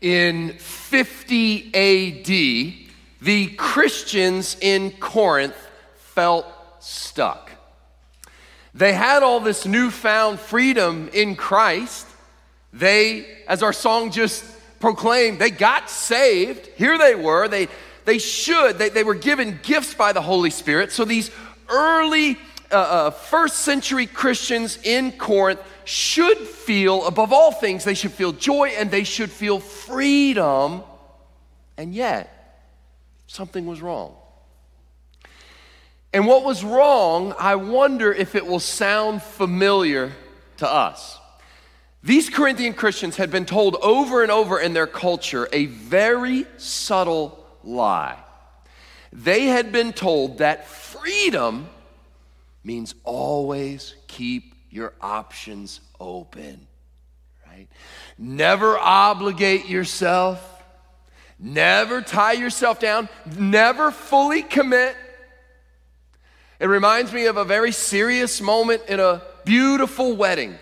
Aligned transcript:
in 0.00 0.52
50 0.58 1.74
AD, 1.74 2.86
the 3.20 3.46
Christians 3.56 4.56
in 4.60 4.92
Corinth 4.92 5.56
felt 5.96 6.46
stuck. 6.80 7.50
They 8.74 8.92
had 8.92 9.22
all 9.22 9.40
this 9.40 9.66
newfound 9.66 10.38
freedom 10.38 11.10
in 11.12 11.34
Christ. 11.34 12.06
They, 12.72 13.26
as 13.48 13.62
our 13.62 13.72
song 13.72 14.12
just 14.12 14.44
proclaimed, 14.78 15.40
they 15.40 15.50
got 15.50 15.90
saved. 15.90 16.68
Here 16.76 16.96
they 16.96 17.14
were. 17.14 17.48
They, 17.48 17.68
they 18.04 18.18
should. 18.18 18.78
They, 18.78 18.88
they 18.88 19.04
were 19.04 19.14
given 19.14 19.58
gifts 19.62 19.94
by 19.94 20.12
the 20.12 20.22
Holy 20.22 20.50
Spirit. 20.50 20.92
So 20.92 21.04
these 21.04 21.30
early 21.68 22.38
uh, 22.70 22.76
uh, 22.76 23.10
first 23.10 23.58
century 23.58 24.06
Christians 24.06 24.78
in 24.82 25.12
Corinth 25.12 25.60
should 25.84 26.38
feel, 26.38 27.06
above 27.06 27.32
all 27.32 27.52
things, 27.52 27.84
they 27.84 27.94
should 27.94 28.12
feel 28.12 28.32
joy 28.32 28.68
and 28.76 28.90
they 28.90 29.04
should 29.04 29.30
feel 29.30 29.58
freedom. 29.58 30.82
And 31.76 31.94
yet, 31.94 32.62
something 33.26 33.66
was 33.66 33.80
wrong. 33.80 34.14
And 36.12 36.26
what 36.26 36.44
was 36.44 36.64
wrong, 36.64 37.34
I 37.38 37.54
wonder 37.56 38.12
if 38.12 38.34
it 38.34 38.46
will 38.46 38.60
sound 38.60 39.22
familiar 39.22 40.12
to 40.58 40.68
us. 40.68 41.18
These 42.02 42.30
Corinthian 42.30 42.74
Christians 42.74 43.16
had 43.16 43.30
been 43.30 43.44
told 43.44 43.76
over 43.76 44.22
and 44.22 44.30
over 44.30 44.58
in 44.58 44.72
their 44.72 44.86
culture 44.86 45.48
a 45.52 45.66
very 45.66 46.46
subtle 46.56 47.44
lie. 47.64 48.18
They 49.12 49.46
had 49.46 49.72
been 49.72 49.92
told 49.92 50.38
that 50.38 50.66
freedom 50.68 51.68
means 52.62 52.94
always 53.04 53.94
keep 54.06 54.54
your 54.70 54.92
options 55.00 55.80
open, 55.98 56.66
right? 57.46 57.68
Never 58.18 58.78
obligate 58.78 59.68
yourself, 59.68 60.62
never 61.38 62.02
tie 62.02 62.32
yourself 62.32 62.80
down, 62.80 63.08
never 63.36 63.90
fully 63.90 64.42
commit. 64.42 64.96
It 66.60 66.66
reminds 66.66 67.12
me 67.12 67.26
of 67.26 67.36
a 67.36 67.44
very 67.44 67.72
serious 67.72 68.40
moment 68.40 68.82
in 68.88 68.98
a 68.98 69.22
beautiful 69.44 70.16
wedding. 70.16 70.58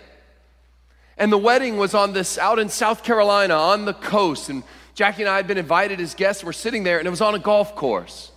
And 1.17 1.31
the 1.31 1.37
wedding 1.37 1.77
was 1.77 1.95
on 1.95 2.13
this 2.13 2.37
out 2.37 2.59
in 2.59 2.69
South 2.69 3.03
Carolina 3.03 3.55
on 3.55 3.85
the 3.85 3.93
coast. 3.93 4.49
And 4.49 4.63
Jackie 4.93 5.23
and 5.23 5.29
I 5.29 5.37
had 5.37 5.47
been 5.47 5.57
invited 5.57 5.99
as 5.99 6.13
guests. 6.13 6.43
We're 6.43 6.53
sitting 6.53 6.83
there, 6.83 6.99
and 6.99 7.07
it 7.07 7.09
was 7.09 7.21
on 7.21 7.33
a 7.33 7.39
golf 7.39 7.75
course. 7.75 8.31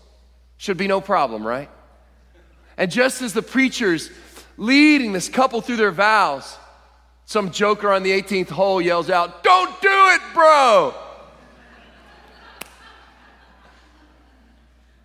Should 0.56 0.78
be 0.78 0.88
no 0.88 1.00
problem, 1.02 1.46
right? 1.46 1.70
And 2.80 2.90
just 2.90 3.20
as 3.20 3.34
the 3.34 3.42
preacher's 3.42 4.10
leading 4.56 5.12
this 5.12 5.28
couple 5.28 5.60
through 5.60 5.76
their 5.76 5.90
vows, 5.90 6.56
some 7.26 7.50
joker 7.50 7.92
on 7.92 8.02
the 8.02 8.10
18th 8.10 8.48
hole 8.48 8.80
yells 8.80 9.10
out, 9.10 9.44
Don't 9.44 9.80
do 9.82 9.88
it, 9.90 10.20
bro! 10.32 10.94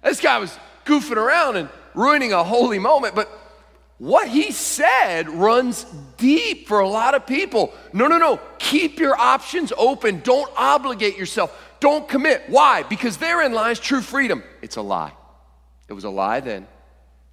This 0.02 0.22
guy 0.22 0.38
was 0.38 0.58
goofing 0.86 1.18
around 1.18 1.58
and 1.58 1.68
ruining 1.94 2.32
a 2.32 2.46
holy 2.46 2.80
moment, 2.80 3.14
but 3.14 3.30
what 3.98 4.30
he 4.30 4.54
said 4.54 5.30
runs 5.30 5.86
deep 6.16 6.70
for 6.70 6.80
a 6.80 6.88
lot 6.88 7.14
of 7.14 7.28
people. 7.28 7.74
No, 7.92 8.08
no, 8.08 8.18
no. 8.18 8.40
Keep 8.58 9.00
your 9.00 9.20
options 9.20 9.74
open. 9.78 10.22
Don't 10.22 10.50
obligate 10.56 11.18
yourself. 11.18 11.76
Don't 11.82 12.08
commit. 12.08 12.44
Why? 12.48 12.84
Because 12.84 13.18
therein 13.18 13.52
lies 13.52 13.82
true 13.82 14.02
freedom. 14.02 14.44
It's 14.62 14.78
a 14.78 14.82
lie. 14.82 15.12
It 15.90 15.94
was 15.94 16.06
a 16.06 16.10
lie 16.10 16.40
then, 16.40 16.68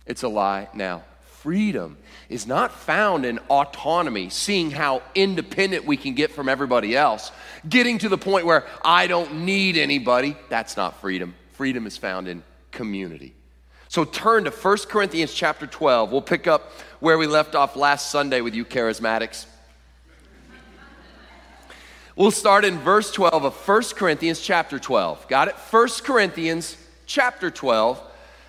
it's 0.07 0.23
a 0.23 0.29
lie 0.29 0.69
now. 0.75 1.03
Freedom 1.25 1.97
is 2.29 2.47
not 2.47 2.73
found 2.73 3.25
in 3.25 3.39
autonomy, 3.51 4.29
seeing 4.29 4.71
how 4.71 5.03
independent 5.15 5.85
we 5.85 5.97
can 5.97 6.15
get 6.15 6.31
from 6.31 6.49
everybody 6.49 6.97
else, 6.97 7.33
getting 7.69 7.99
to 7.99 8.09
the 8.09 8.19
point 8.19 8.47
where 8.47 8.65
I 8.85 9.09
don't 9.09 9.45
need 9.45 9.77
anybody. 9.77 10.37
That's 10.49 10.77
not 10.77 11.01
freedom. 11.01 11.35
Freedom 11.53 11.87
is 11.87 11.97
found 11.97 12.29
in 12.29 12.45
community. 12.71 13.35
So 13.89 14.05
turn 14.05 14.45
to 14.45 14.51
1 14.51 14.79
Corinthians 14.89 15.35
chapter 15.35 15.67
12. 15.67 16.13
We'll 16.13 16.23
pick 16.23 16.47
up 16.47 16.73
where 17.01 17.19
we 17.19 17.27
left 17.27 17.55
off 17.55 17.77
last 17.77 18.11
Sunday 18.11 18.41
with 18.41 18.55
you 18.55 18.65
charismatics. 18.65 19.47
We'll 22.15 22.31
start 22.31 22.65
in 22.65 22.79
verse 22.79 23.11
12 23.11 23.45
of 23.45 23.69
1 23.69 23.83
Corinthians 23.97 24.41
chapter 24.41 24.79
12. 24.79 25.29
Got 25.29 25.49
it? 25.49 25.55
1 25.55 25.89
Corinthians 26.05 26.77
chapter 27.07 27.51
12 27.51 28.01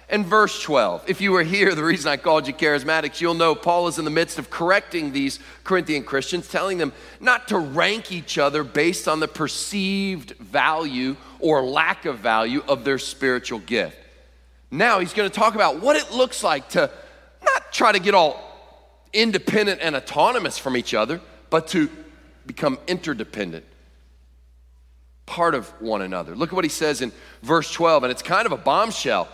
and 0.09 0.25
verse 0.25 0.61
12. 0.61 1.05
If 1.07 1.21
you 1.21 1.31
were 1.31 1.43
here, 1.43 1.75
the 1.75 1.83
reason 1.83 2.11
I 2.11 2.17
called 2.17 2.47
you 2.47 2.53
charismatics, 2.53 3.21
you'll 3.21 3.33
know 3.33 3.55
Paul 3.55 3.87
is 3.87 3.99
in 3.99 4.05
the 4.05 4.11
midst 4.11 4.39
of 4.39 4.49
correcting 4.49 5.11
these 5.11 5.39
Corinthian 5.63 6.03
Christians, 6.03 6.47
telling 6.47 6.77
them 6.77 6.93
not 7.19 7.47
to 7.49 7.57
rank 7.57 8.11
each 8.11 8.37
other 8.37 8.63
based 8.63 9.07
on 9.07 9.19
the 9.19 9.27
perceived 9.27 10.31
value 10.37 11.15
or 11.39 11.63
lack 11.63 12.05
of 12.05 12.19
value 12.19 12.63
of 12.67 12.83
their 12.83 12.97
spiritual 12.97 13.59
gift. 13.59 13.97
Now 14.71 14.99
he's 14.99 15.13
going 15.13 15.29
to 15.29 15.35
talk 15.35 15.55
about 15.55 15.81
what 15.81 15.95
it 15.95 16.11
looks 16.11 16.43
like 16.43 16.69
to 16.69 16.89
not 17.43 17.71
try 17.71 17.91
to 17.91 17.99
get 17.99 18.15
all 18.15 18.49
independent 19.13 19.81
and 19.81 19.95
autonomous 19.95 20.57
from 20.57 20.75
each 20.75 20.93
other, 20.93 21.21
but 21.49 21.67
to 21.67 21.89
become 22.45 22.79
interdependent, 22.87 23.65
part 25.25 25.55
of 25.55 25.69
one 25.81 26.01
another. 26.01 26.35
Look 26.35 26.49
at 26.49 26.55
what 26.55 26.65
he 26.65 26.69
says 26.69 27.01
in 27.01 27.11
verse 27.41 27.71
12, 27.71 28.03
and 28.03 28.11
it's 28.11 28.23
kind 28.23 28.45
of 28.45 28.51
a 28.51 28.57
bombshell. 28.57 29.27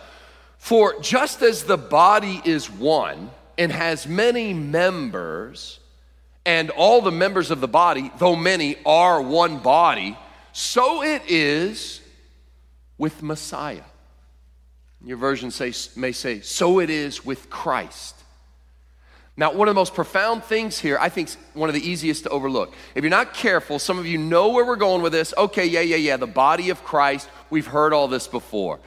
For 0.60 1.00
just 1.00 1.40
as 1.42 1.64
the 1.64 1.78
body 1.78 2.40
is 2.44 2.70
one 2.70 3.30
and 3.56 3.72
has 3.72 4.06
many 4.06 4.52
members, 4.52 5.80
and 6.44 6.68
all 6.70 7.00
the 7.00 7.10
members 7.10 7.50
of 7.50 7.60
the 7.60 7.66
body, 7.66 8.12
though 8.18 8.36
many, 8.36 8.76
are 8.84 9.20
one 9.22 9.58
body, 9.58 10.16
so 10.52 11.02
it 11.02 11.22
is 11.28 12.02
with 12.98 13.22
Messiah. 13.22 13.82
Your 15.02 15.16
version 15.16 15.50
say, 15.50 15.72
may 15.96 16.12
say, 16.12 16.42
so 16.42 16.78
it 16.78 16.90
is 16.90 17.24
with 17.24 17.48
Christ. 17.48 18.14
Now, 19.38 19.52
one 19.54 19.66
of 19.66 19.74
the 19.74 19.80
most 19.80 19.94
profound 19.94 20.44
things 20.44 20.78
here, 20.78 20.98
I 21.00 21.08
think 21.08 21.30
one 21.54 21.70
of 21.70 21.74
the 21.74 21.88
easiest 21.88 22.24
to 22.24 22.28
overlook. 22.28 22.74
If 22.94 23.02
you're 23.02 23.10
not 23.10 23.32
careful, 23.32 23.78
some 23.78 23.98
of 23.98 24.06
you 24.06 24.18
know 24.18 24.50
where 24.50 24.66
we're 24.66 24.76
going 24.76 25.00
with 25.00 25.12
this. 25.12 25.32
Okay, 25.38 25.64
yeah, 25.64 25.80
yeah, 25.80 25.96
yeah, 25.96 26.18
the 26.18 26.26
body 26.26 26.68
of 26.68 26.84
Christ, 26.84 27.30
we've 27.48 27.66
heard 27.66 27.94
all 27.94 28.08
this 28.08 28.28
before. 28.28 28.78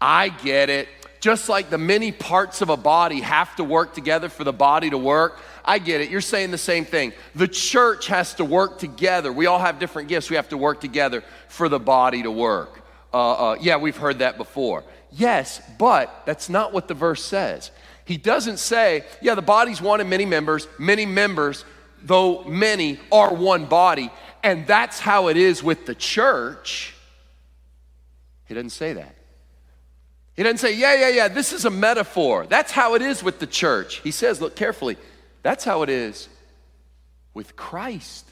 I 0.00 0.28
get 0.28 0.70
it. 0.70 0.88
Just 1.20 1.48
like 1.48 1.70
the 1.70 1.78
many 1.78 2.12
parts 2.12 2.60
of 2.60 2.68
a 2.68 2.76
body 2.76 3.20
have 3.20 3.54
to 3.56 3.64
work 3.64 3.94
together 3.94 4.28
for 4.28 4.44
the 4.44 4.52
body 4.52 4.90
to 4.90 4.98
work, 4.98 5.38
I 5.64 5.78
get 5.78 6.00
it. 6.00 6.10
You're 6.10 6.20
saying 6.20 6.50
the 6.50 6.58
same 6.58 6.84
thing. 6.84 7.12
The 7.34 7.48
church 7.48 8.06
has 8.06 8.34
to 8.34 8.44
work 8.44 8.78
together. 8.78 9.32
We 9.32 9.46
all 9.46 9.58
have 9.58 9.78
different 9.78 10.08
gifts. 10.08 10.30
We 10.30 10.36
have 10.36 10.50
to 10.50 10.58
work 10.58 10.80
together 10.80 11.24
for 11.48 11.68
the 11.68 11.80
body 11.80 12.22
to 12.22 12.30
work. 12.30 12.82
Uh, 13.12 13.32
uh, 13.32 13.56
yeah, 13.60 13.76
we've 13.76 13.96
heard 13.96 14.20
that 14.20 14.36
before. 14.36 14.84
Yes, 15.10 15.60
but 15.78 16.22
that's 16.26 16.48
not 16.48 16.72
what 16.72 16.86
the 16.86 16.94
verse 16.94 17.24
says. 17.24 17.70
He 18.04 18.16
doesn't 18.16 18.58
say, 18.58 19.04
yeah, 19.20 19.34
the 19.34 19.42
body's 19.42 19.82
one 19.82 20.00
and 20.00 20.08
many 20.08 20.26
members, 20.26 20.68
many 20.78 21.06
members, 21.06 21.64
though 22.02 22.44
many 22.44 23.00
are 23.10 23.34
one 23.34 23.64
body, 23.64 24.10
and 24.44 24.66
that's 24.66 25.00
how 25.00 25.28
it 25.28 25.36
is 25.36 25.62
with 25.62 25.86
the 25.86 25.94
church. 25.94 26.94
He 28.44 28.54
doesn't 28.54 28.70
say 28.70 28.92
that. 28.92 29.15
He 30.36 30.42
doesn't 30.42 30.58
say, 30.58 30.74
yeah, 30.74 30.94
yeah, 30.94 31.08
yeah, 31.08 31.28
this 31.28 31.52
is 31.52 31.64
a 31.64 31.70
metaphor. 31.70 32.46
That's 32.46 32.70
how 32.70 32.94
it 32.94 33.02
is 33.02 33.22
with 33.22 33.38
the 33.38 33.46
church. 33.46 34.00
He 34.00 34.10
says, 34.10 34.40
look 34.40 34.54
carefully, 34.54 34.96
that's 35.42 35.64
how 35.64 35.82
it 35.82 35.88
is 35.88 36.28
with 37.34 37.56
Christ 37.56 38.26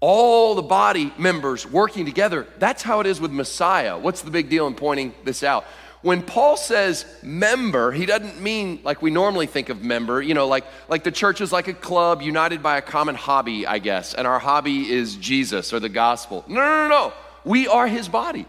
all 0.00 0.54
the 0.54 0.62
body 0.62 1.12
members 1.18 1.66
working 1.66 2.06
together. 2.06 2.46
That's 2.58 2.82
how 2.82 3.00
it 3.00 3.06
is 3.06 3.20
with 3.20 3.30
Messiah. 3.30 3.98
What's 3.98 4.22
the 4.22 4.30
big 4.30 4.48
deal 4.48 4.66
in 4.66 4.74
pointing 4.74 5.14
this 5.24 5.42
out? 5.42 5.64
When 6.02 6.22
Paul 6.22 6.56
says 6.56 7.04
member, 7.22 7.92
he 7.92 8.06
doesn't 8.06 8.40
mean 8.40 8.80
like 8.82 9.02
we 9.02 9.10
normally 9.10 9.46
think 9.46 9.68
of 9.68 9.82
member, 9.82 10.22
you 10.22 10.32
know, 10.32 10.46
like, 10.48 10.64
like 10.88 11.04
the 11.04 11.12
church 11.12 11.42
is 11.42 11.52
like 11.52 11.68
a 11.68 11.74
club 11.74 12.22
united 12.22 12.62
by 12.62 12.78
a 12.78 12.82
common 12.82 13.14
hobby, 13.14 13.66
I 13.66 13.78
guess, 13.78 14.14
and 14.14 14.26
our 14.26 14.38
hobby 14.38 14.90
is 14.90 15.16
Jesus 15.16 15.74
or 15.74 15.80
the 15.80 15.90
gospel. 15.90 16.42
No, 16.48 16.54
no, 16.54 16.64
no, 16.64 16.88
no. 16.88 17.12
We 17.44 17.68
are 17.68 17.86
his 17.86 18.08
body. 18.08 18.46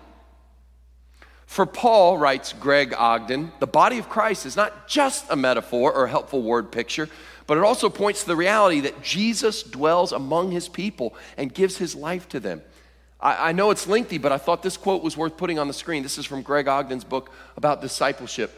For 1.51 1.65
Paul, 1.65 2.17
writes 2.17 2.53
Greg 2.53 2.93
Ogden, 2.93 3.51
the 3.59 3.67
body 3.67 3.97
of 3.97 4.07
Christ 4.07 4.45
is 4.45 4.55
not 4.55 4.87
just 4.87 5.25
a 5.29 5.35
metaphor 5.35 5.91
or 5.91 6.05
a 6.05 6.09
helpful 6.09 6.41
word 6.41 6.71
picture, 6.71 7.09
but 7.45 7.57
it 7.57 7.63
also 7.65 7.89
points 7.89 8.21
to 8.21 8.27
the 8.27 8.37
reality 8.37 8.79
that 8.79 9.03
Jesus 9.03 9.61
dwells 9.61 10.13
among 10.13 10.51
his 10.51 10.69
people 10.69 11.13
and 11.35 11.53
gives 11.53 11.75
his 11.75 11.93
life 11.93 12.29
to 12.29 12.39
them. 12.39 12.61
I, 13.19 13.49
I, 13.49 13.51
know 13.51 13.69
it's 13.69 13.85
lengthy, 13.85 14.17
but 14.17 14.31
I 14.31 14.37
thought 14.37 14.63
this 14.63 14.77
quote 14.77 15.03
was 15.03 15.17
worth 15.17 15.35
putting 15.35 15.59
on 15.59 15.67
the 15.67 15.73
screen. 15.73 16.03
This 16.03 16.17
is 16.17 16.25
from 16.25 16.41
Greg 16.41 16.69
Ogden's 16.69 17.03
book 17.03 17.33
about 17.57 17.81
discipleship. 17.81 18.57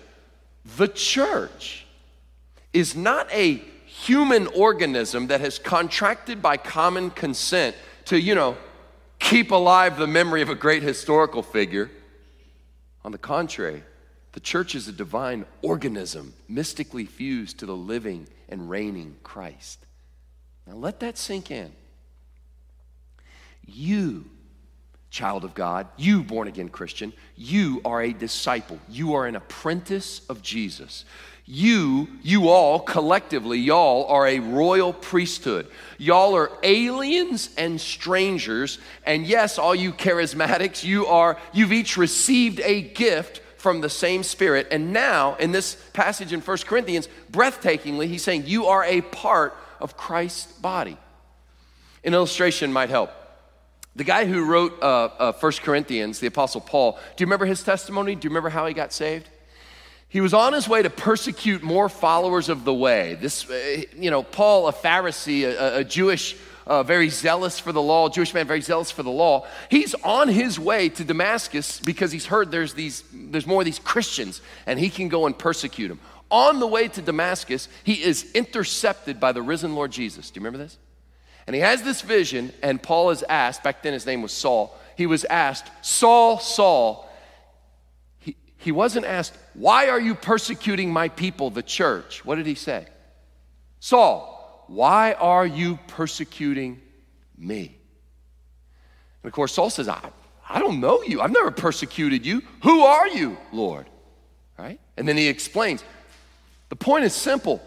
The 0.78 0.88
church 0.88 1.88
is 2.74 2.96
not 2.96 3.28
a 3.32 3.56
human 3.88 4.46
organism 4.46 5.26
that 5.28 5.42
has 5.42 5.58
contracted 5.58 6.44
by 6.44 6.58
common 6.58 7.10
consent 7.10 7.76
to, 8.06 8.22
you 8.22 8.36
know, 8.36 8.56
keep 9.18 9.50
alive 9.50 9.98
the 9.98 10.06
memory 10.06 10.44
of 10.44 10.50
a 10.50 10.56
great 10.56 10.84
historical 10.84 11.42
figure. 11.42 11.90
On 13.06 13.12
the 13.12 13.18
contrary, 13.18 13.84
the 14.32 14.40
church 14.40 14.76
is 14.76 14.88
a 14.88 14.94
divine 14.94 15.46
organism 15.62 16.34
mystically 16.48 17.06
fused 17.06 17.60
to 17.60 17.66
the 17.66 17.76
living 17.76 18.28
and 18.50 18.70
reigning 18.70 19.18
Christ. 19.24 19.86
Now 20.66 20.76
let 20.76 21.00
that 21.02 21.18
sink 21.18 21.52
in. 21.52 21.72
You 23.66 24.26
child 25.14 25.44
of 25.44 25.54
God, 25.54 25.88
you, 25.96 26.24
born 26.24 26.48
again 26.48 26.70
Christian, 26.70 27.14
you 27.36 27.82
are 27.86 28.02
a 28.02 28.12
disciple. 28.12 28.80
You 28.90 29.14
are 29.14 29.28
an 29.28 29.36
apprentice 29.36 30.26
of 30.28 30.42
Jesus. 30.42 31.06
You, 31.46 32.08
you 32.22 32.48
all 32.48 32.80
collectively, 32.80 33.60
y'all 33.60 34.06
are 34.06 34.26
a 34.26 34.40
royal 34.40 34.94
priesthood. 34.94 35.68
Y'all 35.98 36.36
are 36.38 36.52
aliens 36.64 37.50
and 37.58 37.80
strangers. 37.82 38.80
And 39.06 39.28
yes, 39.28 39.58
all 39.58 39.76
you 39.76 39.92
charismatics, 39.92 40.86
you 40.86 41.06
are, 41.08 41.38
you've 41.52 41.74
each 41.74 41.98
received 41.98 42.62
a 42.62 42.82
gift 42.82 43.42
from 43.58 43.82
the 43.82 43.90
same 43.90 44.24
spirit. 44.24 44.68
And 44.72 44.94
now, 44.94 45.36
in 45.36 45.52
this 45.52 45.76
passage 45.92 46.32
in 46.32 46.40
1 46.40 46.58
Corinthians, 46.60 47.10
breathtakingly, 47.32 48.08
he's 48.08 48.24
saying, 48.24 48.44
You 48.46 48.68
are 48.68 48.86
a 48.86 49.02
part 49.02 49.58
of 49.82 49.98
Christ's 49.98 50.52
body. 50.54 50.98
An 52.06 52.14
illustration 52.14 52.72
might 52.72 52.90
help. 52.90 53.12
The 53.96 54.04
guy 54.06 54.26
who 54.26 54.46
wrote 54.46 54.82
uh, 54.82 55.10
uh, 55.20 55.34
1 55.34 55.52
Corinthians, 55.62 56.20
the 56.20 56.28
Apostle 56.28 56.62
Paul, 56.62 56.94
do 57.16 57.22
you 57.22 57.26
remember 57.26 57.46
his 57.46 57.64
testimony? 57.64 58.16
Do 58.16 58.26
you 58.26 58.30
remember 58.30 58.50
how 58.50 58.66
he 58.66 58.74
got 58.74 58.92
saved? 58.92 59.30
He 60.14 60.22
was 60.22 60.36
on 60.36 60.54
his 60.54 60.70
way 60.70 60.84
to 60.84 60.92
persecute 60.92 61.64
more 61.64 61.90
followers 61.90 62.48
of 62.48 62.66
the 62.66 62.74
way. 62.74 63.16
This, 63.16 63.50
uh, 63.50 63.82
you 63.98 64.12
know, 64.12 64.22
Paul, 64.22 64.68
a 64.68 64.72
Pharisee, 64.72 65.44
a, 65.44 65.78
a 65.78 65.84
Jewish, 65.84 66.36
uh, 66.68 66.84
very 66.84 67.10
zealous 67.10 67.58
for 67.58 67.72
the 67.72 67.82
law, 67.82 68.10
Jewish 68.10 68.32
man, 68.32 68.46
very 68.46 68.62
zealous 68.62 68.92
for 68.92 69.02
the 69.02 69.10
law. 69.10 69.48
He's 69.72 69.96
on 69.96 70.28
his 70.28 70.60
way 70.60 70.90
to 70.90 71.04
Damascus 71.04 71.80
because 71.80 72.12
he's 72.12 72.28
heard 72.28 72.52
there's 72.52 72.76
these, 72.76 73.04
there's 73.12 73.48
more 73.48 73.64
of 73.64 73.66
these 73.66 73.80
Christians, 73.80 74.44
and 74.68 74.80
he 74.80 74.92
can 74.92 75.10
go 75.10 75.26
and 75.26 75.36
persecute 75.36 75.88
them. 75.88 76.00
On 76.30 76.60
the 76.60 76.68
way 76.68 76.88
to 76.90 77.02
Damascus, 77.02 77.68
he 77.84 78.04
is 78.04 78.32
intercepted 78.34 79.20
by 79.20 79.32
the 79.32 79.42
risen 79.42 79.74
Lord 79.74 79.92
Jesus. 79.92 80.30
Do 80.30 80.40
you 80.40 80.46
remember 80.46 80.64
this? 80.64 80.78
And 81.48 81.56
he 81.56 81.62
has 81.64 81.82
this 81.82 82.04
vision, 82.04 82.54
and 82.62 82.80
Paul 82.80 83.10
is 83.10 83.24
asked, 83.28 83.64
back 83.64 83.82
then 83.82 83.94
his 83.94 84.06
name 84.06 84.22
was 84.22 84.32
Saul, 84.32 84.78
he 84.96 85.08
was 85.08 85.26
asked, 85.26 85.72
Saul, 85.82 86.38
Saul. 86.38 87.10
He, 88.64 88.72
wasn't 88.72 89.06
asked, 89.06 89.34
Why 89.54 89.90
are 89.90 90.00
you 90.00 90.16
persecuting 90.16 90.92
my 90.92 91.10
people, 91.10 91.50
the 91.50 91.64
church? 91.64 92.24
What 92.26 92.36
did 92.36 92.46
he 92.46 92.56
say? 92.56 92.88
Saul, 93.80 94.66
why 94.68 95.14
are 95.14 95.46
you 95.46 95.78
persecuting 95.88 96.80
me? 97.38 97.78
And 99.22 99.30
of 99.30 99.34
course, 99.34 99.54
Saul 99.54 99.70
says, 99.70 99.88
I, 99.90 100.00
I 100.50 100.60
don't 100.60 100.80
know 100.80 101.04
you. 101.04 101.22
I've 101.22 101.32
never 101.32 101.52
persecuted 101.52 102.26
you. 102.26 102.42
Who 102.64 102.82
are 102.82 103.08
you, 103.08 103.38
Lord? 103.52 103.90
Right? 104.58 104.80
And 104.98 105.08
then 105.08 105.18
he 105.18 105.28
explains. 105.28 105.84
The 106.70 106.76
point 106.76 107.06
is 107.06 107.14
simple 107.14 107.62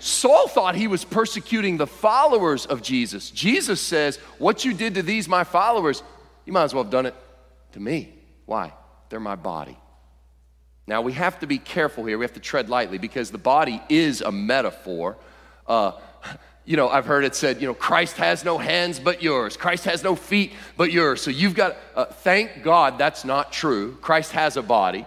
Saul 0.00 0.48
thought 0.48 0.74
he 0.74 0.86
was 0.86 1.04
persecuting 1.04 1.76
the 1.76 1.86
followers 1.86 2.66
of 2.66 2.82
Jesus. 2.82 3.30
Jesus 3.30 3.80
says, 3.80 4.16
What 4.38 4.64
you 4.64 4.74
did 4.74 4.94
to 4.94 5.02
these, 5.02 5.28
my 5.28 5.44
followers, 5.44 6.02
you 6.44 6.52
might 6.52 6.64
as 6.64 6.74
well 6.74 6.84
have 6.84 6.92
done 6.92 7.06
it 7.06 7.14
to 7.72 7.80
me. 7.80 8.12
Why? 8.46 8.72
They're 9.08 9.20
my 9.20 9.36
body. 9.36 9.78
Now, 10.86 11.02
we 11.02 11.12
have 11.12 11.40
to 11.40 11.46
be 11.46 11.58
careful 11.58 12.06
here. 12.06 12.16
We 12.16 12.24
have 12.24 12.32
to 12.34 12.40
tread 12.40 12.70
lightly 12.70 12.98
because 12.98 13.30
the 13.30 13.38
body 13.38 13.82
is 13.88 14.22
a 14.22 14.32
metaphor. 14.32 15.16
Uh, 15.66 15.92
you 16.64 16.76
know, 16.76 16.88
I've 16.88 17.06
heard 17.06 17.24
it 17.24 17.34
said, 17.34 17.60
you 17.60 17.66
know, 17.66 17.74
Christ 17.74 18.16
has 18.16 18.44
no 18.44 18.58
hands 18.58 18.98
but 18.98 19.22
yours. 19.22 19.56
Christ 19.56 19.84
has 19.84 20.02
no 20.02 20.14
feet 20.14 20.52
but 20.76 20.92
yours. 20.92 21.20
So 21.20 21.30
you've 21.30 21.54
got, 21.54 21.76
uh, 21.94 22.04
thank 22.06 22.62
God 22.62 22.98
that's 22.98 23.24
not 23.24 23.52
true. 23.52 23.96
Christ 24.00 24.32
has 24.32 24.56
a 24.56 24.62
body. 24.62 25.06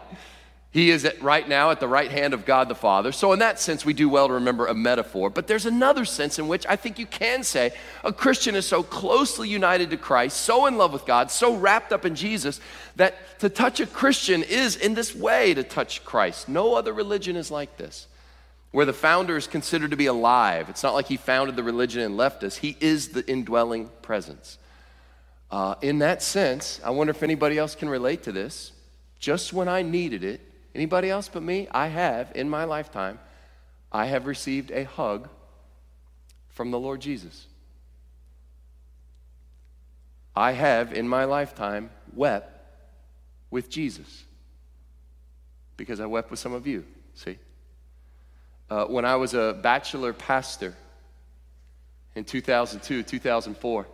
He 0.71 0.89
is 0.89 1.03
at, 1.03 1.21
right 1.21 1.47
now 1.47 1.71
at 1.71 1.81
the 1.81 1.87
right 1.87 2.09
hand 2.09 2.33
of 2.33 2.45
God 2.45 2.69
the 2.69 2.75
Father. 2.75 3.11
So, 3.11 3.33
in 3.33 3.39
that 3.39 3.59
sense, 3.59 3.83
we 3.83 3.91
do 3.91 4.07
well 4.07 4.29
to 4.29 4.35
remember 4.35 4.67
a 4.67 4.73
metaphor. 4.73 5.29
But 5.29 5.47
there's 5.47 5.65
another 5.65 6.05
sense 6.05 6.39
in 6.39 6.47
which 6.47 6.65
I 6.65 6.77
think 6.77 6.97
you 6.97 7.05
can 7.05 7.43
say 7.43 7.73
a 8.05 8.13
Christian 8.13 8.55
is 8.55 8.65
so 8.65 8.81
closely 8.81 9.49
united 9.49 9.89
to 9.89 9.97
Christ, 9.97 10.37
so 10.37 10.67
in 10.67 10.77
love 10.77 10.93
with 10.93 11.05
God, 11.05 11.29
so 11.29 11.55
wrapped 11.55 11.91
up 11.91 12.05
in 12.05 12.15
Jesus, 12.15 12.61
that 12.95 13.39
to 13.39 13.49
touch 13.49 13.81
a 13.81 13.85
Christian 13.85 14.43
is 14.43 14.77
in 14.77 14.93
this 14.93 15.13
way 15.13 15.53
to 15.53 15.63
touch 15.63 16.05
Christ. 16.05 16.47
No 16.47 16.75
other 16.75 16.93
religion 16.93 17.35
is 17.35 17.51
like 17.51 17.75
this, 17.75 18.07
where 18.71 18.85
the 18.85 18.93
founder 18.93 19.35
is 19.35 19.47
considered 19.47 19.91
to 19.91 19.97
be 19.97 20.05
alive. 20.05 20.69
It's 20.69 20.83
not 20.83 20.93
like 20.93 21.07
he 21.07 21.17
founded 21.17 21.57
the 21.57 21.63
religion 21.63 22.01
and 22.01 22.15
left 22.15 22.45
us, 22.45 22.55
he 22.55 22.77
is 22.79 23.09
the 23.09 23.29
indwelling 23.29 23.89
presence. 24.01 24.57
Uh, 25.51 25.75
in 25.81 25.99
that 25.99 26.23
sense, 26.23 26.79
I 26.81 26.91
wonder 26.91 27.11
if 27.11 27.23
anybody 27.23 27.57
else 27.57 27.75
can 27.75 27.89
relate 27.89 28.23
to 28.23 28.31
this. 28.31 28.71
Just 29.19 29.51
when 29.51 29.67
I 29.67 29.81
needed 29.81 30.23
it, 30.23 30.39
Anybody 30.73 31.09
else 31.09 31.27
but 31.27 31.43
me? 31.43 31.67
I 31.71 31.87
have, 31.87 32.31
in 32.35 32.49
my 32.49 32.63
lifetime, 32.63 33.19
I 33.91 34.05
have 34.05 34.25
received 34.25 34.71
a 34.71 34.85
hug 34.85 35.29
from 36.49 36.71
the 36.71 36.79
Lord 36.79 37.01
Jesus. 37.01 37.47
I 40.35 40.53
have, 40.53 40.93
in 40.93 41.07
my 41.07 41.25
lifetime, 41.25 41.89
wept 42.13 42.49
with 43.49 43.69
Jesus 43.69 44.23
because 45.75 45.99
I 45.99 46.05
wept 46.05 46.31
with 46.31 46.39
some 46.39 46.53
of 46.53 46.65
you, 46.65 46.85
see? 47.15 47.37
Uh, 48.69 48.85
when 48.85 49.03
I 49.03 49.17
was 49.17 49.33
a 49.33 49.59
bachelor 49.61 50.13
pastor 50.13 50.73
in 52.15 52.23
2002, 52.23 53.03
2004, 53.03 53.87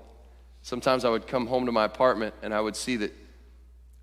sometimes 0.62 1.06
I 1.06 1.10
would 1.10 1.26
come 1.26 1.48
home 1.48 1.66
to 1.66 1.72
my 1.72 1.86
apartment 1.86 2.36
and 2.44 2.54
I 2.54 2.62
would 2.62 2.76
see 2.76 2.98
that 2.98 3.14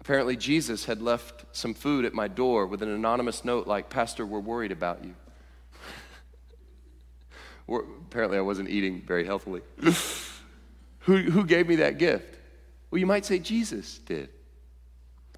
Apparently, 0.04 0.36
Jesus 0.36 0.84
had 0.84 1.00
left 1.00 1.46
some 1.52 1.72
food 1.72 2.04
at 2.04 2.12
my 2.12 2.28
door 2.28 2.66
with 2.66 2.82
an 2.82 2.90
anonymous 2.90 3.42
note 3.42 3.66
like, 3.66 3.88
Pastor, 3.88 4.26
we're 4.26 4.38
worried 4.38 4.70
about 4.70 5.02
you. 5.02 5.14
apparently, 8.10 8.36
I 8.36 8.42
wasn't 8.42 8.68
eating 8.68 9.00
very 9.00 9.24
healthily. 9.24 9.62
who, 10.98 11.16
who 11.16 11.46
gave 11.46 11.66
me 11.66 11.76
that 11.76 11.96
gift? 11.96 12.38
Well, 12.90 12.98
you 12.98 13.06
might 13.06 13.24
say 13.24 13.38
Jesus 13.38 13.96
did. 13.96 14.28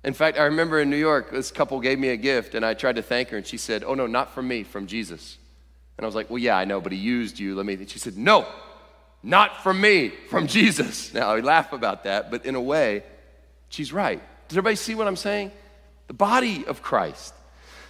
In 0.03 0.15
fact, 0.15 0.37
I 0.37 0.47
remember 0.47 0.81
in 0.81 0.91
New 0.91 0.97
York, 0.97 1.31
this 1.31 1.53
couple 1.53 1.79
gave 1.79 2.01
me 2.01 2.09
a 2.09 2.17
gift, 2.17 2.57
and 2.57 2.67
I 2.67 2.75
tried 2.75 2.97
to 2.97 3.03
thank 3.03 3.29
her, 3.29 3.37
and 3.37 3.47
she 3.47 3.59
said, 3.59 3.85
Oh, 3.85 3.95
no, 3.95 4.09
not 4.09 4.35
from 4.35 4.49
me, 4.49 4.65
from 4.65 4.89
Jesus. 4.89 5.39
And 5.97 6.05
I 6.05 6.09
was 6.09 6.17
like, 6.17 6.29
Well, 6.29 6.39
yeah, 6.39 6.57
I 6.57 6.65
know, 6.65 6.81
but 6.81 6.91
he 6.91 6.99
used 6.99 7.39
you. 7.39 7.55
Let 7.55 7.67
me. 7.67 7.75
And 7.75 7.89
she 7.89 8.01
said, 8.01 8.17
No, 8.17 8.49
not 9.23 9.63
from 9.63 9.81
me, 9.81 10.09
from 10.09 10.49
Jesus. 10.49 11.15
Now, 11.15 11.31
I 11.31 11.39
laugh 11.39 11.73
about 11.73 12.03
that, 12.03 12.33
but 12.33 12.45
in 12.45 12.57
a 12.57 12.61
way, 12.61 13.05
she's 13.69 13.93
right. 13.93 14.21
Does 14.49 14.57
everybody 14.57 14.77
see 14.77 14.95
what 14.95 15.07
I'm 15.07 15.17
saying? 15.17 15.53
The 16.07 16.15
body 16.15 16.65
of 16.67 16.83
Christ. 16.83 17.35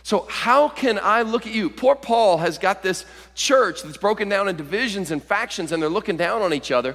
So, 0.02 0.26
how 0.30 0.68
can 0.68 1.00
I 1.02 1.22
look 1.22 1.46
at 1.46 1.52
you? 1.52 1.68
Poor 1.68 1.96
Paul 1.96 2.38
has 2.38 2.58
got 2.58 2.82
this 2.82 3.04
church 3.34 3.82
that's 3.82 3.96
broken 3.96 4.28
down 4.28 4.48
in 4.48 4.56
divisions 4.56 5.10
and 5.10 5.22
factions, 5.22 5.72
and 5.72 5.82
they're 5.82 5.90
looking 5.90 6.16
down 6.16 6.42
on 6.42 6.54
each 6.54 6.70
other. 6.70 6.94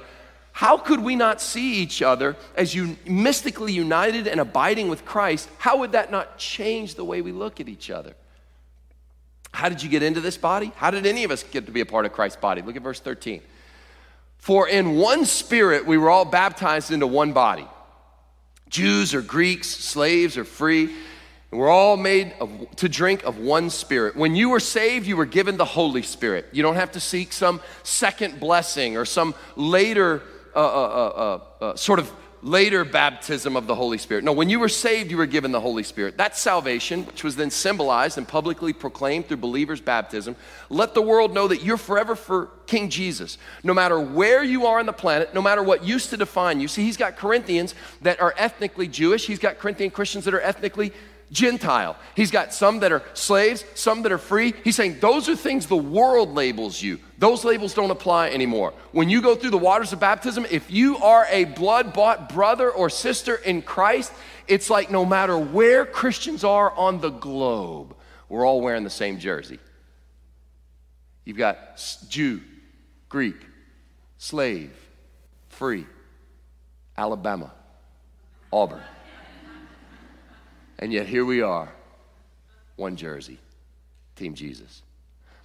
How 0.52 0.76
could 0.76 1.00
we 1.00 1.14
not 1.16 1.40
see 1.40 1.74
each 1.74 2.02
other 2.02 2.36
as 2.56 2.74
you 2.74 2.96
mystically 3.06 3.72
united 3.72 4.26
and 4.26 4.40
abiding 4.40 4.88
with 4.88 5.04
Christ? 5.04 5.48
How 5.58 5.78
would 5.78 5.92
that 5.92 6.10
not 6.10 6.38
change 6.38 6.94
the 6.94 7.04
way 7.04 7.20
we 7.22 7.32
look 7.32 7.60
at 7.60 7.68
each 7.68 7.90
other? 7.90 8.14
How 9.52 9.68
did 9.68 9.82
you 9.82 9.88
get 9.88 10.02
into 10.02 10.20
this 10.20 10.36
body? 10.36 10.72
How 10.76 10.90
did 10.90 11.06
any 11.06 11.24
of 11.24 11.30
us 11.30 11.42
get 11.42 11.66
to 11.66 11.72
be 11.72 11.80
a 11.80 11.86
part 11.86 12.06
of 12.06 12.12
Christ's 12.12 12.40
body? 12.40 12.62
Look 12.62 12.76
at 12.76 12.82
verse 12.82 13.00
13. 13.00 13.42
For 14.38 14.66
in 14.66 14.96
one 14.96 15.24
spirit 15.24 15.86
we 15.86 15.98
were 15.98 16.10
all 16.10 16.24
baptized 16.24 16.90
into 16.90 17.06
one 17.06 17.32
body 17.32 17.66
Jews 18.72 19.14
or 19.14 19.20
Greeks, 19.20 19.68
slaves 19.68 20.36
or 20.36 20.44
free. 20.44 20.92
And 21.50 21.60
we're 21.60 21.70
all 21.70 21.98
made 21.98 22.34
of, 22.40 22.50
to 22.76 22.88
drink 22.88 23.22
of 23.24 23.38
one 23.38 23.68
spirit. 23.68 24.16
When 24.16 24.34
you 24.34 24.48
were 24.48 24.60
saved, 24.60 25.06
you 25.06 25.16
were 25.16 25.26
given 25.26 25.58
the 25.58 25.66
Holy 25.66 26.02
Spirit. 26.02 26.48
You 26.52 26.62
don't 26.62 26.76
have 26.76 26.92
to 26.92 27.00
seek 27.00 27.34
some 27.34 27.60
second 27.82 28.40
blessing 28.40 28.96
or 28.96 29.04
some 29.04 29.34
later 29.54 30.22
uh, 30.56 30.58
uh, 30.58 31.40
uh, 31.60 31.64
uh 31.64 31.76
sort 31.76 31.98
of 31.98 32.10
later 32.42 32.84
baptism 32.84 33.56
of 33.56 33.68
the 33.68 33.74
Holy 33.74 33.98
Spirit. 33.98 34.24
No, 34.24 34.32
when 34.32 34.50
you 34.50 34.58
were 34.58 34.68
saved, 34.68 35.10
you 35.10 35.16
were 35.16 35.26
given 35.26 35.52
the 35.52 35.60
Holy 35.60 35.84
Spirit. 35.84 36.18
That's 36.18 36.40
salvation, 36.40 37.06
which 37.06 37.22
was 37.22 37.36
then 37.36 37.50
symbolized 37.50 38.18
and 38.18 38.26
publicly 38.26 38.72
proclaimed 38.72 39.28
through 39.28 39.36
believers' 39.36 39.80
baptism. 39.80 40.34
Let 40.68 40.94
the 40.94 41.02
world 41.02 41.32
know 41.32 41.46
that 41.46 41.62
you're 41.62 41.76
forever 41.76 42.16
for 42.16 42.50
King 42.66 42.90
Jesus. 42.90 43.38
No 43.62 43.72
matter 43.72 44.00
where 44.00 44.42
you 44.42 44.66
are 44.66 44.80
on 44.80 44.86
the 44.86 44.92
planet, 44.92 45.32
no 45.34 45.42
matter 45.42 45.62
what 45.62 45.84
used 45.84 46.10
to 46.10 46.16
define 46.16 46.58
you. 46.58 46.66
See, 46.66 46.82
he's 46.82 46.96
got 46.96 47.16
Corinthians 47.16 47.76
that 48.00 48.20
are 48.20 48.34
ethnically 48.36 48.88
Jewish, 48.88 49.26
he's 49.26 49.38
got 49.38 49.58
Corinthian 49.58 49.90
Christians 49.90 50.24
that 50.24 50.34
are 50.34 50.40
ethnically 50.40 50.92
Gentile. 51.32 51.96
He's 52.14 52.30
got 52.30 52.52
some 52.52 52.80
that 52.80 52.92
are 52.92 53.02
slaves, 53.14 53.64
some 53.74 54.02
that 54.02 54.12
are 54.12 54.18
free. 54.18 54.52
He's 54.62 54.76
saying 54.76 55.00
those 55.00 55.28
are 55.30 55.34
things 55.34 55.66
the 55.66 55.76
world 55.76 56.34
labels 56.34 56.80
you. 56.80 57.00
Those 57.18 57.44
labels 57.44 57.72
don't 57.72 57.90
apply 57.90 58.28
anymore. 58.28 58.74
When 58.92 59.08
you 59.08 59.22
go 59.22 59.34
through 59.34 59.50
the 59.50 59.58
waters 59.58 59.92
of 59.94 60.00
baptism, 60.00 60.46
if 60.50 60.70
you 60.70 60.98
are 60.98 61.26
a 61.30 61.44
blood 61.44 61.94
bought 61.94 62.28
brother 62.28 62.70
or 62.70 62.90
sister 62.90 63.36
in 63.36 63.62
Christ, 63.62 64.12
it's 64.46 64.68
like 64.68 64.90
no 64.90 65.06
matter 65.06 65.38
where 65.38 65.86
Christians 65.86 66.44
are 66.44 66.70
on 66.70 67.00
the 67.00 67.10
globe, 67.10 67.96
we're 68.28 68.46
all 68.46 68.60
wearing 68.60 68.84
the 68.84 68.90
same 68.90 69.18
jersey. 69.18 69.58
You've 71.24 71.38
got 71.38 71.82
Jew, 72.08 72.40
Greek, 73.08 73.36
slave, 74.18 74.72
free, 75.48 75.86
Alabama, 76.96 77.52
Auburn. 78.52 78.82
And 80.78 80.92
yet 80.92 81.06
here 81.06 81.24
we 81.24 81.42
are, 81.42 81.72
one 82.76 82.96
jersey, 82.96 83.38
Team 84.16 84.34
Jesus. 84.34 84.82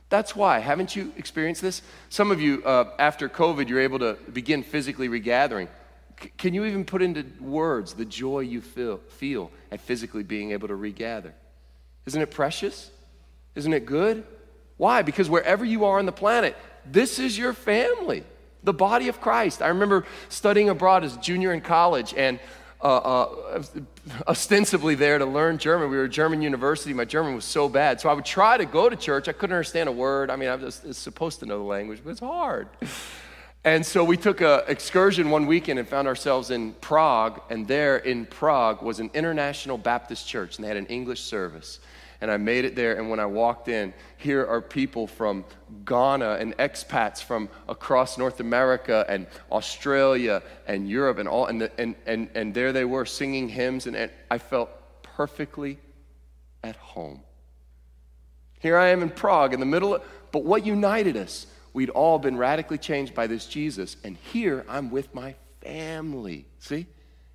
That's 0.10 0.36
why. 0.36 0.60
Haven't 0.60 0.96
you 0.96 1.12
experienced 1.18 1.62
this? 1.62 1.82
Some 2.10 2.32
of 2.32 2.40
you, 2.40 2.64
uh, 2.64 2.92
after 2.98 3.28
COVID, 3.28 3.68
you're 3.68 3.82
able 3.82 4.00
to 4.00 4.18
begin 4.32 4.64
physically 4.64 5.10
regathering. 5.10 5.68
C- 6.22 6.32
can 6.38 6.54
you 6.54 6.66
even 6.66 6.86
put 6.86 7.02
into 7.02 7.26
words 7.42 7.94
the 7.94 8.06
joy 8.06 8.40
you 8.40 8.62
feel, 8.62 8.98
feel 8.98 9.52
at 9.72 9.82
physically 9.82 10.24
being 10.24 10.52
able 10.52 10.70
to 10.70 10.76
regather? 10.76 11.34
Isn't 12.06 12.22
it 12.22 12.32
precious? 12.32 12.90
Isn't 13.56 13.74
it 13.74 13.86
good? 13.86 14.24
Why? 14.78 15.02
Because 15.02 15.30
wherever 15.30 15.66
you 15.66 15.84
are 15.86 16.00
on 16.00 16.06
the 16.06 16.12
planet, 16.12 16.56
this 16.86 17.20
is 17.20 17.38
your 17.38 17.54
family, 17.54 18.24
the 18.64 18.74
body 18.74 19.10
of 19.10 19.20
Christ. 19.20 19.62
I 19.62 19.68
remember 19.70 20.06
studying 20.30 20.70
abroad 20.70 21.04
as 21.04 21.16
a 21.16 21.20
junior 21.20 21.52
in 21.52 21.62
college 21.62 22.14
and 22.16 22.40
uh, 22.82 22.86
uh, 22.86 23.60
ostensibly 24.28 24.96
there 24.96 25.18
to 25.18 25.26
learn 25.26 25.58
German. 25.58 25.90
We 25.90 25.98
were 25.98 26.06
at 26.06 26.12
German 26.12 26.42
university. 26.42 26.94
My 26.94 27.06
German 27.06 27.36
was 27.36 27.46
so 27.46 27.68
bad. 27.68 28.00
So 28.00 28.10
I 28.10 28.14
would 28.14 28.26
try 28.26 28.58
to 28.58 28.66
go 28.66 28.90
to 28.90 28.96
church. 28.96 29.28
I 29.28 29.32
couldn't 29.32 29.54
understand 29.54 29.90
a 29.90 29.92
word. 29.92 30.30
I 30.30 30.36
mean, 30.36 30.50
I 30.50 30.56
was 30.56 30.82
supposed 30.92 31.40
to 31.40 31.46
know 31.46 31.58
the 31.58 31.64
language, 31.64 32.02
but 32.04 32.12
it's 32.12 32.20
hard. 32.20 32.68
And 33.64 33.86
so 33.86 34.04
we 34.04 34.16
took 34.16 34.42
an 34.42 34.62
excursion 34.68 35.30
one 35.30 35.46
weekend 35.46 35.80
and 35.80 35.88
found 35.88 36.08
ourselves 36.08 36.52
in 36.52 36.74
Prague. 36.74 37.42
And 37.50 37.68
there 37.68 37.98
in 37.98 38.26
Prague 38.26 38.82
was 38.82 39.00
an 39.00 39.10
international 39.14 39.78
Baptist 39.78 40.28
church, 40.28 40.58
and 40.58 40.64
they 40.64 40.68
had 40.68 40.78
an 40.78 40.86
English 40.86 41.22
service 41.24 41.80
and 42.22 42.32
I 42.32 42.38
made 42.38 42.66
it 42.66 42.76
there. 42.76 42.98
And 42.98 43.10
when 43.10 43.20
I 43.20 43.26
walked 43.26 43.68
in, 43.68 43.94
here 44.18 44.46
are 44.46 44.62
people 44.62 45.08
from 45.08 45.46
Ghana 45.86 46.38
and 46.40 46.58
expats 46.58 47.22
from 47.22 47.50
across 47.68 48.18
North 48.18 48.40
America 48.40 49.06
and 49.08 49.28
Australia 49.52 50.42
and 50.68 50.90
Europe 50.90 51.20
and 51.20 51.28
all. 51.28 51.46
And, 51.46 51.62
the, 51.62 51.72
and, 51.80 51.96
and, 52.06 52.30
and 52.36 52.54
there 52.54 52.74
they 52.74 52.86
were 52.86 53.06
singing 53.06 53.50
hymns, 53.50 53.88
and, 53.88 53.96
and 53.96 54.12
I 54.32 54.38
felt 54.38 54.70
perfectly 55.04 55.80
at 56.64 56.76
home. 56.76 57.22
Here 58.60 58.78
I 58.78 58.88
am 58.88 59.02
in 59.02 59.10
Prague 59.10 59.54
in 59.54 59.60
the 59.60 59.66
middle 59.66 59.96
of, 59.96 60.04
but 60.32 60.44
what 60.44 60.66
united 60.66 61.16
us? 61.16 61.48
We'd 61.74 61.92
all 61.92 62.18
been 62.18 62.38
radically 62.38 62.80
changed 62.80 63.14
by 63.14 63.28
this 63.28 63.46
Jesus, 63.46 63.98
and 64.04 64.18
here 64.18 64.66
I'm 64.68 64.90
with 64.90 65.14
my 65.14 65.36
family. 65.62 66.46
See? 66.60 66.88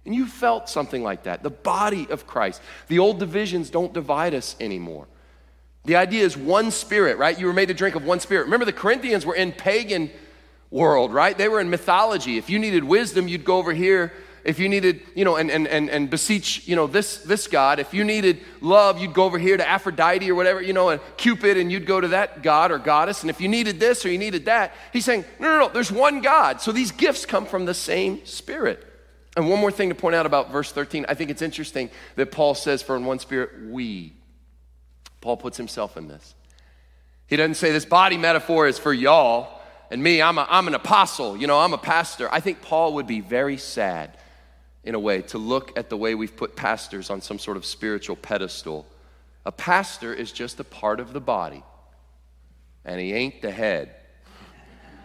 And 0.04 0.14
you 0.14 0.26
felt 0.26 0.68
something 0.68 1.02
like 1.02 1.25
that. 1.25 1.42
The 1.42 1.50
body 1.50 2.09
of 2.11 2.26
Christ. 2.26 2.61
The 2.88 2.99
old 2.99 3.18
divisions 3.18 3.71
don't 3.71 3.92
divide 3.92 4.35
us 4.35 4.56
anymore. 4.61 5.06
The 5.85 5.97
idea 5.97 6.25
is 6.25 6.37
one 6.37 6.71
spirit, 6.71 7.18
right? 7.18 7.38
You 7.38 7.47
were 7.47 7.52
made 7.52 7.68
to 7.68 7.75
drink 7.75 7.97
of 7.97 8.04
one 8.04 8.21
spirit. 8.21 8.44
Remember, 8.44 8.64
the 8.64 8.73
Corinthians 8.73 9.26
were 9.26 9.35
in 9.35 9.52
pagan 9.52 10.11
world, 10.71 11.12
right? 11.12 11.37
They 11.37 11.49
were 11.49 11.61
in 11.61 11.71
mythology. 11.71 12.38
If 12.38 12.49
you 12.49 12.59
needed 12.59 12.85
wisdom, 12.85 13.28
you'd 13.28 13.44
go 13.44 13.59
over 13.59 13.73
here. 13.73 14.12
If 14.44 14.59
you 14.59 14.68
needed, 14.68 15.02
you 15.14 15.25
know, 15.25 15.37
and, 15.37 15.50
and, 15.50 15.68
and, 15.68 15.88
and 15.88 16.11
beseech, 16.11 16.66
you 16.66 16.75
know, 16.75 16.88
this, 16.88 17.18
this 17.18 17.47
God. 17.47 17.78
If 17.78 17.94
you 17.94 18.02
needed 18.02 18.40
love, 18.61 19.00
you'd 19.00 19.12
go 19.12 19.25
over 19.25 19.38
here 19.38 19.56
to 19.56 19.68
Aphrodite 19.68 20.28
or 20.28 20.35
whatever, 20.35 20.61
you 20.61 20.73
know, 20.73 20.88
and 20.88 21.00
Cupid, 21.16 21.56
and 21.56 21.71
you'd 21.71 21.87
go 21.87 22.00
to 22.00 22.09
that 22.09 22.42
God 22.42 22.73
or 22.73 22.78
goddess. 22.78 23.21
And 23.21 23.30
if 23.30 23.40
you 23.40 23.49
needed 23.49 23.78
this 23.78 24.04
or 24.04 24.11
you 24.11 24.18
needed 24.18 24.47
that, 24.47 24.73
he's 24.92 25.04
saying, 25.04 25.25
no, 25.38 25.49
no, 25.49 25.66
no, 25.66 25.68
there's 25.68 25.92
one 25.92 26.23
God. 26.23 26.61
So 26.61 26.73
these 26.73 26.90
gifts 26.90 27.25
come 27.25 27.47
from 27.47 27.66
the 27.66 27.75
same 27.75 28.25
spirit. 28.26 28.92
And 29.37 29.49
one 29.49 29.61
more 29.61 29.71
thing 29.71 29.89
to 29.89 29.95
point 29.95 30.15
out 30.15 30.27
about 30.27 30.51
verse 30.51 30.73
13. 30.73 31.07
I 31.09 31.15
think 31.15 31.31
it's 31.31 31.43
interesting 31.43 31.91
that 32.17 32.31
Paul 32.33 32.55
says, 32.55 32.83
For 32.83 32.97
in 32.97 33.05
one 33.05 33.19
spirit, 33.19 33.51
we. 33.69 34.12
Paul 35.21 35.37
puts 35.37 35.57
himself 35.57 35.97
in 35.97 36.09
this. 36.09 36.35
He 37.27 37.37
doesn't 37.37 37.55
say 37.55 37.73
this 37.73 37.87
body 37.87 38.19
metaphor 38.19 38.67
is 38.67 38.79
for 38.79 38.93
y'all 38.93 39.61
and 39.91 40.03
me. 40.03 40.21
I'm, 40.21 40.37
a, 40.37 40.47
I'm 40.51 40.69
an 40.69 40.75
apostle, 40.75 41.37
you 41.37 41.47
know, 41.47 41.59
I'm 41.59 41.73
a 41.73 41.79
pastor. 41.79 42.29
I 42.31 42.41
think 42.41 42.61
Paul 42.61 42.95
would 42.95 43.07
be 43.07 43.21
very 43.21 43.57
sad, 43.57 44.19
in 44.85 44.95
a 44.95 44.99
way, 44.99 45.23
to 45.23 45.39
look 45.39 45.79
at 45.79 45.89
the 45.89 45.97
way 45.97 46.15
we've 46.15 46.37
put 46.37 46.57
pastors 46.57 47.09
on 47.09 47.23
some 47.23 47.39
sort 47.39 47.57
of 47.57 47.65
spiritual 47.65 48.17
pedestal. 48.17 48.87
A 49.47 49.53
pastor 49.53 50.12
is 50.12 50.31
just 50.31 50.61
a 50.61 50.65
part 50.65 51.01
of 51.01 51.12
the 51.12 51.21
body, 51.21 51.62
and 52.85 53.01
he 53.01 53.15
ain't 53.15 53.41
the 53.41 53.51
head. 53.51 53.95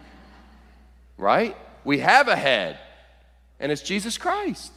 right? 1.16 1.56
We 1.84 2.00
have 2.00 2.28
a 2.28 2.36
head 2.36 2.78
and 3.60 3.72
it's 3.72 3.82
Jesus 3.82 4.18
Christ. 4.18 4.72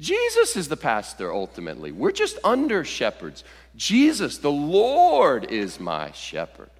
Jesus 0.00 0.56
is 0.56 0.68
the 0.68 0.76
pastor 0.76 1.32
ultimately. 1.32 1.90
We're 1.90 2.12
just 2.12 2.38
under 2.44 2.84
shepherds. 2.84 3.42
Jesus, 3.76 4.38
the 4.38 4.50
Lord, 4.50 5.50
is 5.50 5.80
my 5.80 6.12
shepherd. 6.12 6.70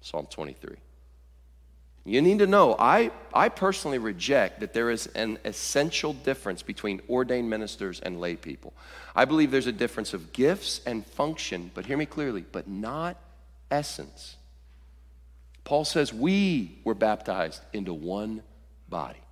Psalm 0.00 0.26
23. 0.30 0.76
You 2.06 2.20
need 2.20 2.40
to 2.40 2.46
know, 2.46 2.76
I, 2.78 3.10
I 3.32 3.48
personally 3.48 3.96
reject 3.96 4.60
that 4.60 4.74
there 4.74 4.90
is 4.90 5.06
an 5.08 5.38
essential 5.46 6.12
difference 6.12 6.62
between 6.62 7.00
ordained 7.08 7.48
ministers 7.48 7.98
and 8.00 8.20
lay 8.20 8.36
people. 8.36 8.74
I 9.16 9.24
believe 9.24 9.50
there's 9.50 9.66
a 9.66 9.72
difference 9.72 10.12
of 10.12 10.34
gifts 10.34 10.82
and 10.84 11.06
function, 11.06 11.70
but 11.72 11.86
hear 11.86 11.96
me 11.96 12.04
clearly, 12.04 12.44
but 12.52 12.68
not 12.68 13.16
essence. 13.70 14.36
Paul 15.64 15.86
says 15.86 16.12
we 16.12 16.78
were 16.84 16.94
baptized 16.94 17.62
into 17.72 17.94
one 17.94 18.42
body. 18.90 19.23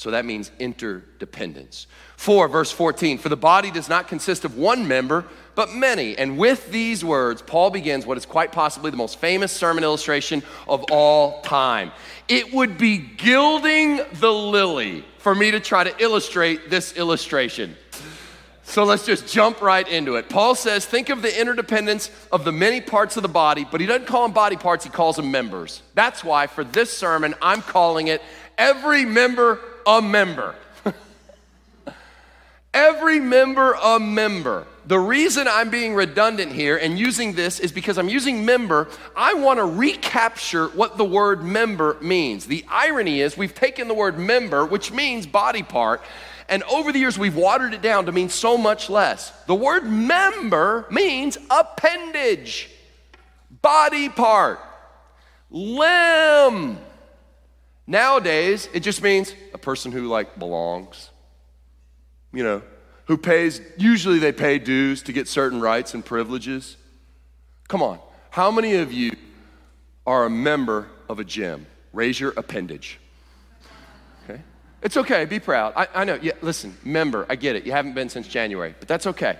So 0.00 0.12
that 0.12 0.24
means 0.24 0.50
interdependence. 0.58 1.86
4, 2.16 2.48
verse 2.48 2.72
14 2.72 3.18
For 3.18 3.28
the 3.28 3.36
body 3.36 3.70
does 3.70 3.86
not 3.86 4.08
consist 4.08 4.46
of 4.46 4.56
one 4.56 4.88
member, 4.88 5.26
but 5.54 5.74
many. 5.74 6.16
And 6.16 6.38
with 6.38 6.72
these 6.72 7.04
words, 7.04 7.42
Paul 7.42 7.68
begins 7.68 8.06
what 8.06 8.16
is 8.16 8.24
quite 8.24 8.50
possibly 8.50 8.90
the 8.90 8.96
most 8.96 9.18
famous 9.18 9.52
sermon 9.52 9.84
illustration 9.84 10.42
of 10.66 10.86
all 10.90 11.42
time. 11.42 11.92
It 12.28 12.50
would 12.54 12.78
be 12.78 12.96
gilding 12.96 14.00
the 14.14 14.32
lily 14.32 15.04
for 15.18 15.34
me 15.34 15.50
to 15.50 15.60
try 15.60 15.84
to 15.84 15.94
illustrate 16.02 16.70
this 16.70 16.96
illustration. 16.96 17.76
So 18.62 18.84
let's 18.84 19.04
just 19.04 19.30
jump 19.30 19.60
right 19.60 19.86
into 19.86 20.16
it. 20.16 20.30
Paul 20.30 20.54
says, 20.54 20.86
think 20.86 21.10
of 21.10 21.20
the 21.20 21.40
interdependence 21.40 22.10
of 22.32 22.44
the 22.44 22.52
many 22.52 22.80
parts 22.80 23.18
of 23.18 23.22
the 23.22 23.28
body, 23.28 23.66
but 23.70 23.82
he 23.82 23.86
doesn't 23.86 24.06
call 24.06 24.22
them 24.22 24.32
body 24.32 24.56
parts, 24.56 24.82
he 24.82 24.90
calls 24.90 25.16
them 25.16 25.30
members. 25.30 25.82
That's 25.94 26.24
why 26.24 26.46
for 26.46 26.64
this 26.64 26.90
sermon, 26.90 27.34
I'm 27.42 27.60
calling 27.60 28.06
it 28.06 28.22
Every 28.60 29.06
Member 29.06 29.58
a 29.86 30.00
member. 30.00 30.54
Every 32.74 33.20
member 33.20 33.72
a 33.72 33.98
member. 33.98 34.66
The 34.86 34.98
reason 34.98 35.46
I'm 35.48 35.70
being 35.70 35.94
redundant 35.94 36.52
here 36.52 36.76
and 36.76 36.98
using 36.98 37.34
this 37.34 37.60
is 37.60 37.70
because 37.70 37.98
I'm 37.98 38.08
using 38.08 38.44
member. 38.44 38.88
I 39.14 39.34
want 39.34 39.58
to 39.58 39.64
recapture 39.64 40.66
what 40.68 40.96
the 40.96 41.04
word 41.04 41.44
member 41.44 41.96
means. 42.00 42.46
The 42.46 42.64
irony 42.68 43.20
is, 43.20 43.36
we've 43.36 43.54
taken 43.54 43.86
the 43.86 43.94
word 43.94 44.18
member, 44.18 44.66
which 44.66 44.90
means 44.90 45.26
body 45.26 45.62
part, 45.62 46.02
and 46.48 46.64
over 46.64 46.90
the 46.90 46.98
years 46.98 47.16
we've 47.16 47.36
watered 47.36 47.72
it 47.72 47.82
down 47.82 48.06
to 48.06 48.12
mean 48.12 48.28
so 48.28 48.58
much 48.58 48.90
less. 48.90 49.30
The 49.46 49.54
word 49.54 49.84
member 49.84 50.86
means 50.90 51.38
appendage, 51.50 52.68
body 53.62 54.08
part, 54.08 54.58
limb. 55.50 56.78
Nowadays, 57.86 58.68
it 58.72 58.80
just 58.80 59.02
means 59.02 59.34
a 59.52 59.58
person 59.58 59.92
who 59.92 60.06
like 60.06 60.38
belongs, 60.38 61.10
you 62.32 62.44
know, 62.44 62.62
who 63.06 63.16
pays, 63.16 63.60
usually 63.76 64.20
they 64.20 64.30
pay 64.30 64.58
dues 64.58 65.02
to 65.02 65.12
get 65.12 65.26
certain 65.26 65.60
rights 65.60 65.94
and 65.94 66.04
privileges. 66.04 66.76
Come 67.66 67.82
on, 67.82 67.98
how 68.30 68.50
many 68.50 68.74
of 68.74 68.92
you 68.92 69.12
are 70.06 70.26
a 70.26 70.30
member 70.30 70.88
of 71.08 71.18
a 71.18 71.24
gym? 71.24 71.66
Raise 71.92 72.20
your 72.20 72.30
appendage. 72.36 73.00
Okay? 74.24 74.40
It's 74.82 74.96
okay, 74.96 75.24
be 75.24 75.40
proud. 75.40 75.72
I, 75.74 75.88
I 75.92 76.04
know, 76.04 76.18
yeah, 76.22 76.32
listen, 76.40 76.76
member, 76.84 77.26
I 77.28 77.34
get 77.34 77.56
it. 77.56 77.66
You 77.66 77.72
haven't 77.72 77.94
been 77.94 78.08
since 78.08 78.28
January, 78.28 78.74
but 78.78 78.86
that's 78.86 79.08
okay. 79.08 79.38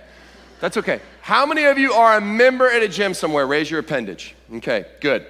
That's 0.59 0.77
okay. 0.77 0.99
How 1.21 1.45
many 1.45 1.63
of 1.63 1.77
you 1.77 1.93
are 1.93 2.17
a 2.17 2.21
member 2.21 2.69
at 2.69 2.83
a 2.83 2.87
gym 2.87 3.13
somewhere? 3.13 3.47
Raise 3.47 3.71
your 3.71 3.79
appendage. 3.79 4.35
Okay, 4.55 4.85
good. 4.99 5.25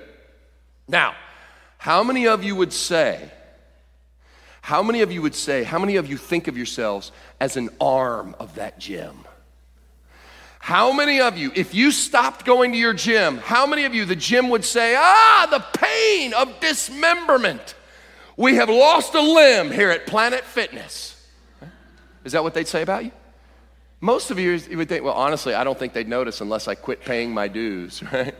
Now, 0.87 1.15
how 1.81 2.03
many 2.03 2.27
of 2.27 2.43
you 2.43 2.55
would 2.55 2.71
say, 2.71 3.31
how 4.61 4.83
many 4.83 5.01
of 5.01 5.11
you 5.11 5.23
would 5.23 5.33
say, 5.33 5.63
how 5.63 5.79
many 5.79 5.95
of 5.95 6.07
you 6.07 6.15
think 6.15 6.47
of 6.47 6.55
yourselves 6.55 7.11
as 7.39 7.57
an 7.57 7.71
arm 7.81 8.35
of 8.39 8.53
that 8.53 8.77
gym? 8.77 9.25
How 10.59 10.91
many 10.93 11.21
of 11.21 11.39
you, 11.39 11.51
if 11.55 11.73
you 11.73 11.89
stopped 11.89 12.45
going 12.45 12.73
to 12.73 12.77
your 12.77 12.93
gym, 12.93 13.39
how 13.39 13.65
many 13.65 13.85
of 13.85 13.95
you, 13.95 14.05
the 14.05 14.15
gym 14.15 14.49
would 14.49 14.63
say, 14.63 14.93
ah, 14.95 15.47
the 15.49 15.79
pain 15.79 16.35
of 16.35 16.59
dismemberment? 16.59 17.73
We 18.37 18.57
have 18.57 18.69
lost 18.69 19.15
a 19.15 19.19
limb 19.19 19.71
here 19.71 19.89
at 19.89 20.05
Planet 20.05 20.43
Fitness. 20.43 21.19
Is 22.23 22.33
that 22.33 22.43
what 22.43 22.53
they'd 22.53 22.67
say 22.67 22.83
about 22.83 23.05
you? 23.05 23.11
Most 24.01 24.29
of 24.29 24.37
you, 24.37 24.51
you 24.51 24.77
would 24.77 24.87
think, 24.87 25.03
well, 25.03 25.15
honestly, 25.15 25.55
I 25.55 25.63
don't 25.63 25.79
think 25.79 25.93
they'd 25.93 26.07
notice 26.07 26.41
unless 26.41 26.67
I 26.67 26.75
quit 26.75 27.01
paying 27.01 27.33
my 27.33 27.47
dues, 27.47 28.03
right? 28.13 28.35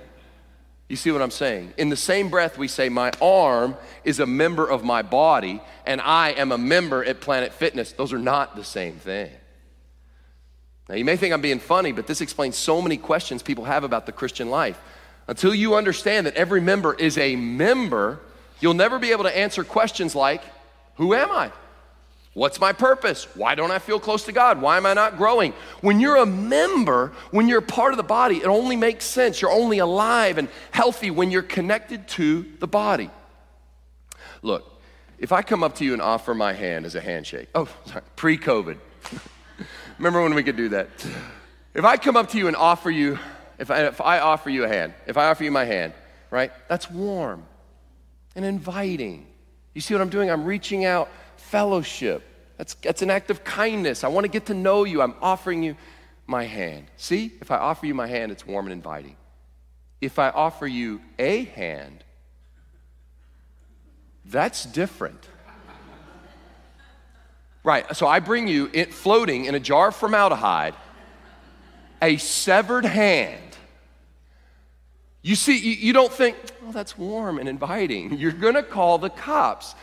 You 0.91 0.98
see 0.98 1.10
what 1.10 1.21
I'm 1.21 1.31
saying? 1.31 1.74
In 1.77 1.88
the 1.88 1.95
same 1.95 2.27
breath, 2.27 2.57
we 2.57 2.67
say, 2.67 2.89
My 2.89 3.13
arm 3.21 3.77
is 4.03 4.19
a 4.19 4.25
member 4.25 4.69
of 4.69 4.83
my 4.83 5.01
body, 5.01 5.62
and 5.86 6.01
I 6.01 6.31
am 6.31 6.51
a 6.51 6.57
member 6.57 7.01
at 7.01 7.21
Planet 7.21 7.53
Fitness. 7.53 7.93
Those 7.93 8.12
are 8.12 8.19
not 8.19 8.57
the 8.57 8.65
same 8.65 8.95
thing. 8.95 9.31
Now, 10.89 10.95
you 10.95 11.05
may 11.05 11.15
think 11.15 11.33
I'm 11.33 11.39
being 11.39 11.60
funny, 11.60 11.93
but 11.93 12.07
this 12.07 12.19
explains 12.19 12.57
so 12.57 12.81
many 12.81 12.98
questions 12.98 13.41
people 13.41 13.63
have 13.63 13.86
about 13.86 14.05
the 14.05 14.12
Christian 14.12 14.50
life. 14.50 14.77
Until 15.29 15.55
you 15.55 15.75
understand 15.75 16.27
that 16.27 16.36
every 16.36 16.60
member 16.60 16.93
is 16.93 17.17
a 17.17 17.38
member, 17.38 18.19
you'll 18.60 18.74
never 18.74 19.00
be 19.00 19.13
able 19.13 19.24
to 19.24 19.38
answer 19.38 19.63
questions 19.63 20.13
like, 20.13 20.43
Who 20.95 21.13
am 21.13 21.31
I? 21.31 21.53
What's 22.34 22.62
my 22.62 22.72
purpose? 22.72 23.28
Why 23.36 23.56
don't 23.56 23.72
I 23.72 23.80
feel 23.80 24.00
close 24.00 24.24
to 24.26 24.32
God? 24.32 24.62
Why 24.62 24.78
am 24.78 24.86
I 24.86 24.94
not 24.94 25.18
growing? 25.18 25.54
When 25.82 26.00
you're 26.00 26.16
a 26.16 26.26
member, 26.26 27.12
when 27.32 27.50
you're 27.50 27.60
part 27.60 27.92
of 27.92 27.98
the 27.98 28.04
body, 28.04 28.38
it 28.38 28.46
only 28.46 28.78
makes 28.78 29.06
sense. 29.06 29.42
You're 29.42 29.52
only 29.52 29.80
alive 29.80 30.38
and 30.38 30.48
healthy 30.72 31.12
when 31.12 31.30
you're 31.30 31.42
connected 31.42 32.08
to 32.10 32.46
the 32.60 32.68
body. 32.68 33.10
Look, 34.42 34.82
if 35.20 35.34
I 35.34 35.42
come 35.42 35.62
up 35.62 35.76
to 35.76 35.86
you 35.86 35.94
and 35.94 36.02
offer 36.02 36.34
my 36.34 36.54
hand 36.54 36.86
as 36.86 36.96
a 36.96 37.02
handshake, 37.02 37.50
oh, 37.54 37.68
sorry, 37.86 38.02
pre 38.16 38.38
COVID. 38.38 38.78
Remember 39.98 40.24
when 40.24 40.34
we 40.34 40.42
could 40.42 40.58
do 40.58 40.70
that? 40.70 40.90
If 41.74 41.84
I 41.84 41.98
come 41.98 42.16
up 42.16 42.30
to 42.30 42.38
you 42.38 42.48
and 42.48 42.56
offer 42.56 42.90
you, 42.90 43.20
if 43.60 43.70
I, 43.70 43.86
if 43.88 44.00
I 44.00 44.20
offer 44.20 44.50
you 44.50 44.64
a 44.64 44.68
hand, 44.70 44.94
if 45.06 45.18
I 45.18 45.26
offer 45.28 45.44
you 45.44 45.52
my 45.52 45.66
hand, 45.66 45.94
right, 46.32 46.52
that's 46.70 46.90
warm 46.90 47.46
and 48.36 48.46
inviting. 48.46 49.28
You 49.74 49.82
see 49.82 49.94
what 49.94 50.02
I'm 50.02 50.10
doing? 50.10 50.32
I'm 50.32 50.46
reaching 50.46 50.86
out, 50.86 51.10
fellowship. 51.51 52.24
That's, 52.58 52.74
that's 52.75 53.01
an 53.01 53.10
act 53.10 53.29
of 53.29 53.43
kindness. 53.43 54.03
I 54.03 54.08
want 54.08 54.24
to 54.24 54.31
get 54.31 54.46
to 54.48 54.53
know 54.53 54.86
you. 54.86 55.01
I'm 55.01 55.15
offering 55.22 55.63
you 55.63 55.75
my 56.25 56.46
hand. 56.46 56.86
See, 56.98 57.34
if 57.41 57.51
I 57.51 57.58
offer 57.58 57.86
you 57.86 57.93
my 57.93 58.08
hand, 58.08 58.31
it's 58.31 58.48
warm 58.48 58.65
and 58.65 58.74
inviting. 58.74 59.17
If 60.00 60.17
I 60.17 60.29
offer 60.29 60.65
you 60.65 61.01
a 61.20 61.43
hand, 61.43 62.03
that's 64.25 64.65
different. 64.65 65.27
Right, 67.63 67.96
so 67.96 68.08
I 68.08 68.20
bring 68.20 68.48
you 68.48 68.72
it 68.74 68.91
floating 68.91 69.46
in 69.46 69.53
a 69.53 69.60
jar 69.60 69.89
of 69.89 69.96
formaldehyde 69.96 70.74
a 72.01 72.17
severed 72.17 72.86
hand. 72.86 73.38
You 75.22 75.36
see, 75.36 75.58
you, 75.60 75.74
you 75.74 75.93
don't 75.93 76.12
think, 76.12 76.36
oh, 76.65 76.72
that's 76.72 76.98
warm 76.98 77.38
and 77.38 77.48
inviting. 77.48 78.13
You're 78.17 78.31
gonna 78.31 78.63
call 78.63 78.98
the 78.98 79.10
cops. 79.10 79.75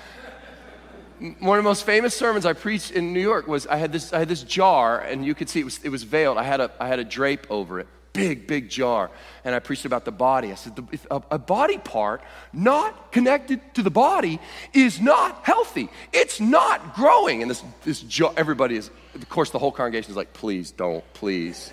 One 1.40 1.58
of 1.58 1.64
the 1.64 1.68
most 1.68 1.84
famous 1.84 2.16
sermons 2.16 2.46
I 2.46 2.52
preached 2.52 2.92
in 2.92 3.12
New 3.12 3.20
York 3.20 3.46
was 3.46 3.66
I 3.66 3.76
had 3.76 3.92
this, 3.92 4.12
I 4.12 4.20
had 4.20 4.28
this 4.28 4.42
jar, 4.42 5.00
and 5.00 5.24
you 5.24 5.34
could 5.34 5.48
see 5.48 5.60
it 5.60 5.64
was, 5.64 5.80
it 5.82 5.88
was 5.88 6.02
veiled. 6.04 6.38
I 6.38 6.44
had, 6.44 6.60
a, 6.60 6.70
I 6.78 6.86
had 6.88 6.98
a 6.98 7.04
drape 7.04 7.46
over 7.50 7.80
it 7.80 7.88
big, 8.18 8.48
big 8.48 8.68
jar. 8.68 9.10
And 9.44 9.54
I 9.54 9.60
preached 9.60 9.84
about 9.84 10.04
the 10.04 10.12
body. 10.12 10.50
I 10.50 10.56
said, 10.56 10.76
a, 11.10 11.22
a 11.30 11.38
body 11.38 11.78
part 11.78 12.20
not 12.52 13.12
connected 13.12 13.60
to 13.74 13.82
the 13.82 13.90
body 13.90 14.40
is 14.72 15.00
not 15.00 15.40
healthy. 15.44 15.88
It's 16.12 16.40
not 16.40 16.96
growing. 16.96 17.42
And 17.42 17.50
this, 17.50 17.62
this 17.84 18.00
jar, 18.00 18.32
everybody 18.36 18.76
is, 18.76 18.90
of 19.14 19.28
course, 19.28 19.50
the 19.50 19.58
whole 19.60 19.70
congregation 19.70 20.10
is 20.10 20.16
like, 20.16 20.32
please 20.32 20.72
don't, 20.72 21.04
please, 21.14 21.72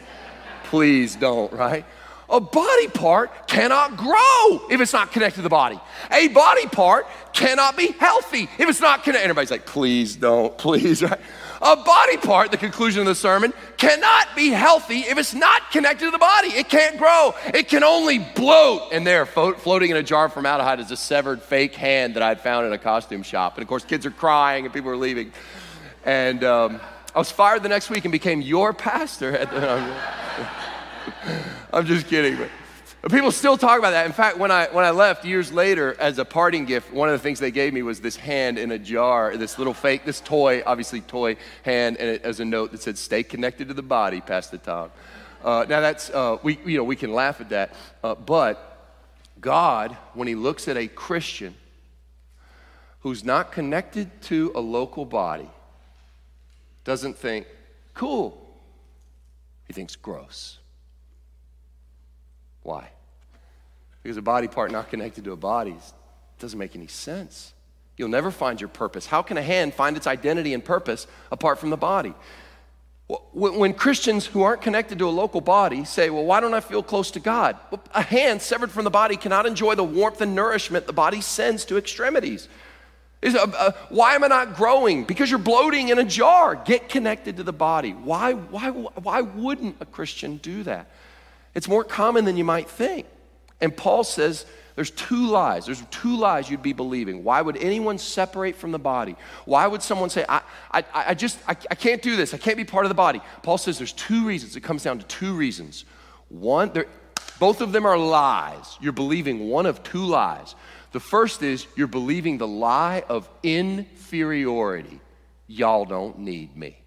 please 0.66 1.16
don't, 1.16 1.52
right? 1.52 1.86
A 2.30 2.40
body 2.40 2.88
part 2.88 3.48
cannot 3.48 3.98
grow 3.98 4.68
if 4.70 4.82
it's 4.82 4.94
not 4.94 5.12
connected 5.12 5.38
to 5.38 5.42
the 5.44 5.50
body. 5.50 5.80
A 6.12 6.28
body 6.30 6.66
part 6.68 7.08
cannot 7.34 7.78
be 7.78 7.92
healthy 7.92 8.50
if 8.58 8.68
it's 8.68 8.82
not 8.82 9.04
connected. 9.04 9.26
Everybody's 9.26 9.52
like, 9.52 9.66
please 9.66 10.16
don't, 10.16 10.58
please, 10.58 11.04
right? 11.04 11.20
A 11.62 11.76
body 11.76 12.18
part, 12.18 12.52
the 12.52 12.58
conclusion 12.58 13.02
of 13.02 13.08
the 13.08 13.16
sermon, 13.16 13.54
cannot 13.78 14.36
be 14.36 14.50
healthy 14.50 15.00
if 15.00 15.18
it's 15.18 15.34
not 15.34 15.72
connected 15.72 16.06
to 16.06 16.12
the 16.12 16.18
body. 16.18 16.50
It 16.50 16.68
can't 16.68 16.98
grow. 16.98 17.34
It 17.54 17.70
can 17.70 17.84
only 17.84 18.20
bloat. 18.20 18.92
And 18.92 19.06
there, 19.06 19.26
floating 19.26 19.92
in 19.92 19.98
a 19.98 20.04
jar 20.04 20.26
of 20.26 20.34
formaldehyde, 20.34 20.80
is 20.80 20.92
a 20.92 20.98
severed 20.98 21.42
fake 21.42 21.76
hand 21.76 22.16
that 22.16 22.24
I'd 22.24 22.42
found 22.42 22.68
in 22.68 22.74
a 22.74 22.78
costume 22.78 23.24
shop. 23.24 23.56
And 23.56 23.62
of 23.62 23.70
course, 23.70 23.86
kids 23.86 24.06
are 24.06 24.12
crying 24.12 24.66
and 24.66 24.74
people 24.74 24.90
are 24.92 24.98
leaving. 24.98 25.32
And 26.04 26.44
um, 26.44 26.82
I 27.14 27.20
was 27.20 27.32
fired 27.32 27.64
the 27.64 27.70
next 27.70 27.90
week 27.90 28.04
and 28.04 28.12
became 28.12 28.42
your 28.42 28.74
pastor. 28.74 29.48
The, 31.06 31.65
I'm 31.76 31.86
just 31.86 32.08
kidding. 32.08 32.38
But 32.38 32.50
People 33.12 33.32
still 33.32 33.58
talk 33.58 33.78
about 33.78 33.92
that. 33.92 34.06
In 34.06 34.14
fact, 34.14 34.38
when 34.38 34.50
I, 34.50 34.68
when 34.72 34.86
I 34.86 34.92
left 34.92 35.26
years 35.26 35.52
later 35.52 35.96
as 36.00 36.18
a 36.18 36.26
parting 36.26 36.64
gift, 36.64 36.92
one 36.92 37.10
of 37.10 37.14
the 37.14 37.20
things 37.20 37.38
they 37.38 37.52
gave 37.52 37.74
me 37.74 37.84
was 37.84 38.00
this 38.00 38.16
hand 38.16 38.58
in 38.58 38.72
a 38.72 38.80
jar, 38.80 39.36
this 39.36 39.60
little 39.60 39.74
fake, 39.74 40.06
this 40.06 40.22
toy, 40.22 40.64
obviously 40.66 41.02
toy 41.02 41.36
hand, 41.64 41.98
and 41.98 42.10
it, 42.10 42.24
as 42.24 42.40
a 42.40 42.46
note 42.46 42.72
that 42.72 42.82
said, 42.82 42.98
stay 42.98 43.24
connected 43.24 43.68
to 43.68 43.74
the 43.74 43.84
body, 43.84 44.22
Pastor 44.22 44.58
Tom. 44.58 44.90
Uh, 45.44 45.66
now 45.68 45.82
that's, 45.82 46.10
uh, 46.12 46.38
we, 46.44 46.58
you 46.66 46.78
know, 46.78 46.84
we 46.84 46.96
can 46.96 47.14
laugh 47.14 47.42
at 47.42 47.50
that, 47.50 47.76
uh, 48.04 48.16
but 48.16 48.98
God, 49.40 49.96
when 50.14 50.28
he 50.30 50.34
looks 50.34 50.68
at 50.70 50.78
a 50.78 50.88
Christian 50.88 51.54
who's 53.02 53.24
not 53.24 53.52
connected 53.52 54.10
to 54.24 54.52
a 54.56 54.62
local 54.62 55.04
body, 55.06 55.50
doesn't 56.86 57.18
think, 57.18 57.46
cool. 57.94 58.42
He 59.68 59.74
thinks 59.74 59.96
gross. 59.96 60.58
Why? 62.66 62.90
Because 64.02 64.18
a 64.18 64.24
body 64.24 64.48
part 64.48 64.72
not 64.72 64.90
connected 64.90 65.24
to 65.26 65.32
a 65.34 65.38
body 65.38 65.76
doesn't 66.40 66.58
make 66.58 66.76
any 66.76 66.88
sense. 66.88 67.54
You'll 67.96 68.10
never 68.10 68.32
find 68.32 68.60
your 68.60 68.70
purpose. 68.70 69.06
How 69.06 69.22
can 69.22 69.38
a 69.38 69.42
hand 69.42 69.76
find 69.76 69.96
its 69.96 70.08
identity 70.08 70.52
and 70.54 70.66
purpose 70.66 71.06
apart 71.32 71.60
from 71.60 71.70
the 71.70 71.78
body? 71.78 72.16
When 73.34 73.76
Christians 73.76 74.26
who 74.26 74.42
aren't 74.42 74.64
connected 74.64 74.98
to 74.98 75.08
a 75.08 75.12
local 75.12 75.42
body 75.42 75.86
say, 75.86 76.10
Well, 76.10 76.26
why 76.26 76.40
don't 76.40 76.56
I 76.56 76.60
feel 76.60 76.82
close 76.82 77.12
to 77.12 77.20
God? 77.20 77.56
A 77.94 78.02
hand 78.02 78.42
severed 78.42 78.72
from 78.72 78.84
the 78.84 78.90
body 78.90 79.16
cannot 79.16 79.46
enjoy 79.46 79.76
the 79.76 79.84
warmth 79.84 80.22
and 80.22 80.34
nourishment 80.34 80.88
the 80.88 80.94
body 80.94 81.22
sends 81.22 81.66
to 81.66 81.78
extremities. 81.78 82.50
Uh, 83.24 83.48
uh, 83.58 83.72
why 83.90 84.16
am 84.16 84.24
I 84.24 84.28
not 84.28 84.56
growing? 84.56 85.04
Because 85.04 85.30
you're 85.30 85.40
bloating 85.40 85.90
in 85.90 86.00
a 86.00 86.04
jar. 86.04 86.56
Get 86.56 86.90
connected 86.90 87.38
to 87.38 87.44
the 87.44 87.54
body. 87.54 87.92
Why, 87.92 88.34
why, 88.34 88.72
why 88.72 89.22
wouldn't 89.22 89.78
a 89.80 89.86
Christian 89.86 90.38
do 90.38 90.64
that? 90.64 90.90
It's 91.56 91.68
more 91.68 91.84
common 91.84 92.26
than 92.26 92.38
you 92.38 92.44
might 92.44 92.70
think. 92.70 93.08
And 93.62 93.76
Paul 93.76 94.04
says 94.04 94.46
there's 94.76 94.92
two 94.92 95.28
lies. 95.28 95.66
There's 95.66 95.82
two 95.90 96.18
lies 96.18 96.50
you'd 96.50 96.62
be 96.62 96.74
believing. 96.74 97.24
Why 97.24 97.42
would 97.42 97.56
anyone 97.58 97.98
separate 97.98 98.58
from 98.58 98.72
the 98.72 98.80
body? 98.80 99.16
Why 99.46 99.66
would 99.66 99.82
someone 99.82 100.10
say, 100.10 100.26
I, 100.28 100.42
I, 100.70 100.84
I 100.94 101.14
just, 101.14 101.40
I, 101.48 101.52
I 101.72 101.76
can't 101.76 102.02
do 102.02 102.18
this. 102.18 102.34
I 102.34 102.38
can't 102.38 102.58
be 102.58 102.66
part 102.66 102.86
of 102.86 102.90
the 102.90 102.96
body? 102.96 103.22
Paul 103.42 103.58
says 103.58 103.78
there's 103.78 103.94
two 103.94 104.28
reasons. 104.28 104.58
It 104.58 104.62
comes 104.62 104.84
down 104.84 105.00
to 105.00 105.06
two 105.06 105.34
reasons. 105.34 105.86
One, 106.28 106.72
both 107.40 107.62
of 107.62 107.72
them 107.72 107.86
are 107.86 107.98
lies. 107.98 108.78
You're 108.82 108.92
believing 108.92 109.48
one 109.48 109.66
of 109.66 109.82
two 109.82 110.06
lies. 110.06 110.56
The 110.92 111.00
first 111.00 111.42
is 111.42 111.68
you're 111.78 111.88
believing 111.88 112.38
the 112.38 112.48
lie 112.48 113.04
of 113.08 113.30
inferiority. 113.44 115.00
Y'all 115.48 115.86
don't 115.86 116.20
need 116.20 116.56
me. 116.56 116.78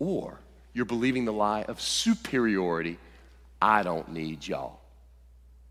Or 0.00 0.40
you're 0.72 0.84
believing 0.84 1.26
the 1.26 1.32
lie 1.32 1.62
of 1.62 1.80
superiority. 1.80 2.98
I 3.60 3.82
don't 3.82 4.10
need 4.12 4.46
y'all. 4.46 4.80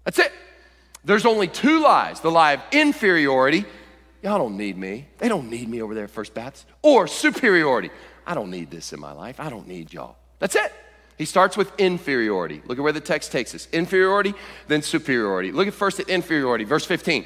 That's 0.04 0.20
it. 0.20 0.32
There's 1.04 1.26
only 1.26 1.48
two 1.48 1.82
lies 1.82 2.20
the 2.20 2.32
lie 2.32 2.54
of 2.54 2.62
inferiority. 2.72 3.66
Y'all 4.22 4.38
don't 4.38 4.58
need 4.58 4.78
me. 4.78 5.08
They 5.18 5.30
don't 5.30 5.50
need 5.50 5.70
me 5.70 5.82
over 5.82 5.96
there 5.96 6.04
at 6.04 6.10
First 6.10 6.34
Baptist. 6.34 6.66
Or 6.82 7.08
superiority. 7.08 7.90
I 8.28 8.34
don't 8.34 8.52
need 8.52 8.70
this 8.70 8.92
in 8.92 9.00
my 9.00 9.14
life. 9.14 9.40
I 9.40 9.50
don't 9.50 9.68
need 9.68 9.94
y'all. 9.94 10.18
That's 10.40 10.56
it. 10.56 10.74
He 11.18 11.26
starts 11.26 11.58
with 11.58 11.72
inferiority. 11.78 12.62
Look 12.66 12.78
at 12.78 12.82
where 12.82 12.94
the 12.94 13.02
text 13.02 13.32
takes 13.32 13.54
us 13.56 13.68
inferiority, 13.72 14.34
then 14.68 14.82
superiority. 14.82 15.52
Look 15.52 15.68
at 15.68 15.74
first 15.74 16.00
at 16.00 16.10
inferiority, 16.10 16.64
verse 16.64 16.86
15. 16.86 17.26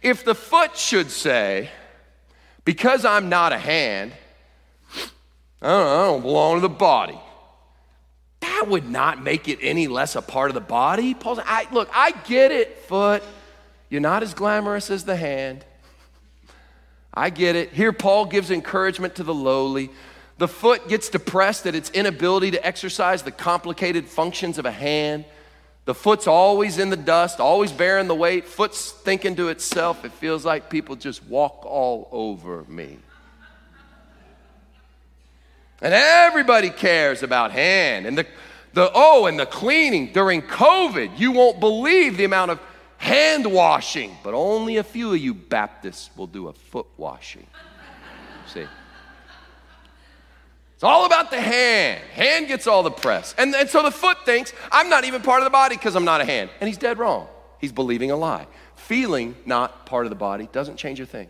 If 0.00 0.24
the 0.24 0.34
foot 0.34 0.76
should 0.76 1.10
say, 1.10 1.70
Because 2.64 3.04
I'm 3.04 3.28
not 3.28 3.52
a 3.52 3.58
hand, 3.58 4.12
I 5.60 5.68
don't, 5.68 5.86
I 5.86 6.04
don't 6.06 6.22
belong 6.22 6.56
to 6.56 6.60
the 6.60 6.68
body 6.68 7.18
that 8.42 8.66
would 8.68 8.88
not 8.88 9.22
make 9.22 9.48
it 9.48 9.58
any 9.62 9.88
less 9.88 10.14
a 10.14 10.22
part 10.22 10.50
of 10.50 10.54
the 10.54 10.60
body. 10.60 11.14
Paul's, 11.14 11.40
I, 11.44 11.66
look, 11.72 11.88
I 11.94 12.10
get 12.10 12.52
it, 12.52 12.78
foot. 12.80 13.22
You're 13.88 14.00
not 14.00 14.22
as 14.22 14.34
glamorous 14.34 14.90
as 14.90 15.04
the 15.04 15.16
hand. 15.16 15.64
I 17.14 17.30
get 17.30 17.56
it. 17.56 17.72
Here, 17.72 17.92
Paul 17.92 18.26
gives 18.26 18.50
encouragement 18.50 19.16
to 19.16 19.22
the 19.22 19.34
lowly. 19.34 19.90
The 20.38 20.48
foot 20.48 20.88
gets 20.88 21.08
depressed 21.08 21.66
at 21.66 21.74
its 21.74 21.90
inability 21.90 22.52
to 22.52 22.66
exercise 22.66 23.22
the 23.22 23.30
complicated 23.30 24.06
functions 24.06 24.58
of 24.58 24.66
a 24.66 24.70
hand. 24.70 25.24
The 25.84 25.94
foot's 25.94 26.26
always 26.26 26.78
in 26.78 26.90
the 26.90 26.96
dust, 26.96 27.38
always 27.38 27.70
bearing 27.70 28.08
the 28.08 28.14
weight. 28.14 28.46
Foot's 28.46 28.90
thinking 28.90 29.36
to 29.36 29.48
itself, 29.48 30.04
it 30.04 30.12
feels 30.12 30.44
like 30.44 30.70
people 30.70 30.96
just 30.96 31.24
walk 31.26 31.64
all 31.66 32.08
over 32.12 32.64
me. 32.68 32.98
And 35.82 35.92
everybody 35.92 36.70
cares 36.70 37.24
about 37.24 37.50
hand 37.50 38.06
and 38.06 38.16
the, 38.16 38.24
the 38.72 38.90
oh, 38.94 39.26
and 39.26 39.38
the 39.38 39.46
cleaning 39.46 40.12
during 40.12 40.40
COVID. 40.40 41.18
You 41.18 41.32
won't 41.32 41.58
believe 41.58 42.16
the 42.16 42.24
amount 42.24 42.52
of 42.52 42.60
hand 42.98 43.44
washing, 43.46 44.16
but 44.22 44.32
only 44.32 44.76
a 44.76 44.84
few 44.84 45.12
of 45.12 45.18
you 45.18 45.34
Baptists 45.34 46.08
will 46.16 46.28
do 46.28 46.46
a 46.46 46.52
foot 46.52 46.86
washing. 46.96 47.46
See? 48.46 48.66
It's 50.74 50.84
all 50.84 51.04
about 51.04 51.30
the 51.30 51.40
hand. 51.40 52.00
Hand 52.12 52.46
gets 52.46 52.68
all 52.68 52.84
the 52.84 52.90
press. 52.90 53.34
And, 53.36 53.52
and 53.54 53.68
so 53.68 53.82
the 53.82 53.90
foot 53.90 54.24
thinks, 54.24 54.52
I'm 54.70 54.88
not 54.88 55.04
even 55.04 55.20
part 55.20 55.40
of 55.40 55.44
the 55.44 55.50
body 55.50 55.76
because 55.76 55.96
I'm 55.96 56.04
not 56.04 56.20
a 56.20 56.24
hand. 56.24 56.50
And 56.60 56.68
he's 56.68 56.78
dead 56.78 56.98
wrong. 56.98 57.26
He's 57.60 57.72
believing 57.72 58.12
a 58.12 58.16
lie. 58.16 58.46
Feeling 58.76 59.34
not 59.46 59.86
part 59.86 60.06
of 60.06 60.10
the 60.10 60.16
body 60.16 60.48
doesn't 60.52 60.76
change 60.76 61.00
a 61.00 61.06
thing. 61.06 61.28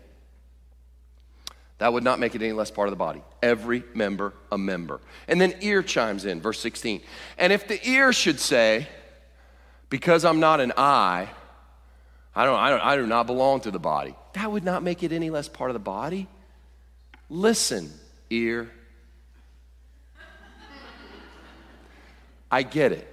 That 1.79 1.91
would 1.91 2.03
not 2.03 2.19
make 2.19 2.35
it 2.35 2.41
any 2.41 2.53
less 2.53 2.71
part 2.71 2.87
of 2.87 2.91
the 2.91 2.97
body. 2.97 3.21
Every 3.41 3.83
member 3.93 4.33
a 4.51 4.57
member. 4.57 5.01
And 5.27 5.41
then 5.41 5.55
ear 5.61 5.83
chimes 5.83 6.25
in, 6.25 6.41
verse 6.41 6.59
16. 6.59 7.01
And 7.37 7.51
if 7.51 7.67
the 7.67 7.85
ear 7.87 8.13
should 8.13 8.39
say, 8.39 8.87
because 9.89 10.23
I'm 10.25 10.39
not 10.39 10.59
an 10.59 10.73
eye, 10.77 11.29
I 12.35 12.45
don't, 12.45 12.59
I 12.59 12.69
don't 12.69 12.81
I 12.81 12.95
do 12.95 13.05
not 13.05 13.27
belong 13.27 13.61
to 13.61 13.71
the 13.71 13.79
body. 13.79 14.15
That 14.33 14.51
would 14.51 14.63
not 14.63 14.81
make 14.81 15.03
it 15.03 15.11
any 15.11 15.29
less 15.29 15.47
part 15.47 15.69
of 15.69 15.73
the 15.73 15.79
body. 15.79 16.27
Listen, 17.29 17.91
ear. 18.29 18.71
I 22.51 22.63
get 22.63 22.91
it. 22.91 23.07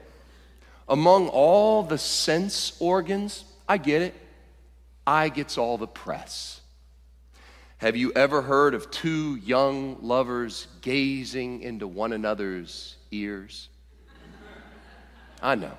Among 0.89 1.29
all 1.29 1.83
the 1.83 1.99
sense 1.99 2.77
organs, 2.79 3.45
I 3.69 3.79
get 3.79 4.03
it. 4.03 4.15
Eye 5.07 5.29
gets 5.29 5.57
all 5.57 5.79
the 5.79 5.87
press. 5.87 6.60
Have 7.81 7.97
you 7.97 8.13
ever 8.15 8.43
heard 8.43 8.75
of 8.75 8.91
two 8.91 9.37
young 9.37 9.97
lovers 10.03 10.69
gazing 10.83 11.63
into 11.63 11.89
one 11.89 12.13
another's 12.13 12.97
ears? 13.11 13.71
I 15.43 15.55
know. 15.55 15.73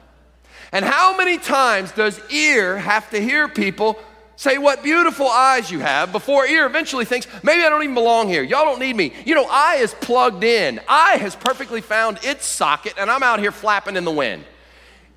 And 0.71 0.83
how 0.83 1.15
many 1.15 1.37
times 1.37 1.91
does 1.91 2.19
ear 2.31 2.79
have 2.79 3.11
to 3.11 3.21
hear 3.21 3.47
people 3.47 3.99
say 4.35 4.57
what 4.57 4.81
beautiful 4.81 5.27
eyes 5.27 5.69
you 5.69 5.77
have 5.77 6.11
before 6.11 6.47
ear 6.47 6.65
eventually 6.65 7.05
thinks, 7.05 7.27
maybe 7.43 7.61
I 7.61 7.69
don't 7.69 7.83
even 7.83 7.93
belong 7.93 8.29
here. 8.29 8.41
Y'all 8.41 8.65
don't 8.65 8.79
need 8.79 8.95
me. 8.95 9.13
You 9.23 9.35
know, 9.35 9.45
eye 9.47 9.75
is 9.75 9.93
plugged 9.93 10.43
in. 10.43 10.81
Eye 10.89 11.17
has 11.17 11.35
perfectly 11.35 11.81
found 11.81 12.17
its 12.23 12.47
socket, 12.47 12.95
and 12.97 13.11
I'm 13.11 13.21
out 13.21 13.39
here 13.39 13.51
flapping 13.51 13.95
in 13.95 14.05
the 14.05 14.11
wind. 14.11 14.43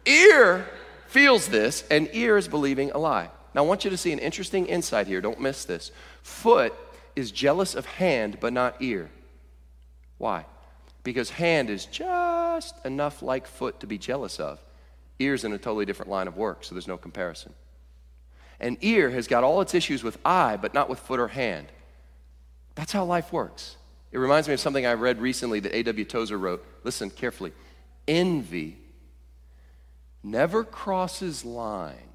Ear 0.05 0.69
feels 1.07 1.49
this, 1.49 1.83
and 1.91 2.11
ear 2.13 2.37
is 2.37 2.47
believing 2.47 2.91
a 2.91 2.99
lie. 2.99 3.31
Now, 3.55 3.65
I 3.65 3.67
want 3.67 3.85
you 3.85 3.91
to 3.91 3.97
see 3.97 4.13
an 4.13 4.19
interesting 4.19 4.67
insight 4.67 5.07
here. 5.07 5.21
Don't 5.21 5.41
miss 5.41 5.65
this. 5.65 5.93
Foot 6.23 6.75
is 7.15 7.31
jealous 7.31 7.75
of 7.75 7.87
hand, 7.87 8.39
but 8.41 8.53
not 8.53 8.77
ear. 8.81 9.11
Why? 10.19 10.47
Because 11.05 11.31
hand 11.31 11.71
is 11.71 11.87
just 11.87 12.85
enough 12.85 13.23
like 13.23 13.47
foot 13.47 13.81
to 13.81 13.87
be 13.87 13.99
jealous 13.99 14.41
of. 14.41 14.59
Ear's 15.19 15.45
in 15.45 15.53
a 15.53 15.59
totally 15.59 15.85
different 15.85 16.11
line 16.11 16.27
of 16.27 16.37
work, 16.37 16.65
so 16.65 16.75
there's 16.75 16.89
no 16.89 16.97
comparison. 16.97 17.55
And 18.59 18.77
ear 18.81 19.11
has 19.11 19.29
got 19.29 19.45
all 19.45 19.61
its 19.61 19.75
issues 19.75 20.03
with 20.03 20.19
eye, 20.25 20.57
but 20.57 20.75
not 20.75 20.89
with 20.89 20.99
foot 20.99 21.21
or 21.21 21.29
hand. 21.29 21.69
That's 22.75 22.93
how 22.93 23.05
life 23.05 23.33
works. 23.33 23.77
It 24.11 24.19
reminds 24.19 24.49
me 24.49 24.55
of 24.55 24.61
something 24.61 24.87
I 24.87 24.95
read 24.95 25.21
recently 25.21 25.61
that 25.61 25.77
A.W. 25.77 26.05
Tozer 26.05 26.39
wrote. 26.39 26.65
Listen 26.83 27.11
carefully. 27.11 27.53
Envy 28.09 28.79
never 30.23 30.65
crosses 30.65 31.45
lines. 31.45 32.14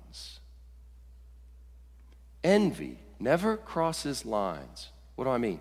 Envy 2.43 2.97
never 3.19 3.57
crosses 3.57 4.25
lines. 4.25 4.89
What 5.15 5.25
do 5.25 5.31
I 5.31 5.37
mean? 5.37 5.59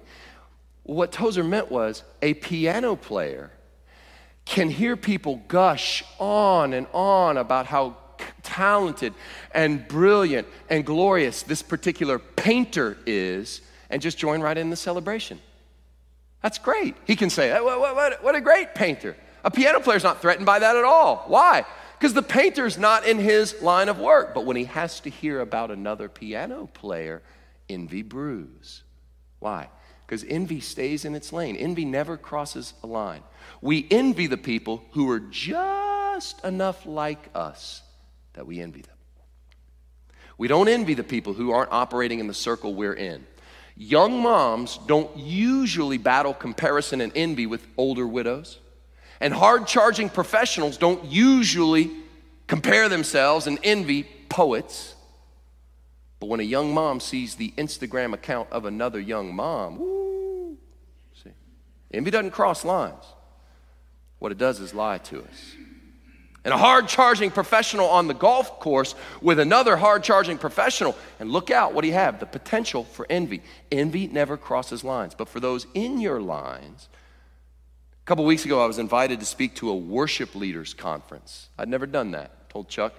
What 0.84 1.12
Tozer 1.12 1.44
meant 1.44 1.70
was 1.70 2.04
a 2.22 2.34
piano 2.34 2.96
player 2.96 3.50
can 4.44 4.70
hear 4.70 4.96
people 4.96 5.42
gush 5.48 6.02
on 6.18 6.72
and 6.72 6.86
on 6.94 7.36
about 7.36 7.66
how 7.66 7.96
talented 8.42 9.12
and 9.52 9.86
brilliant 9.86 10.46
and 10.70 10.84
glorious 10.84 11.42
this 11.42 11.62
particular 11.62 12.18
painter 12.18 12.96
is 13.04 13.60
and 13.90 14.00
just 14.00 14.16
join 14.16 14.40
right 14.40 14.56
in 14.56 14.70
the 14.70 14.76
celebration. 14.76 15.38
That's 16.42 16.58
great. 16.58 16.94
He 17.04 17.16
can 17.16 17.30
say, 17.30 17.52
what, 17.60 17.78
what, 17.80 18.22
what 18.22 18.34
a 18.34 18.40
great 18.40 18.74
painter. 18.74 19.16
A 19.44 19.50
piano 19.50 19.80
player's 19.80 20.04
not 20.04 20.22
threatened 20.22 20.46
by 20.46 20.58
that 20.60 20.76
at 20.76 20.84
all. 20.84 21.24
Why? 21.26 21.64
Because 21.98 22.14
the 22.14 22.22
painter's 22.22 22.78
not 22.78 23.06
in 23.06 23.18
his 23.18 23.60
line 23.60 23.88
of 23.88 23.98
work. 23.98 24.34
But 24.34 24.46
when 24.46 24.56
he 24.56 24.64
has 24.64 25.00
to 25.00 25.10
hear 25.10 25.40
about 25.40 25.70
another 25.70 26.08
piano 26.08 26.68
player, 26.72 27.22
envy 27.68 28.02
brews. 28.02 28.82
Why? 29.40 29.68
Because 30.06 30.24
envy 30.24 30.60
stays 30.60 31.04
in 31.04 31.14
its 31.14 31.32
lane. 31.32 31.56
Envy 31.56 31.84
never 31.84 32.16
crosses 32.16 32.72
a 32.82 32.86
line. 32.86 33.22
We 33.60 33.86
envy 33.90 34.28
the 34.28 34.36
people 34.36 34.84
who 34.92 35.10
are 35.10 35.18
just 35.18 36.44
enough 36.44 36.86
like 36.86 37.28
us 37.34 37.82
that 38.34 38.46
we 38.46 38.60
envy 38.60 38.82
them. 38.82 38.94
We 40.38 40.46
don't 40.46 40.68
envy 40.68 40.94
the 40.94 41.02
people 41.02 41.34
who 41.34 41.50
aren't 41.50 41.72
operating 41.72 42.20
in 42.20 42.28
the 42.28 42.34
circle 42.34 42.74
we're 42.74 42.94
in. 42.94 43.26
Young 43.76 44.22
moms 44.22 44.78
don't 44.86 45.16
usually 45.16 45.98
battle 45.98 46.32
comparison 46.32 47.00
and 47.00 47.12
envy 47.16 47.46
with 47.46 47.66
older 47.76 48.06
widows. 48.06 48.60
And 49.20 49.34
hard 49.34 49.66
charging 49.66 50.08
professionals 50.08 50.76
don't 50.76 51.04
usually 51.04 51.90
compare 52.46 52.88
themselves 52.88 53.46
and 53.46 53.58
envy 53.62 54.04
poets. 54.28 54.94
But 56.20 56.26
when 56.26 56.40
a 56.40 56.44
young 56.44 56.72
mom 56.72 57.00
sees 57.00 57.34
the 57.34 57.52
Instagram 57.56 58.12
account 58.12 58.50
of 58.50 58.64
another 58.64 59.00
young 59.00 59.34
mom, 59.34 59.78
woo, 59.78 60.56
see, 61.22 61.30
envy 61.92 62.10
doesn't 62.10 62.32
cross 62.32 62.64
lines. 62.64 63.04
What 64.18 64.32
it 64.32 64.38
does 64.38 64.58
is 64.60 64.74
lie 64.74 64.98
to 64.98 65.22
us 65.22 65.54
and 66.48 66.54
a 66.54 66.56
hard 66.56 66.88
charging 66.88 67.30
professional 67.30 67.88
on 67.88 68.06
the 68.06 68.14
golf 68.14 68.58
course 68.58 68.94
with 69.20 69.38
another 69.38 69.76
hard 69.76 70.02
charging 70.02 70.38
professional. 70.38 70.96
And 71.20 71.30
look 71.30 71.50
out, 71.50 71.74
what 71.74 71.82
do 71.82 71.88
you 71.88 71.94
have? 71.94 72.20
The 72.20 72.24
potential 72.26 72.84
for 72.84 73.06
envy. 73.10 73.42
Envy 73.70 74.06
never 74.06 74.38
crosses 74.38 74.82
lines. 74.82 75.14
But 75.14 75.28
for 75.28 75.40
those 75.40 75.66
in 75.74 76.00
your 76.00 76.22
lines, 76.22 76.88
couple 78.08 78.24
weeks 78.24 78.46
ago, 78.46 78.64
I 78.64 78.64
was 78.64 78.78
invited 78.78 79.20
to 79.20 79.26
speak 79.26 79.54
to 79.56 79.68
a 79.68 79.76
worship 79.76 80.34
leaders 80.34 80.72
conference. 80.72 81.50
I'd 81.58 81.68
never 81.68 81.84
done 81.84 82.12
that. 82.12 82.30
I 82.30 82.50
told 82.50 82.66
Chuck, 82.66 82.94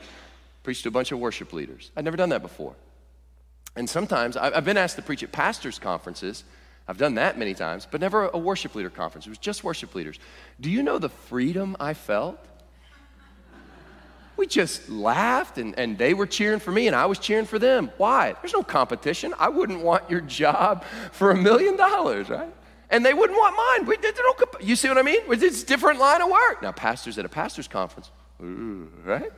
preached 0.61 0.83
to 0.83 0.89
a 0.89 0.91
bunch 0.91 1.11
of 1.11 1.17
worship 1.17 1.51
leaders. 1.51 1.89
I'd 1.97 2.05
never 2.05 2.15
done 2.15 2.29
that 2.29 2.43
before. 2.43 2.75
And 3.75 3.89
sometimes 3.89 4.37
I've 4.37 4.65
been 4.65 4.77
asked 4.77 4.97
to 4.97 5.01
preach 5.01 5.23
at 5.23 5.31
pastors' 5.31 5.79
conferences. 5.79 6.43
I've 6.87 6.99
done 6.99 7.15
that 7.15 7.39
many 7.39 7.55
times, 7.55 7.87
but 7.89 8.01
never 8.01 8.27
a 8.27 8.37
worship 8.37 8.75
leader 8.75 8.91
conference. 8.91 9.25
It 9.25 9.29
was 9.29 9.39
just 9.39 9.63
worship 9.63 9.95
leaders. 9.95 10.19
Do 10.61 10.69
you 10.69 10.83
know 10.83 10.99
the 10.99 11.09
freedom 11.09 11.75
I 11.79 11.95
felt? 11.95 12.37
we 14.37 14.45
just 14.45 14.89
laughed 14.89 15.57
and, 15.57 15.77
and 15.77 15.97
they 15.97 16.13
were 16.13 16.27
cheering 16.27 16.59
for 16.59 16.71
me 16.71 16.85
and 16.85 16.95
I 16.95 17.07
was 17.07 17.17
cheering 17.17 17.45
for 17.45 17.57
them. 17.57 17.91
Why? 17.97 18.35
There's 18.41 18.53
no 18.53 18.63
competition. 18.63 19.33
I 19.39 19.49
wouldn't 19.49 19.81
want 19.81 20.07
your 20.09 20.21
job 20.21 20.85
for 21.11 21.31
a 21.31 21.35
million 21.35 21.75
dollars, 21.77 22.29
right? 22.29 22.53
And 22.89 23.05
they 23.05 23.13
wouldn't 23.13 23.37
want 23.37 23.55
mine. 23.55 23.87
We, 23.87 23.97
no, 24.01 24.45
you 24.59 24.75
see 24.75 24.87
what 24.87 24.97
I 24.97 25.03
mean? 25.03 25.21
It's 25.29 25.63
a 25.63 25.65
different 25.65 25.99
line 25.99 26.21
of 26.21 26.29
work. 26.29 26.61
Now, 26.61 26.71
pastors 26.71 27.17
at 27.19 27.25
a 27.25 27.29
pastor's 27.29 27.67
conference, 27.67 28.09
right? 28.39 29.31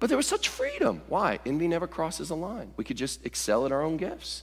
But 0.00 0.08
there 0.08 0.16
was 0.16 0.26
such 0.26 0.48
freedom. 0.48 1.02
Why? 1.08 1.38
Envy 1.44 1.68
never 1.68 1.86
crosses 1.86 2.30
a 2.30 2.34
line. 2.34 2.72
We 2.76 2.84
could 2.84 2.96
just 2.96 3.24
excel 3.24 3.66
at 3.66 3.72
our 3.72 3.82
own 3.82 3.96
gifts. 3.96 4.42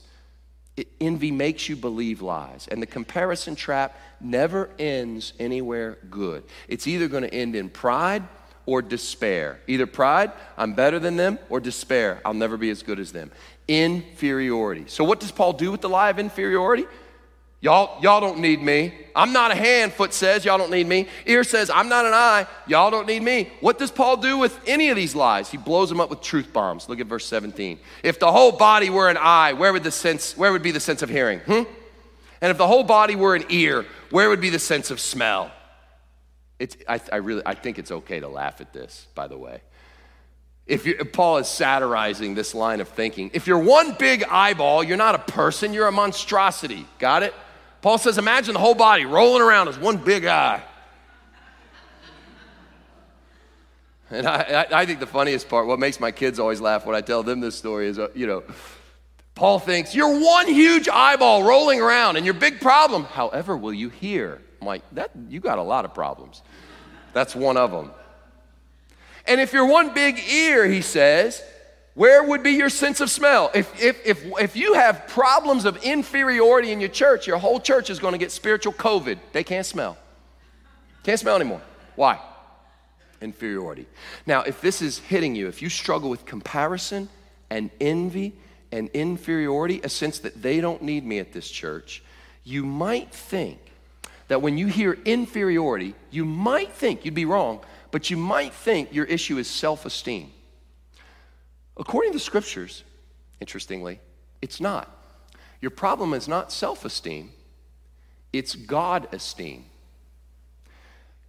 It, 0.76 0.88
envy 1.00 1.30
makes 1.30 1.68
you 1.68 1.76
believe 1.76 2.20
lies, 2.20 2.68
and 2.70 2.82
the 2.82 2.86
comparison 2.86 3.54
trap 3.54 3.98
never 4.20 4.68
ends 4.78 5.32
anywhere 5.38 5.96
good. 6.10 6.44
It's 6.68 6.86
either 6.86 7.08
going 7.08 7.22
to 7.22 7.32
end 7.32 7.56
in 7.56 7.70
pride 7.70 8.22
or 8.66 8.82
despair. 8.82 9.58
Either 9.66 9.86
pride, 9.86 10.32
I'm 10.58 10.74
better 10.74 10.98
than 10.98 11.16
them, 11.16 11.38
or 11.48 11.60
despair, 11.60 12.20
I'll 12.26 12.34
never 12.34 12.58
be 12.58 12.68
as 12.68 12.82
good 12.82 12.98
as 12.98 13.12
them. 13.12 13.30
Inferiority. 13.68 14.84
So, 14.88 15.02
what 15.02 15.18
does 15.18 15.32
Paul 15.32 15.54
do 15.54 15.72
with 15.72 15.80
the 15.80 15.88
lie 15.88 16.10
of 16.10 16.18
inferiority? 16.18 16.84
Y'all, 17.66 18.00
y'all 18.00 18.20
don't 18.20 18.38
need 18.38 18.62
me. 18.62 18.94
I'm 19.12 19.32
not 19.32 19.50
a 19.50 19.56
hand, 19.56 19.92
foot 19.92 20.14
says, 20.14 20.44
y'all 20.44 20.56
don't 20.56 20.70
need 20.70 20.86
me. 20.86 21.08
Ear 21.26 21.42
says, 21.42 21.68
I'm 21.68 21.88
not 21.88 22.06
an 22.06 22.12
eye, 22.14 22.46
y'all 22.68 22.92
don't 22.92 23.08
need 23.08 23.24
me. 23.24 23.50
What 23.58 23.76
does 23.76 23.90
Paul 23.90 24.18
do 24.18 24.38
with 24.38 24.56
any 24.68 24.90
of 24.90 24.94
these 24.94 25.16
lies? 25.16 25.50
He 25.50 25.56
blows 25.56 25.88
them 25.88 26.00
up 26.00 26.08
with 26.08 26.20
truth 26.20 26.52
bombs. 26.52 26.88
Look 26.88 27.00
at 27.00 27.08
verse 27.08 27.26
17. 27.26 27.80
If 28.04 28.20
the 28.20 28.30
whole 28.30 28.52
body 28.52 28.88
were 28.88 29.10
an 29.10 29.16
eye, 29.16 29.54
where 29.54 29.72
would 29.72 29.82
the 29.82 29.90
sense, 29.90 30.36
where 30.36 30.52
would 30.52 30.62
be 30.62 30.70
the 30.70 30.78
sense 30.78 31.02
of 31.02 31.08
hearing? 31.08 31.40
Hmm? 31.40 31.64
And 32.40 32.52
if 32.52 32.56
the 32.56 32.68
whole 32.68 32.84
body 32.84 33.16
were 33.16 33.34
an 33.34 33.46
ear, 33.48 33.84
where 34.10 34.28
would 34.28 34.40
be 34.40 34.50
the 34.50 34.60
sense 34.60 34.92
of 34.92 35.00
smell? 35.00 35.50
It's, 36.60 36.76
I, 36.88 37.00
I, 37.12 37.16
really, 37.16 37.42
I 37.44 37.54
think 37.54 37.80
it's 37.80 37.90
okay 37.90 38.20
to 38.20 38.28
laugh 38.28 38.60
at 38.60 38.72
this, 38.72 39.08
by 39.16 39.26
the 39.26 39.36
way. 39.36 39.60
If, 40.68 40.86
if 40.86 41.12
Paul 41.12 41.38
is 41.38 41.48
satirizing 41.48 42.36
this 42.36 42.54
line 42.54 42.80
of 42.80 42.90
thinking, 42.90 43.32
if 43.34 43.48
you're 43.48 43.58
one 43.58 43.96
big 43.98 44.22
eyeball, 44.22 44.84
you're 44.84 44.96
not 44.96 45.16
a 45.16 45.32
person, 45.32 45.72
you're 45.72 45.88
a 45.88 45.92
monstrosity. 45.92 46.86
Got 47.00 47.24
it? 47.24 47.34
Paul 47.86 47.98
says, 47.98 48.18
imagine 48.18 48.54
the 48.54 48.58
whole 48.58 48.74
body 48.74 49.04
rolling 49.04 49.40
around 49.40 49.68
as 49.68 49.78
one 49.78 49.96
big 49.96 50.24
eye. 50.24 50.60
And 54.10 54.26
I, 54.26 54.66
I, 54.72 54.86
think 54.86 54.98
the 54.98 55.06
funniest 55.06 55.48
part, 55.48 55.68
what 55.68 55.78
makes 55.78 56.00
my 56.00 56.10
kids 56.10 56.40
always 56.40 56.60
laugh 56.60 56.84
when 56.84 56.96
I 56.96 57.00
tell 57.00 57.22
them 57.22 57.38
this 57.38 57.54
story 57.54 57.86
is, 57.86 57.96
uh, 58.00 58.08
you 58.12 58.26
know, 58.26 58.42
Paul 59.36 59.60
thinks, 59.60 59.94
you're 59.94 60.18
one 60.18 60.48
huge 60.48 60.88
eyeball 60.88 61.44
rolling 61.44 61.80
around 61.80 62.16
and 62.16 62.24
your 62.24 62.34
big 62.34 62.60
problem. 62.60 63.04
However, 63.04 63.56
will 63.56 63.72
you 63.72 63.88
hear? 63.88 64.42
I'm 64.60 64.66
like, 64.66 64.82
that, 64.90 65.12
you 65.28 65.38
got 65.38 65.58
a 65.58 65.62
lot 65.62 65.84
of 65.84 65.94
problems. 65.94 66.42
That's 67.12 67.36
one 67.36 67.56
of 67.56 67.70
them. 67.70 67.92
And 69.26 69.40
if 69.40 69.52
you're 69.52 69.64
one 69.64 69.94
big 69.94 70.18
ear, 70.28 70.66
he 70.66 70.80
says, 70.80 71.40
where 71.96 72.22
would 72.22 72.42
be 72.42 72.50
your 72.50 72.68
sense 72.68 73.00
of 73.00 73.10
smell? 73.10 73.50
If, 73.54 73.82
if, 73.82 74.06
if, 74.06 74.22
if 74.38 74.54
you 74.54 74.74
have 74.74 75.08
problems 75.08 75.64
of 75.64 75.78
inferiority 75.78 76.70
in 76.70 76.78
your 76.78 76.90
church, 76.90 77.26
your 77.26 77.38
whole 77.38 77.58
church 77.58 77.88
is 77.88 77.98
going 77.98 78.12
to 78.12 78.18
get 78.18 78.30
spiritual 78.30 78.74
COVID. 78.74 79.18
They 79.32 79.42
can't 79.42 79.64
smell. 79.64 79.96
Can't 81.04 81.18
smell 81.18 81.36
anymore. 81.36 81.62
Why? 81.94 82.20
Inferiority. 83.22 83.86
Now, 84.26 84.42
if 84.42 84.60
this 84.60 84.82
is 84.82 84.98
hitting 84.98 85.34
you, 85.34 85.48
if 85.48 85.62
you 85.62 85.70
struggle 85.70 86.10
with 86.10 86.26
comparison 86.26 87.08
and 87.48 87.70
envy 87.80 88.34
and 88.70 88.90
inferiority, 88.90 89.80
a 89.82 89.88
sense 89.88 90.18
that 90.18 90.42
they 90.42 90.60
don't 90.60 90.82
need 90.82 91.02
me 91.02 91.18
at 91.18 91.32
this 91.32 91.48
church, 91.50 92.02
you 92.44 92.66
might 92.66 93.10
think 93.10 93.58
that 94.28 94.42
when 94.42 94.58
you 94.58 94.66
hear 94.66 94.98
inferiority, 95.06 95.94
you 96.10 96.26
might 96.26 96.72
think, 96.72 97.06
you'd 97.06 97.14
be 97.14 97.24
wrong, 97.24 97.60
but 97.90 98.10
you 98.10 98.18
might 98.18 98.52
think 98.52 98.92
your 98.92 99.06
issue 99.06 99.38
is 99.38 99.48
self 99.48 99.86
esteem. 99.86 100.30
According 101.76 102.12
to 102.12 102.16
the 102.18 102.24
scriptures, 102.24 102.84
interestingly, 103.40 104.00
it's 104.40 104.60
not. 104.60 104.90
Your 105.60 105.70
problem 105.70 106.14
is 106.14 106.28
not 106.28 106.52
self 106.52 106.84
esteem, 106.84 107.32
it's 108.32 108.54
God 108.54 109.08
esteem. 109.12 109.64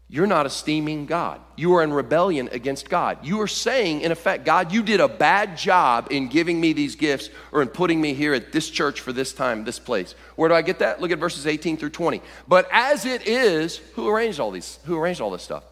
you're 0.09 0.27
not 0.27 0.45
esteeming 0.45 1.05
God. 1.05 1.41
You 1.57 1.75
are 1.75 1.83
in 1.83 1.91
rebellion 1.91 2.47
against 2.53 2.89
God. 2.89 3.17
You 3.25 3.41
are 3.41 3.47
saying, 3.47 4.01
in 4.01 4.11
effect, 4.13 4.45
God, 4.45 4.71
you 4.71 4.81
did 4.83 5.01
a 5.01 5.07
bad 5.09 5.57
job 5.57 6.07
in 6.11 6.29
giving 6.29 6.61
me 6.61 6.71
these 6.71 6.95
gifts 6.95 7.29
or 7.51 7.61
in 7.61 7.67
putting 7.67 7.99
me 7.99 8.13
here 8.13 8.33
at 8.33 8.53
this 8.53 8.69
church 8.69 9.01
for 9.01 9.11
this 9.11 9.33
time, 9.33 9.65
this 9.65 9.79
place. 9.79 10.15
Where 10.37 10.47
do 10.47 10.55
I 10.55 10.61
get 10.61 10.79
that? 10.79 11.01
Look 11.01 11.11
at 11.11 11.19
verses 11.19 11.45
18 11.45 11.75
through 11.75 11.89
20. 11.89 12.21
But 12.47 12.69
as 12.71 13.05
it 13.05 13.27
is, 13.27 13.77
who 13.95 14.07
arranged 14.07 14.39
all 14.39 14.51
these? 14.51 14.79
Who 14.85 14.97
arranged 14.97 15.19
all 15.19 15.31
this 15.31 15.43
stuff? 15.43 15.65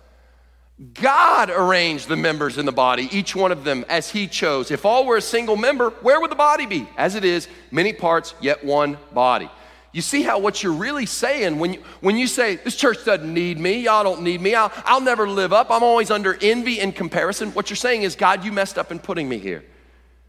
God 0.93 1.49
arranged 1.49 2.09
the 2.09 2.17
members 2.17 2.57
in 2.57 2.65
the 2.65 2.71
body, 2.71 3.07
each 3.11 3.33
one 3.33 3.53
of 3.53 3.63
them 3.63 3.85
as 3.87 4.09
He 4.09 4.27
chose. 4.27 4.71
If 4.71 4.85
all 4.85 5.05
were 5.05 5.15
a 5.15 5.21
single 5.21 5.55
member, 5.55 5.91
where 6.01 6.19
would 6.19 6.31
the 6.31 6.35
body 6.35 6.65
be? 6.65 6.87
As 6.97 7.15
it 7.15 7.23
is, 7.23 7.47
many 7.71 7.93
parts, 7.93 8.33
yet 8.41 8.63
one 8.65 8.97
body. 9.13 9.49
You 9.93 10.01
see 10.01 10.23
how 10.23 10.39
what 10.39 10.61
you're 10.61 10.73
really 10.73 11.05
saying 11.05 11.57
when 11.57 11.75
you, 11.75 11.83
when 12.01 12.17
you 12.17 12.27
say, 12.27 12.57
This 12.57 12.75
church 12.75 13.05
doesn't 13.05 13.33
need 13.33 13.57
me, 13.57 13.83
y'all 13.83 14.03
don't 14.03 14.23
need 14.23 14.41
me, 14.41 14.53
I'll, 14.53 14.71
I'll 14.83 14.99
never 14.99 15.29
live 15.29 15.53
up, 15.53 15.71
I'm 15.71 15.83
always 15.83 16.11
under 16.11 16.37
envy 16.41 16.81
and 16.81 16.93
comparison. 16.93 17.51
What 17.51 17.69
you're 17.69 17.77
saying 17.77 18.01
is, 18.01 18.17
God, 18.17 18.43
you 18.43 18.51
messed 18.51 18.77
up 18.77 18.91
in 18.91 18.99
putting 18.99 19.29
me 19.29 19.37
here. 19.37 19.63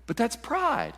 But 0.07 0.17
that's 0.17 0.37
pride. 0.37 0.95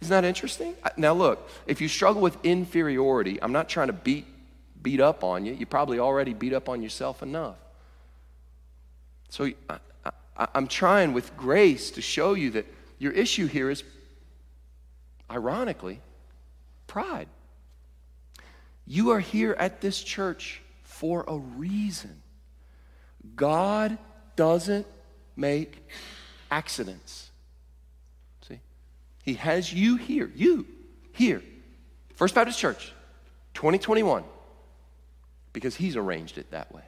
Isn't 0.00 0.12
that 0.12 0.24
interesting? 0.24 0.76
Now, 0.96 1.14
look, 1.14 1.50
if 1.66 1.80
you 1.80 1.88
struggle 1.88 2.22
with 2.22 2.36
inferiority, 2.44 3.42
I'm 3.42 3.50
not 3.50 3.68
trying 3.68 3.88
to 3.88 3.92
beat, 3.92 4.26
beat 4.80 5.00
up 5.00 5.24
on 5.24 5.44
you. 5.44 5.54
You 5.54 5.66
probably 5.66 5.98
already 5.98 6.34
beat 6.34 6.52
up 6.52 6.68
on 6.68 6.80
yourself 6.82 7.24
enough. 7.24 7.56
So 9.28 9.50
I, 9.68 9.78
I, 10.36 10.48
I'm 10.54 10.66
trying 10.66 11.12
with 11.12 11.36
grace 11.36 11.90
to 11.92 12.02
show 12.02 12.34
you 12.34 12.50
that 12.52 12.66
your 12.98 13.12
issue 13.12 13.46
here 13.46 13.70
is, 13.70 13.84
ironically, 15.30 16.00
pride. 16.86 17.28
You 18.86 19.10
are 19.10 19.20
here 19.20 19.54
at 19.58 19.80
this 19.80 20.02
church 20.02 20.62
for 20.82 21.24
a 21.28 21.36
reason. 21.36 22.22
God 23.36 23.98
doesn't 24.36 24.86
make 25.36 25.86
accidents. 26.50 27.30
See? 28.48 28.60
He 29.22 29.34
has 29.34 29.72
you 29.72 29.96
here, 29.96 30.32
you 30.34 30.66
here, 31.12 31.42
First 32.14 32.34
Baptist 32.34 32.58
Church, 32.58 32.92
2021, 33.54 34.24
because 35.52 35.76
He's 35.76 35.96
arranged 35.96 36.38
it 36.38 36.50
that 36.52 36.72
way. 36.72 36.87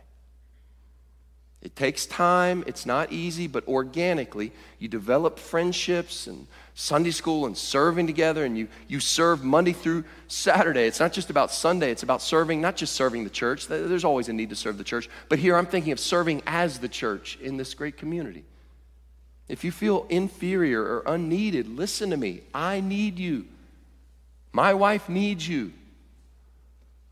It 1.63 1.77
takes 1.77 2.07
time, 2.07 2.65
it's 2.67 2.87
not 2.87 3.13
easy, 3.13 3.47
but 3.47 3.69
organically, 3.69 4.51
you 4.79 4.89
develop 4.89 5.39
friendships 5.39 6.27
and 6.27 6.47
Sunday 6.75 7.11
school 7.11 7.45
and 7.45 7.57
serving 7.57 8.07
together, 8.07 8.47
and 8.47 8.57
you, 8.57 8.69
you 8.89 8.99
serve 8.99 9.45
Monday 9.45 9.75
through 9.75 10.05
Saturday. 10.27 10.87
It's 10.87 11.01
not 11.01 11.13
just 11.13 11.29
about 11.29 11.51
Sunday, 11.51 11.91
it's 11.91 12.03
about 12.03 12.23
serving, 12.23 12.63
not 12.63 12.77
just 12.77 12.95
serving 12.95 13.25
the 13.25 13.31
church. 13.31 13.67
There's 13.67 14.05
always 14.05 14.31
a 14.31 14.33
need 14.33 14.49
to 14.49 14.57
serve 14.57 14.79
the 14.79 14.85
church, 14.85 15.11
but 15.29 15.39
here 15.39 15.55
I'm 15.55 15.67
thinking 15.67 15.93
of 15.93 16.01
serving 16.01 16.43
as 16.47 16.79
the 16.79 16.89
church 16.89 17.39
in 17.43 17.59
this 17.59 17.75
great 17.75 17.99
community. 17.99 18.45
If 19.47 19.63
you 19.63 19.71
feel 19.71 20.07
inferior 20.09 20.83
or 20.83 21.03
unneeded, 21.07 21.69
listen 21.69 22.09
to 22.11 22.17
me. 22.17 22.41
I 22.55 22.81
need 22.81 23.19
you. 23.19 23.47
My 24.53 24.73
wife 24.73 25.11
needs 25.11 25.47
you. 25.47 25.75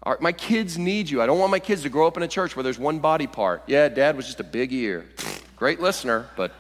Our, 0.03 0.19
my 0.21 0.33
kids 0.33 0.79
need 0.79 1.11
you. 1.11 1.21
I 1.21 1.27
don't 1.27 1.39
want 1.39 1.51
my 1.51 1.59
kids 1.59 1.83
to 1.83 1.89
grow 1.89 2.07
up 2.07 2.17
in 2.17 2.23
a 2.23 2.29
church 2.29 2.57
where 2.57 2.63
there's 2.63 2.79
one 2.79 2.99
body 2.99 3.27
part. 3.27 3.63
Yeah, 3.67 3.89
dad 3.89 4.17
was 4.17 4.27
just 4.27 4.41
a 4.41 4.45
big 4.45 4.73
ear. 4.73 5.07
Great 5.57 5.81
listener, 5.81 6.29
but, 6.37 6.53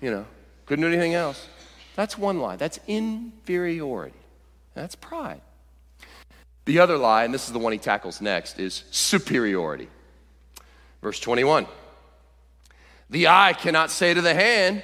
you 0.00 0.10
know, 0.10 0.24
couldn't 0.66 0.82
do 0.82 0.88
anything 0.88 1.14
else. 1.14 1.48
That's 1.96 2.16
one 2.16 2.40
lie. 2.40 2.56
That's 2.56 2.80
inferiority. 2.86 4.16
That's 4.74 4.94
pride. 4.94 5.42
The 6.64 6.78
other 6.78 6.96
lie, 6.96 7.24
and 7.24 7.34
this 7.34 7.46
is 7.46 7.52
the 7.52 7.58
one 7.58 7.72
he 7.72 7.78
tackles 7.78 8.20
next, 8.20 8.58
is 8.58 8.84
superiority. 8.90 9.88
Verse 11.02 11.20
21 11.20 11.66
The 13.10 13.28
eye 13.28 13.52
cannot 13.52 13.90
say 13.90 14.14
to 14.14 14.22
the 14.22 14.34
hand, 14.34 14.82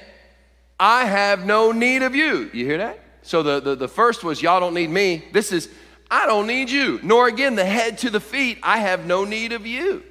I 0.79 1.05
have 1.05 1.45
no 1.45 1.71
need 1.71 2.03
of 2.03 2.15
you. 2.15 2.49
You 2.53 2.65
hear 2.65 2.77
that? 2.77 2.99
So 3.21 3.43
the, 3.43 3.59
the, 3.59 3.75
the 3.75 3.87
first 3.87 4.23
was, 4.23 4.41
Y'all 4.41 4.59
don't 4.59 4.73
need 4.73 4.89
me. 4.89 5.25
This 5.31 5.51
is, 5.51 5.69
I 6.11 6.25
don't 6.25 6.47
need 6.47 6.69
you. 6.69 6.99
Nor 7.03 7.27
again 7.27 7.55
the 7.55 7.65
head 7.65 7.99
to 7.99 8.09
the 8.09 8.19
feet, 8.19 8.59
I 8.63 8.79
have 8.79 9.05
no 9.05 9.25
need 9.25 9.51
of 9.53 9.65
you. 9.65 10.03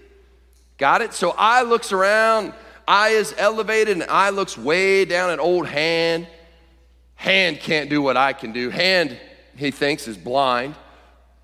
Got 0.76 1.02
it? 1.02 1.12
So 1.12 1.34
eye 1.36 1.62
looks 1.62 1.92
around, 1.92 2.52
eye 2.86 3.10
is 3.10 3.34
elevated, 3.36 4.00
and 4.00 4.08
eye 4.08 4.30
looks 4.30 4.56
way 4.56 5.04
down 5.04 5.30
at 5.30 5.40
old 5.40 5.66
hand. 5.66 6.28
Hand 7.16 7.58
can't 7.58 7.90
do 7.90 8.00
what 8.00 8.16
I 8.16 8.32
can 8.32 8.52
do. 8.52 8.70
Hand, 8.70 9.18
he 9.56 9.72
thinks, 9.72 10.06
is 10.06 10.16
blind. 10.16 10.76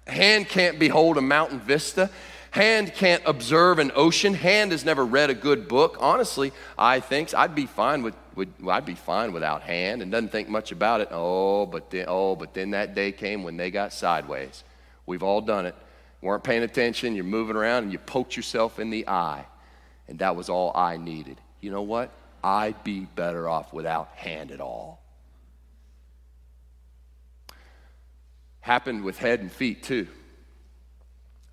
Hand 0.07 0.49
can't 0.49 0.79
behold 0.79 1.19
a 1.19 1.21
mountain 1.21 1.59
vista. 1.59 2.11
Hand 2.53 2.95
can't 2.95 3.23
observe 3.27 3.81
an 3.81 3.91
ocean. 3.97 4.35
Hand 4.35 4.71
has 4.71 4.85
never 4.85 5.05
read 5.05 5.31
a 5.31 5.35
good 5.35 5.67
book. 5.67 5.97
Honestly, 5.99 6.53
I 6.79 7.01
think 7.01 7.35
I'd 7.35 7.57
be 7.57 7.67
fine 7.67 8.03
with, 8.03 8.15
with 8.35 8.49
I'd 8.67 8.85
be 8.85 8.95
fine 8.95 9.33
without 9.33 9.63
hand 9.63 10.03
and 10.03 10.11
doesn't 10.11 10.31
think 10.31 10.49
much 10.49 10.73
about 10.73 11.01
it. 11.01 11.09
Oh, 11.11 11.67
but 11.67 11.91
then, 11.91 12.07
oh, 12.09 12.37
but 12.37 12.55
then 12.55 12.71
that 12.71 12.95
day 12.95 13.13
came 13.13 13.43
when 13.43 13.57
they 13.57 13.71
got 13.71 13.93
sideways. 13.93 14.65
We've 15.07 15.23
all 15.23 15.41
done 15.41 15.67
it. 15.67 15.75
weren't 16.21 16.45
paying 16.45 16.63
attention. 16.63 17.15
You're 17.15 17.25
moving 17.25 17.57
around 17.57 17.85
and 17.85 17.93
you 17.93 17.99
poked 17.99 18.37
yourself 18.37 18.79
in 18.79 18.91
the 18.91 19.07
eye, 19.09 19.45
and 20.09 20.19
that 20.19 20.37
was 20.37 20.49
all 20.49 20.73
I 20.75 20.97
needed. 20.97 21.41
You 21.61 21.71
know 21.71 21.83
what? 21.83 22.11
I'd 22.43 22.83
be 22.85 23.01
better 23.01 23.49
off 23.49 23.73
without 23.73 24.09
hand 24.17 24.51
at 24.51 24.61
all. 24.61 25.03
Happened 28.61 29.05
with 29.05 29.19
head 29.19 29.41
and 29.41 29.53
feet 29.53 29.83
too. 29.83 30.09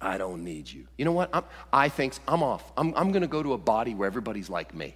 I 0.01 0.17
don't 0.17 0.43
need 0.43 0.69
you. 0.69 0.87
You 0.97 1.05
know 1.05 1.11
what? 1.11 1.29
I'm, 1.33 1.43
I 1.71 1.89
think 1.89 2.15
I'm 2.27 2.41
off. 2.41 2.71
I'm, 2.75 2.93
I'm 2.95 3.11
going 3.11 3.21
to 3.21 3.27
go 3.27 3.43
to 3.43 3.53
a 3.53 3.57
body 3.57 3.93
where 3.93 4.07
everybody's 4.07 4.49
like 4.49 4.73
me. 4.73 4.95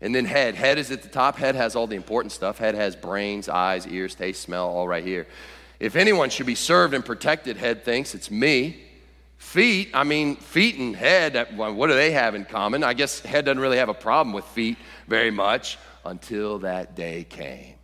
And 0.00 0.14
then 0.14 0.24
head. 0.24 0.54
Head 0.54 0.78
is 0.78 0.90
at 0.90 1.02
the 1.02 1.08
top. 1.08 1.36
Head 1.36 1.54
has 1.54 1.76
all 1.76 1.86
the 1.86 1.96
important 1.96 2.32
stuff. 2.32 2.58
Head 2.58 2.74
has 2.74 2.94
brains, 2.94 3.48
eyes, 3.48 3.86
ears, 3.86 4.14
taste, 4.14 4.42
smell, 4.42 4.68
all 4.68 4.86
right 4.86 5.04
here. 5.04 5.26
If 5.80 5.96
anyone 5.96 6.30
should 6.30 6.46
be 6.46 6.54
served 6.54 6.94
and 6.94 7.04
protected, 7.04 7.56
head 7.56 7.84
thinks 7.84 8.14
it's 8.14 8.30
me. 8.30 8.80
Feet, 9.38 9.90
I 9.92 10.04
mean, 10.04 10.36
feet 10.36 10.76
and 10.76 10.96
head, 10.96 11.48
what 11.56 11.88
do 11.88 11.94
they 11.94 12.12
have 12.12 12.34
in 12.34 12.44
common? 12.44 12.82
I 12.82 12.94
guess 12.94 13.20
head 13.20 13.44
doesn't 13.44 13.60
really 13.60 13.78
have 13.78 13.88
a 13.88 13.94
problem 13.94 14.32
with 14.32 14.44
feet 14.46 14.78
very 15.06 15.30
much 15.30 15.78
until 16.04 16.60
that 16.60 16.94
day 16.94 17.24
came 17.24 17.74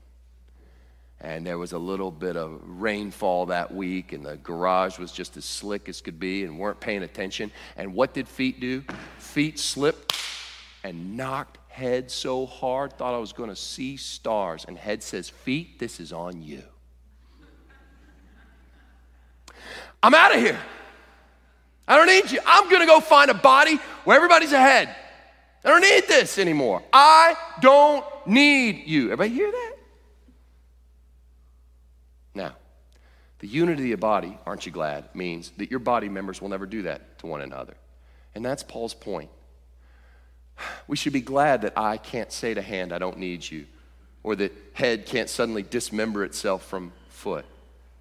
and 1.21 1.47
there 1.47 1.59
was 1.59 1.73
a 1.73 1.79
little 1.79 2.11
bit 2.11 2.37
of 2.37 2.61
rainfall 2.65 3.47
that 3.47 3.75
week 3.75 4.13
and 4.13 4.25
the 4.25 4.37
garage 4.39 4.99
was 4.99 5.13
just 5.13 5.37
as 5.37 5.45
slick 5.45 5.89
as 5.89 6.01
could 6.01 6.19
be 6.19 6.45
and 6.45 6.59
weren't 6.59 6.81
paying 6.81 7.03
attention 7.03 7.51
and 7.77 7.93
what 7.93 8.15
did 8.15 8.27
feet 8.27 8.61
do 8.61 8.83
feet 9.19 9.59
slipped 9.59 10.17
and 10.83 11.17
knocked 11.17 11.59
head 11.71 12.11
so 12.11 12.47
hard 12.47 12.93
thought 12.93 13.15
i 13.15 13.19
was 13.19 13.33
going 13.33 13.49
to 13.49 13.57
see 13.57 13.97
stars. 13.97 14.65
And 14.67 14.77
head 14.77 15.03
says 15.03 15.29
feet 15.29 15.79
this 15.79 16.01
is 16.01 16.13
on 16.13 16.43
you. 16.43 16.63
I'm 20.03 20.15
out 20.15 20.35
of 20.35 20.41
here. 20.41 20.59
I 21.87 21.97
don't 21.97 22.07
need 22.07 22.31
you. 22.31 22.41
I'm 22.47 22.69
going 22.69 22.81
to 22.81 22.87
go 22.87 23.01
find 23.01 23.31
a 23.31 23.35
body 23.35 23.79
where 24.05 24.17
everybody's 24.17 24.53
ahead. 24.53 24.95
I 25.65 25.69
don't 25.69 25.83
need 25.83 26.09
this 26.09 26.39
anymore. 26.39 26.83
I 26.93 27.35
don't 27.61 28.05
need 28.27 28.87
you. 28.87 29.07
Everybody 29.07 29.31
hear 29.31 29.51
that? 29.51 29.73
Now, 32.35 32.55
the 33.41 33.47
unity 33.47 33.93
of 33.93 34.01
the 34.01 34.07
body, 34.07 34.39
aren't 34.47 34.65
you 34.65 34.73
glad, 34.73 35.15
means 35.15 35.53
that 35.59 35.71
your 35.71 35.81
body 35.81 36.09
members 36.09 36.41
will 36.41 36.49
never 36.49 36.65
do 36.65 36.83
that 36.83 37.19
to 37.19 37.27
one 37.27 37.43
another. 37.43 37.75
And 38.35 38.45
that's 38.45 38.63
Paul's 38.63 38.95
point. 38.95 39.31
We 40.87 40.97
should 40.97 41.13
be 41.13 41.21
glad 41.21 41.63
that 41.63 41.77
eye 41.77 41.97
can't 41.97 42.33
say 42.33 42.55
to 42.55 42.63
hand, 42.63 42.93
I 42.93 42.99
don't 42.99 43.19
need 43.19 43.49
you, 43.49 43.67
or 44.23 44.37
that 44.37 44.53
head 44.73 45.07
can't 45.07 45.29
suddenly 45.29 45.63
dismember 45.63 46.25
itself 46.25 46.67
from 46.67 46.93
foot. 47.09 47.45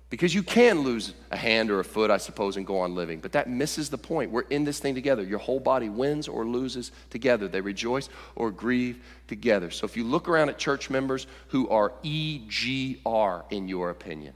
Because 0.09 0.33
you 0.33 0.41
can 0.41 0.79
lose 0.79 1.13
a 1.29 1.37
hand 1.37 1.69
or 1.69 1.79
a 1.79 1.83
foot, 1.83 2.09
I 2.09 2.17
suppose, 2.17 2.57
and 2.57 2.65
go 2.65 2.79
on 2.79 2.95
living. 2.95 3.19
But 3.19 3.33
that 3.33 3.47
misses 3.47 3.89
the 3.91 3.97
point. 3.97 4.31
We're 4.31 4.41
in 4.41 4.63
this 4.63 4.79
thing 4.79 4.95
together. 4.95 5.21
Your 5.21 5.37
whole 5.37 5.59
body 5.59 5.87
wins 5.87 6.27
or 6.27 6.45
loses 6.45 6.91
together. 7.11 7.47
They 7.47 7.61
rejoice 7.61 8.09
or 8.35 8.49
grieve 8.49 9.03
together. 9.27 9.69
So 9.69 9.85
if 9.85 9.95
you 9.95 10.03
look 10.03 10.27
around 10.27 10.49
at 10.49 10.57
church 10.57 10.89
members 10.89 11.27
who 11.49 11.69
are 11.69 11.93
EGR, 12.03 13.43
in 13.51 13.67
your 13.67 13.91
opinion, 13.91 14.33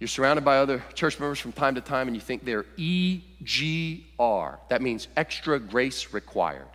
you're 0.00 0.08
surrounded 0.08 0.44
by 0.46 0.56
other 0.56 0.82
church 0.94 1.20
members 1.20 1.38
from 1.38 1.52
time 1.52 1.74
to 1.74 1.82
time 1.82 2.08
and 2.08 2.16
you 2.16 2.22
think 2.22 2.44
they're 2.44 2.64
EGR. 2.78 4.58
That 4.70 4.80
means 4.80 5.06
extra 5.14 5.60
grace 5.60 6.14
required. 6.14 6.66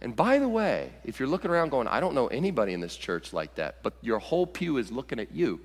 And 0.00 0.16
by 0.16 0.38
the 0.38 0.48
way, 0.48 0.90
if 1.04 1.20
you're 1.20 1.28
looking 1.28 1.50
around 1.50 1.68
going, 1.68 1.86
I 1.86 2.00
don't 2.00 2.14
know 2.14 2.28
anybody 2.28 2.72
in 2.72 2.80
this 2.80 2.96
church 2.96 3.34
like 3.34 3.56
that, 3.56 3.82
but 3.82 3.92
your 4.00 4.18
whole 4.18 4.46
pew 4.46 4.78
is 4.78 4.90
looking 4.90 5.20
at 5.20 5.32
you, 5.32 5.60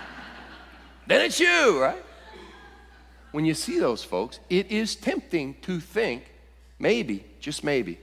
then 1.06 1.20
it's 1.20 1.38
you, 1.38 1.78
right? 1.78 2.02
When 3.32 3.44
you 3.44 3.52
see 3.52 3.78
those 3.78 4.02
folks, 4.02 4.40
it 4.48 4.70
is 4.70 4.96
tempting 4.96 5.56
to 5.62 5.78
think 5.78 6.24
maybe, 6.78 7.26
just 7.38 7.62
maybe, 7.62 8.00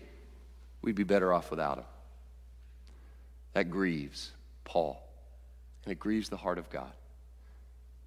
we'd 0.83 0.93
be 0.93 1.03
better 1.03 1.33
off 1.33 1.49
without 1.49 1.77
them. 1.77 1.85
That 3.53 3.71
grieves 3.71 4.31
Paul, 4.63 5.02
and 5.83 5.91
it 5.91 5.99
grieves 5.99 6.29
the 6.29 6.37
heart 6.37 6.57
of 6.57 6.69
God. 6.69 6.91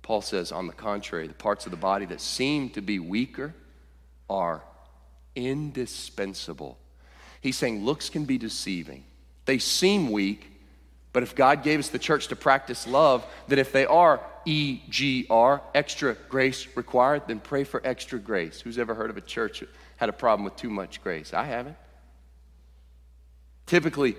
Paul 0.03 0.23
says, 0.23 0.53
on 0.53 0.67
the 0.67 0.73
contrary, 0.73 1.27
the 1.27 1.35
parts 1.35 1.67
of 1.67 1.71
the 1.71 1.77
body 1.77 2.07
that 2.07 2.21
seem 2.21 2.71
to 2.71 2.81
be 2.81 2.99
weaker 2.99 3.55
are 4.31 4.62
indispensable. 5.35 6.79
He's 7.41 7.57
saying 7.57 7.85
looks 7.85 8.09
can 8.09 8.25
be 8.25 8.39
deceiving. 8.39 9.05
They 9.45 9.59
seem 9.59 10.11
weak, 10.11 10.51
but 11.12 11.23
if 11.23 11.35
God 11.35 11.62
gave 11.62 11.79
us 11.79 11.89
the 11.89 11.99
church 11.99 12.29
to 12.29 12.37
practice 12.37 12.87
love, 12.87 13.27
then 13.49 13.59
if 13.59 13.73
they 13.73 13.87
are 13.87 14.21
EGR, 14.47 15.61
extra 15.75 16.15
grace 16.29 16.69
required, 16.77 17.23
then 17.27 17.41
pray 17.41 17.65
for 17.65 17.81
extra 17.85 18.19
grace. 18.19 18.61
Who's 18.61 18.79
ever 18.79 18.95
heard 18.95 19.11
of 19.11 19.17
a 19.17 19.21
church 19.21 19.61
that 19.61 19.69
had 19.97 20.09
a 20.09 20.12
problem 20.12 20.45
with 20.45 20.57
too 20.57 20.71
much 20.71 21.03
grace? 21.03 21.35
I 21.35 21.45
haven't. 21.45 21.77
Typically, 23.67 24.17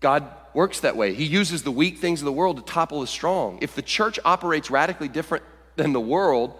God 0.00 0.28
works 0.54 0.80
that 0.80 0.96
way. 0.96 1.14
He 1.14 1.24
uses 1.24 1.62
the 1.62 1.70
weak 1.70 1.98
things 1.98 2.20
of 2.20 2.26
the 2.26 2.32
world 2.32 2.56
to 2.56 2.62
topple 2.62 3.00
the 3.00 3.06
strong. 3.06 3.58
If 3.60 3.74
the 3.74 3.82
church 3.82 4.18
operates 4.24 4.70
radically 4.70 5.08
different 5.08 5.44
than 5.76 5.92
the 5.92 6.00
world, 6.00 6.54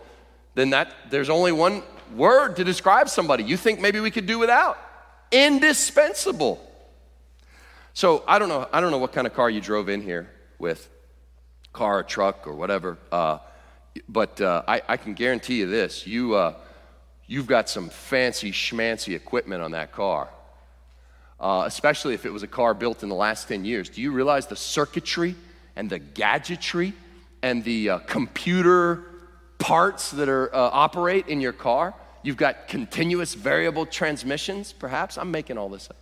then 0.55 0.70
that 0.70 0.92
there's 1.11 1.31
only 1.31 1.53
one 1.53 1.83
word 2.14 2.57
to 2.57 2.64
describe 2.64 3.09
somebody. 3.09 3.44
You 3.44 3.57
think 3.57 3.81
maybe 3.81 4.01
we 4.01 4.11
could 4.11 4.27
do 4.27 4.38
without? 4.38 4.79
Indispensable. 5.31 6.61
So 7.94 8.22
I 8.29 8.38
don't 8.38 8.49
know. 8.49 8.68
I 8.72 8.81
don't 8.81 8.90
know 8.90 8.99
what 8.99 9.12
kind 9.12 9.27
of 9.27 9.35
car 9.35 9.49
you 9.49 9.61
drove 9.61 9.88
in 9.88 10.03
here 10.03 10.31
with, 10.59 10.88
car, 11.72 12.03
truck, 12.03 12.46
or 12.46 12.55
whatever. 12.55 12.99
Uh, 13.11 13.38
but 14.09 14.40
uh, 14.40 14.62
I, 14.68 14.83
I, 14.87 14.96
can 14.99 15.14
guarantee 15.14 15.61
you 15.61 15.66
this: 15.66 16.07
you 16.07 16.35
uh, 16.35 16.55
you've 17.27 17.46
got 17.46 17.70
some 17.70 17.88
fancy 17.88 18.53
schmancy 18.53 19.16
equipment 19.16 19.62
on 19.62 19.70
that 19.70 19.92
car. 19.92 20.29
Uh, 21.38 21.64
especially 21.66 22.14
if 22.14 22.25
it 22.25 22.33
was 22.33 22.42
a 22.42 22.46
car 22.46 22.72
built 22.72 23.03
in 23.03 23.11
the 23.11 23.14
last 23.14 23.49
10 23.49 23.64
years. 23.64 23.90
Do 23.90 24.01
you 24.01 24.11
realize 24.11 24.46
the 24.46 24.57
circuitry 24.57 25.35
and 25.77 25.90
the 25.90 25.99
gadgetry 25.99 26.94
and 27.42 27.62
the 27.62 27.90
uh, 27.90 27.99
computer 27.99 29.05
parts 29.59 30.11
that 30.12 30.31
are 30.31 30.55
uh, 30.55 30.70
operate 30.72 31.29
in 31.29 31.42
your 31.42 31.53
car? 31.53 31.94
You've 32.22 32.38
got 32.38 32.68
continuous 32.68 33.35
variable 33.35 33.85
transmissions, 33.85 34.72
perhaps. 34.72 35.18
I'm 35.18 35.31
making 35.31 35.59
all 35.59 35.68
this 35.68 35.90
up. 35.90 35.96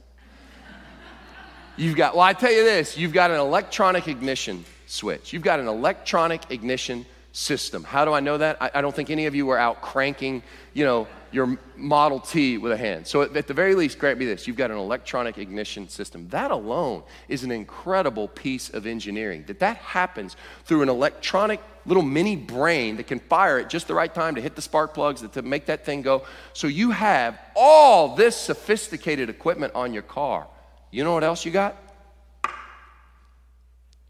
You've 1.77 1.97
got, 1.97 2.15
well, 2.15 2.23
I 2.23 2.33
tell 2.33 2.53
you 2.53 2.63
this, 2.63 2.97
you've 2.97 3.13
got 3.13 3.33
an 3.33 3.41
electronic 3.41 4.07
ignition 4.07 4.65
switch. 4.87 5.33
You've 5.33 5.43
got 5.43 5.59
an 5.59 5.67
electronic 5.67 6.43
ignition 6.51 7.05
system. 7.33 7.83
How 7.83 8.05
do 8.05 8.13
I 8.13 8.21
know 8.21 8.39
that? 8.39 8.63
I, 8.63 8.71
I, 8.75 8.81
don't 8.81 8.95
think 8.95 9.11
any 9.11 9.27
of 9.27 9.35
you 9.35 9.51
are 9.51 9.59
out 9.59 9.83
cranking, 9.83 10.45
you 10.73 10.85
know, 10.85 11.09
your 11.35 11.59
Model 11.77 12.21
T 12.21 12.59
with 12.59 12.71
a 12.71 12.77
hand. 12.77 13.07
So 13.07 13.23
at, 13.23 13.47
the 13.47 13.55
very 13.55 13.75
least, 13.75 13.99
grant 13.99 14.19
me 14.19 14.25
this, 14.25 14.47
you've 14.47 14.57
got 14.57 14.71
an 14.71 14.77
electronic 14.77 15.37
ignition 15.37 15.89
system. 15.89 16.29
That 16.29 16.53
alone 16.53 17.03
is 17.29 17.43
an 17.43 17.51
incredible 17.51 18.29
piece 18.29 18.71
of 18.71 18.87
engineering. 18.87 19.45
That 19.49 19.59
that 19.59 19.77
happens 19.79 20.37
through 20.65 20.83
an 20.83 20.89
electronic 20.89 21.61
little 21.87 22.03
mini 22.03 22.37
brain 22.37 22.97
that 22.97 23.09
can 23.09 23.19
fire 23.19 23.59
at 23.59 23.69
just 23.69 23.89
the 23.89 23.95
right 23.95 24.15
time 24.15 24.37
to 24.37 24.41
hit 24.41 24.55
the 24.55 24.63
spark 24.63 24.95
plugs, 24.95 25.23
to 25.29 25.43
make 25.43 25.67
that 25.67 25.85
thing 25.85 26.03
go. 26.03 26.25
So 26.53 26.69
you 26.69 26.93
have 26.93 27.39
all 27.57 28.15
this 28.15 28.37
sophisticated 28.37 29.29
equipment 29.29 29.75
on 29.75 29.93
your 29.93 30.05
car. 30.05 30.47
You 30.93 31.03
know 31.03 31.13
what 31.13 31.25
else 31.25 31.45
you 31.45 31.51
got? 31.51 31.77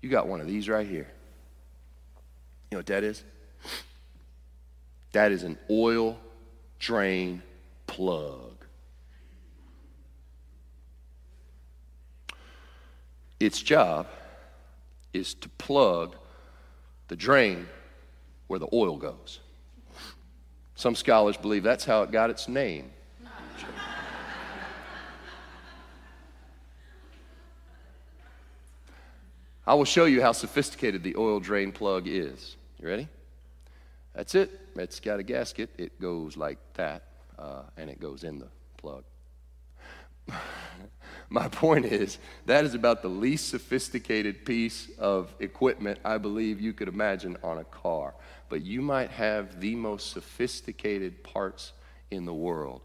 You 0.03 0.11
got 0.11 0.29
one 0.29 0.43
of 0.43 0.47
these 0.47 0.69
right 0.69 0.87
here. 0.87 1.09
You 2.71 2.77
know 2.77 2.79
what 2.81 2.87
that 2.87 3.03
is? 3.03 3.25
That 5.13 5.33
is 5.33 5.45
an 5.45 5.59
oil 5.71 6.19
drain 6.85 7.43
plug. 7.87 8.53
Its 13.41 13.63
job 13.63 14.07
is 15.15 15.33
to 15.33 15.49
plug 15.49 16.15
the 17.09 17.17
drain 17.17 17.67
where 18.49 18.59
the 18.59 18.69
oil 18.75 18.99
goes. 18.99 19.41
Some 20.75 20.95
scholars 20.95 21.39
believe 21.39 21.63
that's 21.63 21.87
how 21.87 22.03
it 22.03 22.11
got 22.11 22.29
its 22.29 22.49
name. 22.49 22.91
I 29.67 29.73
will 29.73 29.87
show 29.87 30.05
you 30.05 30.21
how 30.21 30.33
sophisticated 30.33 31.03
the 31.03 31.17
oil 31.17 31.41
drain 31.41 31.73
plug 31.73 32.07
is. 32.07 32.57
You 32.79 32.89
ready? 32.89 33.09
That's 34.15 34.35
it. 34.35 34.51
It's 34.77 35.01
got 35.01 35.19
a 35.19 35.23
gasket. 35.23 35.71
It 35.77 36.01
goes 36.01 36.37
like 36.37 36.59
that, 36.75 37.03
uh, 37.39 37.63
and 37.77 37.91
it 37.91 38.01
goes 38.01 38.25
in 38.25 38.39
the 38.39 38.49
plug. 38.77 39.05
My 41.29 41.49
point 41.49 41.87
is, 41.87 42.19
that 42.47 42.65
is 42.65 42.75
about 42.75 43.03
the 43.03 43.09
least 43.09 43.49
sophisticated 43.49 44.45
piece 44.45 44.89
of 44.99 45.35
equipment 45.41 45.99
I 46.05 46.19
believe 46.19 46.61
you 46.61 46.73
could 46.73 46.89
imagine 46.89 47.37
on 47.43 47.59
a 47.59 47.65
car. 47.65 48.15
But 48.49 48.63
you 48.63 48.83
might 48.83 49.11
have 49.11 49.61
the 49.61 49.75
most 49.75 50.11
sophisticated 50.11 51.25
parts 51.25 51.73
in 52.11 52.25
the 52.25 52.35
world. 52.35 52.83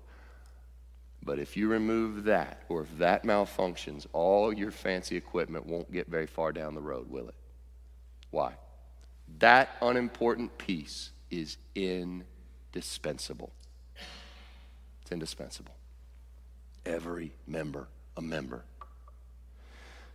But 1.21 1.37
if 1.37 1.57
you 1.57 1.67
remove 1.67 2.23
that, 2.23 2.63
or 2.69 2.81
if 2.81 2.97
that 2.97 3.23
malfunctions, 3.23 4.07
all 4.13 4.53
your 4.53 4.71
fancy 4.71 5.15
equipment 5.15 5.65
won't 5.65 5.91
get 5.91 6.07
very 6.07 6.27
far 6.27 6.51
down 6.51 6.75
the 6.75 6.81
road, 6.81 7.09
will 7.09 7.27
it? 7.27 7.35
Why? 8.31 8.53
That 9.39 9.69
unimportant 9.81 10.57
piece 10.57 11.11
is 11.31 11.57
indispensable. 11.75 13.51
It's 15.01 15.11
indispensable. 15.11 15.75
Every 16.85 17.31
member, 17.47 17.87
a 18.17 18.21
member. 18.21 18.63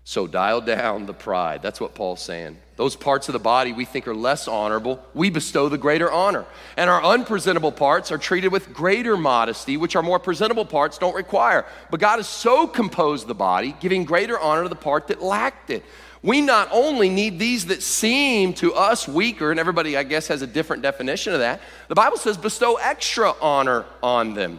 So 0.07 0.27
dial 0.27 0.61
down 0.61 1.07
the 1.07 1.14
pride. 1.14 1.62
That's 1.62 1.81
what 1.81 1.94
Paul's 1.94 2.20
saying. 2.20 2.59
Those 2.77 2.94
parts 2.94 3.31
of 3.31 3.33
the 3.33 3.38
body 3.38 3.72
we 3.72 3.87
think 3.87 4.07
are 4.07 4.14
less 4.14 4.46
honorable, 4.46 5.03
we 5.14 5.31
bestow 5.31 5.70
the 5.70 5.79
greater 5.79 6.12
honor. 6.12 6.44
And 6.77 6.90
our 6.90 7.03
unpresentable 7.03 7.72
parts 7.72 8.12
are 8.12 8.18
treated 8.18 8.53
with 8.53 8.74
greater 8.74 9.16
modesty, 9.16 9.79
which 9.79 9.96
our 9.96 10.03
more 10.03 10.18
presentable 10.18 10.66
parts 10.66 10.98
don't 10.98 11.14
require. 11.14 11.64
But 11.90 12.00
God 12.00 12.16
has 12.16 12.29
so 12.29 12.66
composed 12.66 13.27
the 13.27 13.35
body, 13.35 13.74
giving 13.81 14.05
greater 14.05 14.38
honor 14.38 14.64
to 14.64 14.68
the 14.68 14.74
part 14.74 15.09
that 15.09 15.22
lacked 15.22 15.70
it. 15.70 15.83
We 16.24 16.40
not 16.40 16.70
only 16.72 17.10
need 17.10 17.38
these 17.38 17.66
that 17.66 17.82
seem 17.82 18.54
to 18.54 18.72
us 18.72 19.06
weaker, 19.06 19.50
and 19.50 19.60
everybody, 19.60 19.94
I 19.94 20.04
guess, 20.04 20.26
has 20.28 20.40
a 20.40 20.46
different 20.46 20.82
definition 20.82 21.34
of 21.34 21.40
that. 21.40 21.60
The 21.88 21.94
Bible 21.94 22.16
says 22.16 22.38
bestow 22.38 22.76
extra 22.76 23.34
honor 23.42 23.84
on 24.02 24.32
them. 24.32 24.58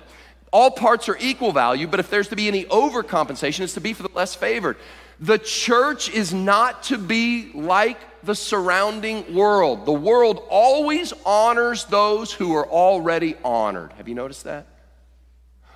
All 0.54 0.69
parts 0.69 1.10
are 1.10 1.17
equal 1.19 1.51
value, 1.51 1.88
but 1.88 1.99
if 1.99 2.12
there's 2.12 2.28
to 2.28 2.36
be 2.36 2.47
any 2.47 2.65
overcompensation, 2.65 3.62
it's 3.62 3.73
to 3.73 3.82
be 3.82 3.93
for 3.93 4.04
the 4.04 4.12
less 4.13 4.36
favored. 4.36 4.78
The 5.19 5.39
church 5.39 6.08
is 6.08 6.36
not 6.36 6.84
to 6.84 6.99
be 6.99 7.51
like 7.56 7.97
the 8.21 8.36
surrounding 8.36 9.34
world. 9.34 9.88
The 9.88 9.91
world 9.91 10.43
always 10.51 11.13
honors 11.25 11.86
those 11.86 12.32
who 12.32 12.56
are 12.56 12.67
already 12.67 13.38
honored. 13.43 13.91
Have 13.93 14.08
you 14.08 14.13
noticed 14.13 14.43
that? 14.43 14.67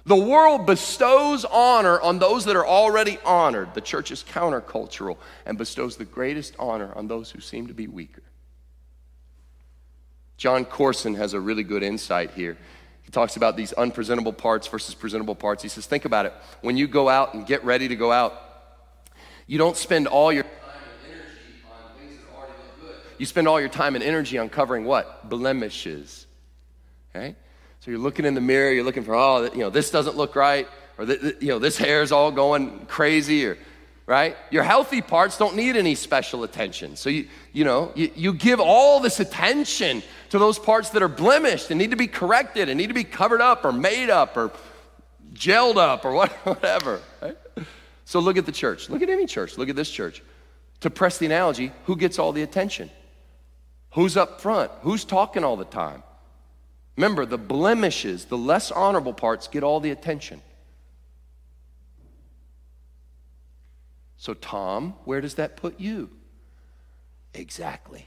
The 0.09 0.15
world 0.15 0.65
bestows 0.65 1.45
honor 1.45 2.01
on 2.01 2.17
those 2.17 2.45
that 2.45 2.55
are 2.55 2.65
already 2.65 3.19
honored. 3.23 3.75
The 3.75 3.81
church 3.81 4.09
is 4.09 4.23
countercultural 4.23 5.17
and 5.45 5.55
bestows 5.55 5.97
the 5.97 6.05
greatest 6.05 6.55
honor 6.57 6.91
on 6.95 7.07
those 7.07 7.29
who 7.29 7.39
seem 7.39 7.67
to 7.67 7.75
be 7.75 7.85
weaker. 7.85 8.23
Jon 10.35 10.65
Courson 10.65 11.13
has 11.13 11.35
a 11.35 11.39
really 11.39 11.61
good 11.61 11.83
insight 11.83 12.31
here. 12.31 12.57
He 13.03 13.11
talks 13.11 13.35
about 13.35 13.55
these 13.55 13.71
unpresentable 13.73 14.33
parts 14.33 14.65
versus 14.65 14.95
presentable 14.95 15.35
parts. 15.35 15.61
He 15.61 15.69
says, 15.69 15.85
Think 15.85 16.05
about 16.05 16.25
it. 16.25 16.33
When 16.61 16.75
you 16.75 16.87
go 16.87 17.07
out 17.07 17.35
and 17.35 17.45
get 17.45 17.63
ready 17.63 17.87
to 17.87 17.95
go 17.95 18.11
out, 18.11 18.33
you 19.45 19.59
don't 19.59 19.77
spend 19.77 20.07
all 20.07 20.33
your 20.33 20.41
time 20.41 20.51
and 21.03 21.11
energy 21.13 21.61
on 21.69 21.99
things 21.99 22.19
that 22.19 22.35
already 22.35 22.53
look 22.81 22.97
good. 22.97 23.01
You 23.19 23.27
spend 23.27 23.47
all 23.47 23.59
your 23.59 23.69
time 23.69 23.93
and 23.93 24.03
energy 24.03 24.39
on 24.39 24.49
covering 24.49 24.85
what? 24.85 25.29
Blemishes. 25.29 26.25
Okay? 27.15 27.35
So 27.81 27.91
you're 27.91 27.99
looking 27.99 28.25
in 28.25 28.33
the 28.33 28.41
mirror, 28.41 28.71
you're 28.71 28.83
looking 28.83 29.03
for, 29.03 29.15
oh, 29.15 29.49
you 29.53 29.59
know, 29.59 29.69
this 29.69 29.89
doesn't 29.89 30.17
look 30.17 30.35
right, 30.35 30.67
or, 30.97 31.05
you 31.05 31.47
know, 31.47 31.59
this 31.59 31.77
hair's 31.77 32.11
all 32.11 32.29
going 32.29 32.85
crazy, 32.87 33.45
or, 33.45 33.57
right? 34.05 34.35
Your 34.51 34.63
healthy 34.63 35.01
parts 35.01 35.37
don't 35.37 35.55
need 35.55 35.77
any 35.77 35.95
special 35.95 36.43
attention. 36.43 36.97
So, 36.97 37.09
you, 37.09 37.27
you 37.53 37.63
know, 37.63 37.93
you, 37.95 38.11
you 38.15 38.33
give 38.33 38.59
all 38.59 38.99
this 38.99 39.21
attention 39.21 40.03
to 40.29 40.39
those 40.39 40.59
parts 40.59 40.89
that 40.89 41.01
are 41.01 41.07
blemished 41.07 41.69
and 41.71 41.79
need 41.79 41.91
to 41.91 41.97
be 41.97 42.07
corrected 42.07 42.67
and 42.67 42.77
need 42.77 42.87
to 42.87 42.93
be 42.93 43.05
covered 43.05 43.39
up 43.39 43.63
or 43.63 43.71
made 43.71 44.09
up 44.09 44.35
or 44.35 44.51
gelled 45.33 45.77
up 45.77 46.03
or 46.03 46.11
what, 46.15 46.31
whatever, 46.43 47.01
right? 47.21 47.37
So 48.03 48.19
look 48.19 48.37
at 48.37 48.45
the 48.45 48.51
church. 48.51 48.89
Look 48.89 49.03
at 49.03 49.09
any 49.09 49.25
church. 49.25 49.57
Look 49.57 49.69
at 49.69 49.75
this 49.75 49.89
church. 49.89 50.21
To 50.81 50.89
press 50.89 51.17
the 51.17 51.27
analogy, 51.27 51.71
who 51.85 51.95
gets 51.95 52.19
all 52.19 52.31
the 52.31 52.41
attention? 52.41 52.89
Who's 53.91 54.17
up 54.17 54.41
front? 54.41 54.71
Who's 54.81 55.05
talking 55.05 55.43
all 55.43 55.55
the 55.55 55.65
time? 55.65 56.03
Remember, 56.99 57.25
the 57.25 57.37
blemishes, 57.37 58.25
the 58.25 58.37
less 58.37 58.71
honorable 58.71 59.13
parts 59.13 59.47
get 59.47 59.63
all 59.63 59.79
the 59.79 59.89
attention. 59.89 60.41
So, 64.17 64.33
Tom, 64.33 64.95
where 65.05 65.21
does 65.21 65.35
that 65.35 65.55
put 65.55 65.79
you? 65.79 66.09
Exactly. 67.33 68.05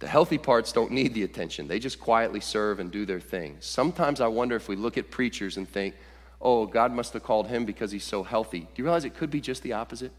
The 0.00 0.06
healthy 0.06 0.36
parts 0.36 0.72
don't 0.72 0.90
need 0.90 1.14
the 1.14 1.22
attention, 1.22 1.68
they 1.68 1.78
just 1.78 1.98
quietly 1.98 2.40
serve 2.40 2.78
and 2.80 2.90
do 2.90 3.06
their 3.06 3.18
thing. 3.18 3.56
Sometimes 3.60 4.20
I 4.20 4.26
wonder 4.26 4.54
if 4.54 4.68
we 4.68 4.76
look 4.76 4.98
at 4.98 5.10
preachers 5.10 5.56
and 5.56 5.66
think, 5.66 5.94
oh, 6.38 6.66
God 6.66 6.92
must 6.92 7.14
have 7.14 7.22
called 7.22 7.46
him 7.46 7.64
because 7.64 7.92
he's 7.92 8.04
so 8.04 8.22
healthy. 8.22 8.60
Do 8.60 8.68
you 8.76 8.84
realize 8.84 9.06
it 9.06 9.16
could 9.16 9.30
be 9.30 9.40
just 9.40 9.62
the 9.62 9.72
opposite? 9.72 10.12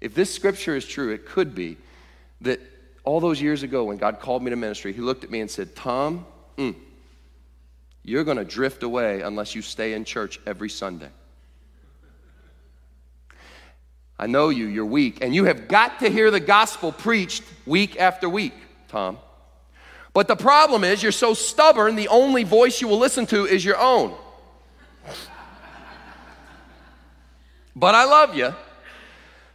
If 0.00 0.16
this 0.16 0.34
scripture 0.34 0.74
is 0.74 0.86
true, 0.86 1.12
it 1.12 1.24
could 1.24 1.54
be 1.54 1.76
that 2.40 2.60
all 3.04 3.20
those 3.20 3.40
years 3.40 3.62
ago 3.62 3.84
when 3.84 3.98
God 3.98 4.18
called 4.18 4.42
me 4.42 4.50
to 4.50 4.56
ministry, 4.56 4.92
He 4.92 5.00
looked 5.00 5.24
at 5.24 5.30
me 5.30 5.40
and 5.40 5.50
said, 5.50 5.76
Tom, 5.76 6.26
mm, 6.56 6.74
you're 8.02 8.24
going 8.24 8.38
to 8.38 8.44
drift 8.44 8.82
away 8.82 9.20
unless 9.20 9.54
you 9.54 9.62
stay 9.62 9.92
in 9.92 10.04
church 10.04 10.40
every 10.46 10.70
Sunday. 10.70 11.10
I 14.18 14.26
know 14.26 14.48
you, 14.48 14.66
you're 14.66 14.86
weak, 14.86 15.18
and 15.22 15.34
you 15.34 15.44
have 15.44 15.68
got 15.68 16.00
to 16.00 16.08
hear 16.08 16.30
the 16.30 16.40
gospel 16.40 16.92
preached 16.92 17.42
week 17.66 18.00
after 18.00 18.28
week, 18.28 18.54
Tom. 18.88 19.18
But 20.12 20.28
the 20.28 20.36
problem 20.36 20.84
is, 20.84 21.02
you're 21.02 21.12
so 21.12 21.34
stubborn, 21.34 21.96
the 21.96 22.08
only 22.08 22.44
voice 22.44 22.80
you 22.80 22.86
will 22.86 22.98
listen 22.98 23.26
to 23.26 23.44
is 23.44 23.64
your 23.64 23.76
own. 23.76 24.14
but 27.74 27.94
I 27.96 28.04
love 28.04 28.36
you. 28.36 28.54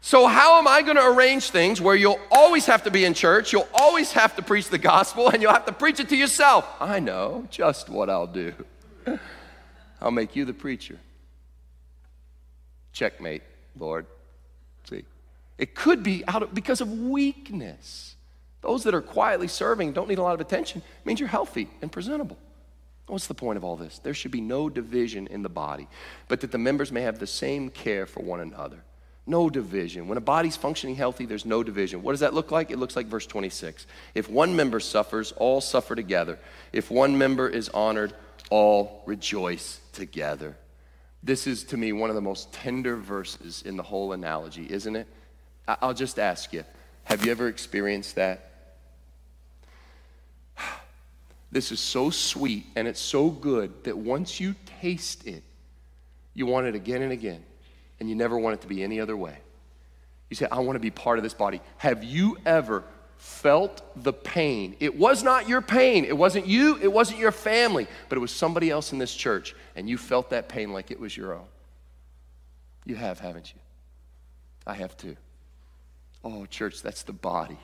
So, 0.02 0.28
how 0.28 0.58
am 0.58 0.68
I 0.68 0.82
going 0.82 0.96
to 0.96 1.06
arrange 1.06 1.50
things 1.50 1.82
where 1.82 1.96
you'll 1.96 2.20
always 2.32 2.66
have 2.68 2.84
to 2.84 2.92
be 2.92 3.04
in 3.04 3.14
church, 3.14 3.52
you'll 3.52 3.68
always 3.74 4.14
have 4.14 4.36
to 4.38 4.42
preach 4.42 4.70
the 4.70 4.78
gospel, 4.78 5.30
and 5.30 5.42
you'll 5.42 5.54
have 5.54 5.66
to 5.66 5.74
preach 5.74 6.00
it 6.00 6.10
to 6.10 6.16
yourself? 6.16 6.66
I 6.80 7.00
know 7.00 7.48
just 7.50 7.90
what 7.90 8.10
I'll 8.10 8.28
do. 8.28 8.54
I'll 10.02 10.12
make 10.12 10.36
you 10.36 10.46
the 10.46 10.54
preacher. 10.54 10.98
Checkmate, 12.94 13.44
Lord. 13.78 14.06
See? 14.90 15.04
It 15.58 15.76
could 15.76 16.02
be 16.02 16.24
out 16.28 16.44
of, 16.44 16.54
because 16.54 16.80
of 16.80 16.92
weakness. 16.92 18.16
Those 18.62 18.84
that 18.84 18.94
are 18.94 19.02
quietly 19.02 19.48
serving 19.48 19.94
don't 19.94 20.08
need 20.08 20.18
a 20.18 20.24
lot 20.24 20.34
of 20.34 20.42
attention. 20.42 20.82
It 20.82 21.06
means 21.06 21.20
you're 21.20 21.30
healthy 21.30 21.70
and 21.82 21.92
presentable. 21.92 22.38
What's 23.08 23.28
the 23.28 23.34
point 23.34 23.58
of 23.58 23.64
all 23.64 23.76
this? 23.76 24.00
There 24.00 24.14
should 24.14 24.32
be 24.32 24.42
no 24.42 24.70
division 24.70 25.28
in 25.28 25.42
the 25.42 25.50
body, 25.50 25.88
but 26.28 26.42
that 26.42 26.52
the 26.52 26.58
members 26.58 26.92
may 26.92 27.02
have 27.02 27.20
the 27.20 27.28
same 27.28 27.70
care 27.70 28.06
for 28.06 28.22
one 28.22 28.40
another. 28.40 28.84
No 29.30 29.48
division. 29.48 30.08
When 30.08 30.18
a 30.18 30.22
body's 30.22 30.58
functioning 30.58 30.96
healthy, 30.96 31.28
there's 31.28 31.46
no 31.46 31.62
division. 31.62 32.02
What 32.02 32.14
does 32.14 32.22
that 32.22 32.34
look 32.34 32.50
like? 32.50 32.72
It 32.72 32.80
looks 32.80 32.96
like 32.96 33.06
verse 33.06 33.28
26. 33.28 33.86
If 34.16 34.28
one 34.28 34.56
member 34.56 34.80
suffers, 34.80 35.34
all 35.34 35.62
suffer 35.62 35.94
together. 35.94 36.40
If 36.74 36.90
one 36.90 37.16
member 37.16 37.48
is 37.48 37.70
honored, 37.70 38.14
all 38.50 39.04
rejoice 39.06 39.82
together. 39.94 40.58
This 41.22 41.46
is 41.46 41.64
to 41.66 41.78
me 41.78 41.94
one 41.94 42.10
of 42.10 42.16
the 42.16 42.24
most 42.24 42.52
tender 42.52 42.96
verses 42.96 43.62
in 43.62 43.78
the 43.78 43.84
whole 43.84 44.14
analogy, 44.14 44.66
isn't 44.68 44.96
it? 44.96 45.08
I'll 45.68 45.94
just 45.94 46.18
ask 46.18 46.52
you 46.52 46.64
have 47.04 47.24
you 47.24 47.32
ever 47.32 47.48
experienced 47.48 48.16
that? 48.16 48.50
This 51.52 51.72
is 51.72 51.80
so 51.80 52.12
sweet 52.12 52.68
and 52.76 52.88
it's 52.88 53.00
so 53.00 53.32
good 53.32 53.84
that 53.86 53.98
once 53.98 54.40
you 54.40 54.54
taste 54.82 55.26
it, 55.26 55.42
you 56.36 56.46
want 56.46 56.68
it 56.68 56.76
again 56.76 57.02
and 57.02 57.12
again, 57.12 57.44
and 58.00 58.10
you 58.10 58.16
never 58.16 58.38
want 58.38 58.56
it 58.56 58.62
to 58.62 58.68
be 58.68 58.84
any 58.84 59.00
other 59.00 59.18
way. 59.18 59.38
You 60.30 60.36
say, 60.36 60.48
I 60.52 60.60
want 60.60 60.76
to 60.76 60.80
be 60.80 60.92
part 60.92 61.18
of 61.18 61.24
this 61.24 61.34
body. 61.34 61.62
Have 61.78 62.04
you 62.04 62.38
ever 62.46 62.84
felt 63.18 63.82
the 64.04 64.14
pain? 64.14 64.76
It 64.80 64.96
was 64.96 65.24
not 65.24 65.50
your 65.50 65.62
pain. 65.62 66.06
It 66.06 66.18
wasn't 66.18 66.48
you. 66.48 66.78
It 66.82 66.92
wasn't 66.92 67.20
your 67.20 67.32
family, 67.32 67.88
but 68.08 68.18
it 68.18 68.22
was 68.22 68.32
somebody 68.32 68.70
else 68.70 68.94
in 68.94 69.00
this 69.00 69.14
church, 69.14 69.56
and 69.76 69.90
you 69.90 69.98
felt 69.98 70.30
that 70.30 70.48
pain 70.48 70.72
like 70.72 70.92
it 70.92 71.00
was 71.00 71.16
your 71.18 71.34
own. 71.34 71.48
You 72.86 72.96
have, 72.96 73.20
haven't 73.20 73.54
you? 73.54 73.60
I 74.66 74.76
have 74.76 74.96
too. 74.96 75.16
Oh, 76.24 76.46
church, 76.46 76.82
that's 76.82 77.04
the 77.04 77.14
body. 77.14 77.58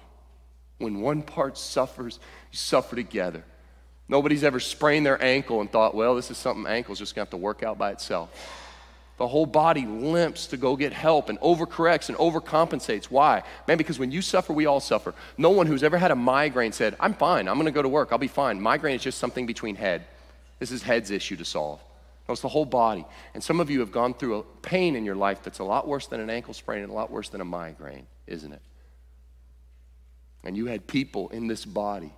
When 0.78 1.02
one 1.02 1.22
part 1.22 1.58
suffers, 1.58 2.20
you 2.52 2.58
suffer 2.58 2.96
together. 2.96 3.44
Nobody's 4.08 4.44
ever 4.44 4.60
sprained 4.60 5.06
their 5.06 5.22
ankle 5.22 5.62
and 5.62 5.72
thought, 5.72 5.96
well, 5.96 6.16
this 6.16 6.30
is 6.30 6.38
something 6.38 6.66
ankle's 6.68 7.00
just 7.00 7.16
gonna 7.16 7.24
have 7.24 7.32
to 7.32 7.38
work 7.38 7.64
out 7.64 7.78
by 7.78 7.92
itself. 7.92 8.65
The 9.18 9.28
whole 9.28 9.46
body 9.46 9.86
limps 9.86 10.48
to 10.48 10.58
go 10.58 10.76
get 10.76 10.92
help 10.92 11.30
and 11.30 11.40
overcorrects 11.40 12.10
and 12.10 12.18
overcompensates. 12.18 13.06
Why? 13.06 13.44
Man, 13.68 13.78
because 13.78 13.98
when 13.98 14.12
you 14.12 14.22
suffer, 14.22 14.52
we 14.52 14.66
all 14.66 14.82
suffer. 14.82 15.14
No 15.38 15.52
one 15.52 15.68
who's 15.68 15.84
ever 15.84 15.98
had 15.98 16.12
a 16.12 16.16
migraine 16.16 16.74
said, 16.74 16.98
I'm 17.00 17.14
fine, 17.14 17.48
I'm 17.48 17.58
gonna 17.58 17.72
go 17.72 17.82
to 17.82 17.88
work, 17.88 18.10
I'll 18.12 18.18
be 18.18 18.28
fine. 18.28 18.60
Migraine 18.60 18.96
is 18.96 19.04
just 19.04 19.18
something 19.18 19.46
between 19.46 19.76
head. 19.76 20.06
This 20.60 20.72
is 20.72 20.84
head's 20.84 21.12
issue 21.12 21.38
to 21.38 21.46
solve. 21.46 21.80
No, 22.28 22.34
it's 22.34 22.42
the 22.42 22.50
whole 22.50 22.66
body. 22.66 23.06
And 23.34 23.44
some 23.44 23.60
of 23.60 23.70
you 23.70 23.80
have 23.82 23.92
gone 23.92 24.14
through 24.14 24.40
a 24.40 24.44
pain 24.62 24.96
in 24.96 25.06
your 25.06 25.16
life 25.16 25.44
that's 25.44 25.60
a 25.60 25.64
lot 25.64 25.88
worse 25.88 26.08
than 26.08 26.20
an 26.20 26.30
ankle 26.30 26.54
sprain 26.54 26.82
and 26.82 26.92
a 26.92 26.96
lot 26.96 27.10
worse 27.12 27.30
than 27.30 27.40
a 27.40 27.46
migraine, 27.46 28.08
isn't 28.28 28.52
it? 28.52 28.62
And 30.44 30.58
you 30.58 30.66
had 30.66 30.88
people 30.88 31.30
in 31.30 31.48
this 31.48 31.64
body 31.64 32.14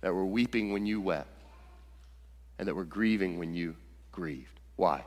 that 0.00 0.14
were 0.14 0.24
weeping 0.24 0.72
when 0.72 0.86
you 0.86 1.00
wept 1.00 1.28
and 2.58 2.68
that 2.68 2.74
were 2.74 2.84
grieving 2.84 3.38
when 3.38 3.54
you 3.54 3.76
grieved. 4.12 4.60
Why? 4.76 5.04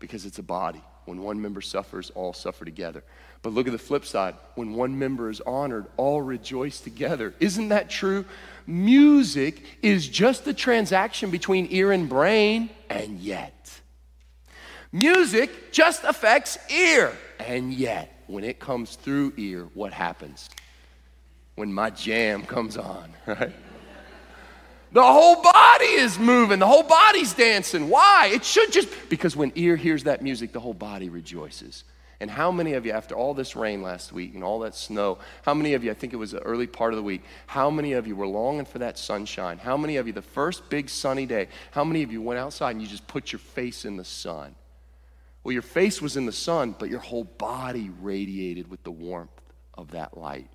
Because 0.00 0.26
it's 0.26 0.40
a 0.40 0.42
body. 0.42 0.82
When 1.04 1.22
one 1.22 1.40
member 1.40 1.60
suffers, 1.60 2.10
all 2.10 2.32
suffer 2.32 2.64
together. 2.64 3.04
But 3.42 3.52
look 3.52 3.66
at 3.66 3.72
the 3.72 3.78
flip 3.78 4.04
side. 4.04 4.34
When 4.54 4.74
one 4.74 4.98
member 4.98 5.30
is 5.30 5.40
honored, 5.40 5.86
all 5.96 6.20
rejoice 6.20 6.80
together. 6.80 7.34
Isn't 7.40 7.68
that 7.68 7.88
true? 7.88 8.24
Music 8.66 9.62
is 9.82 10.08
just 10.08 10.46
a 10.46 10.54
transaction 10.54 11.30
between 11.30 11.68
ear 11.70 11.92
and 11.92 12.08
brain, 12.08 12.70
and 12.88 13.18
yet. 13.18 13.80
Music 14.92 15.72
just 15.72 16.04
affects 16.04 16.58
ear, 16.70 17.12
and 17.38 17.72
yet, 17.72 18.22
when 18.26 18.44
it 18.44 18.58
comes 18.58 18.96
through 18.96 19.32
ear, 19.36 19.68
what 19.74 19.92
happens? 19.92 20.50
When 21.54 21.72
my 21.72 21.90
jam 21.90 22.44
comes 22.44 22.76
on, 22.76 23.12
right? 23.26 23.52
The 24.92 25.02
whole 25.02 25.40
body 25.40 25.84
is 25.84 26.18
moving, 26.18 26.58
the 26.58 26.66
whole 26.66 26.82
body's 26.82 27.32
dancing. 27.32 27.88
Why? 27.88 28.30
It 28.32 28.44
should 28.44 28.72
just, 28.72 28.88
because 29.08 29.36
when 29.36 29.52
ear 29.54 29.76
hears 29.76 30.04
that 30.04 30.20
music, 30.20 30.52
the 30.52 30.60
whole 30.60 30.74
body 30.74 31.08
rejoices. 31.08 31.84
And 32.18 32.30
how 32.30 32.50
many 32.52 32.74
of 32.74 32.84
you, 32.84 32.92
after 32.92 33.14
all 33.14 33.32
this 33.32 33.56
rain 33.56 33.82
last 33.82 34.12
week 34.12 34.34
and 34.34 34.44
all 34.44 34.58
that 34.60 34.74
snow, 34.74 35.18
how 35.42 35.54
many 35.54 35.72
of 35.72 35.82
you, 35.82 35.90
I 35.90 35.94
think 35.94 36.12
it 36.12 36.16
was 36.16 36.32
the 36.32 36.40
early 36.40 36.66
part 36.66 36.92
of 36.92 36.98
the 36.98 37.02
week, 37.02 37.22
how 37.46 37.70
many 37.70 37.92
of 37.94 38.06
you 38.06 38.14
were 38.14 38.26
longing 38.26 38.66
for 38.66 38.78
that 38.80 38.98
sunshine? 38.98 39.56
How 39.56 39.76
many 39.76 39.96
of 39.96 40.06
you, 40.06 40.12
the 40.12 40.20
first 40.20 40.68
big 40.68 40.90
sunny 40.90 41.24
day, 41.24 41.48
how 41.70 41.82
many 41.82 42.02
of 42.02 42.12
you 42.12 42.20
went 42.20 42.38
outside 42.38 42.72
and 42.72 42.82
you 42.82 42.88
just 42.88 43.06
put 43.06 43.32
your 43.32 43.38
face 43.38 43.86
in 43.86 43.96
the 43.96 44.04
sun? 44.04 44.54
Well, 45.44 45.52
your 45.52 45.62
face 45.62 46.02
was 46.02 46.18
in 46.18 46.26
the 46.26 46.32
sun, 46.32 46.74
but 46.78 46.90
your 46.90 46.98
whole 46.98 47.24
body 47.24 47.90
radiated 48.00 48.68
with 48.68 48.82
the 48.82 48.90
warmth 48.90 49.30
of 49.72 49.92
that 49.92 50.18
light. 50.18 50.50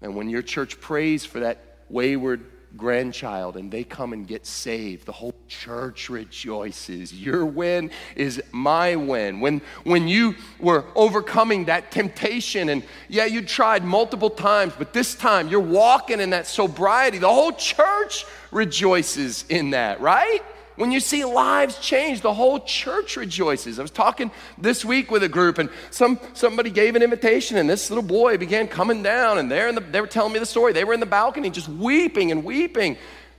And 0.00 0.16
when 0.16 0.28
your 0.28 0.42
church 0.42 0.80
prays 0.80 1.24
for 1.24 1.40
that 1.40 1.76
wayward 1.88 2.44
grandchild 2.76 3.56
and 3.56 3.70
they 3.70 3.84
come 3.84 4.12
and 4.12 4.26
get 4.26 4.46
saved, 4.46 5.06
the 5.06 5.12
whole 5.12 5.34
church 5.48 6.08
rejoices. 6.08 7.12
Your 7.12 7.44
win 7.44 7.90
is 8.16 8.42
my 8.52 8.96
win. 8.96 9.40
When, 9.40 9.60
when 9.84 10.08
you 10.08 10.34
were 10.58 10.84
overcoming 10.94 11.66
that 11.66 11.90
temptation, 11.90 12.68
and 12.68 12.82
yeah, 13.08 13.26
you 13.26 13.42
tried 13.42 13.84
multiple 13.84 14.30
times, 14.30 14.72
but 14.78 14.92
this 14.92 15.14
time 15.14 15.48
you're 15.48 15.60
walking 15.60 16.20
in 16.20 16.30
that 16.30 16.46
sobriety, 16.46 17.18
the 17.18 17.28
whole 17.28 17.52
church 17.52 18.24
rejoices 18.50 19.44
in 19.48 19.70
that, 19.70 20.00
right? 20.00 20.42
When 20.76 20.90
you 20.90 21.00
see 21.00 21.24
lives 21.24 21.78
change, 21.78 22.22
the 22.22 22.32
whole 22.32 22.60
church 22.60 23.16
rejoices. 23.16 23.78
I 23.78 23.82
was 23.82 23.90
talking 23.90 24.30
this 24.56 24.84
week 24.84 25.10
with 25.10 25.22
a 25.22 25.28
group, 25.28 25.58
and 25.58 25.68
some, 25.90 26.18
somebody 26.32 26.70
gave 26.70 26.96
an 26.96 27.02
invitation, 27.02 27.58
and 27.58 27.68
this 27.68 27.90
little 27.90 28.02
boy 28.02 28.38
began 28.38 28.68
coming 28.68 29.02
down, 29.02 29.38
and 29.38 29.50
they're 29.50 29.68
in 29.68 29.74
the, 29.74 29.80
they 29.82 30.00
were 30.00 30.06
telling 30.06 30.32
me 30.32 30.38
the 30.38 30.46
story. 30.46 30.72
They 30.72 30.84
were 30.84 30.94
in 30.94 31.00
the 31.00 31.06
balcony 31.06 31.50
just 31.50 31.68
weeping 31.68 32.30
and 32.30 32.42
weeping. 32.42 32.96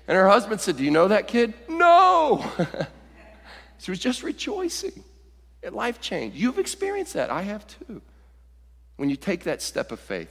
And 0.07 0.15
her 0.17 0.27
husband 0.27 0.61
said, 0.61 0.77
Do 0.77 0.83
you 0.83 0.91
know 0.91 1.07
that 1.07 1.27
kid? 1.27 1.53
No. 1.67 2.45
she 3.79 3.89
was 3.89 3.99
just 3.99 4.21
rejoicing 4.21 5.03
at 5.63 5.73
life 5.73 6.01
change. 6.01 6.35
You've 6.35 6.59
experienced 6.59 7.13
that. 7.13 7.29
I 7.29 7.41
have 7.43 7.65
too. 7.65 8.01
When 8.97 9.09
you 9.09 9.15
take 9.15 9.45
that 9.45 9.61
step 9.61 9.91
of 9.91 9.99
faith, 9.99 10.29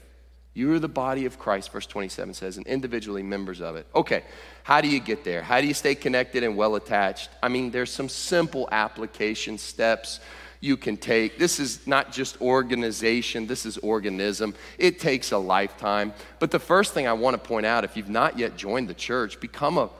you 0.55 0.72
are 0.74 0.78
the 0.78 0.88
body 0.88 1.24
of 1.24 1.38
Christ, 1.38 1.72
verse 1.72 1.86
27 1.86 2.34
says, 2.34 2.57
and 2.59 2.66
individually 2.66 3.22
members 3.22 3.61
of 3.61 3.76
it. 3.76 3.86
Okay, 3.94 4.22
how 4.64 4.80
do 4.80 4.88
you 4.88 5.00
get 5.00 5.24
there? 5.24 5.42
How 5.42 5.61
do 5.61 5.66
you 5.66 5.74
stay 5.74 5.94
connected 5.94 6.42
and 6.42 6.57
well 6.57 6.76
attached? 6.76 7.30
I 7.42 7.48
mean, 7.48 7.70
there's 7.70 7.90
some 7.90 8.09
simple 8.09 8.68
application 8.70 9.57
steps 9.57 10.20
you 10.61 10.76
can 10.76 10.96
take. 10.96 11.38
This 11.38 11.59
is 11.59 11.86
not 11.86 12.12
just 12.12 12.40
organization, 12.40 13.46
this 13.46 13.64
is 13.66 13.78
organism. 13.78 14.55
It 14.78 15.00
takes 15.00 15.32
a 15.32 15.38
lifetime. 15.38 16.12
But 16.38 16.50
the 16.50 16.61
first 16.61 16.92
thing 16.92 17.07
I 17.07 17.14
want 17.14 17.34
to 17.34 17.48
point 17.48 17.66
out 17.66 17.82
if 17.84 17.96
you've 17.96 18.11
not 18.11 18.38
yet 18.38 18.57
joined 18.57 18.88
the 18.88 18.94
church, 18.94 19.40
become 19.40 19.78
a 19.78 19.90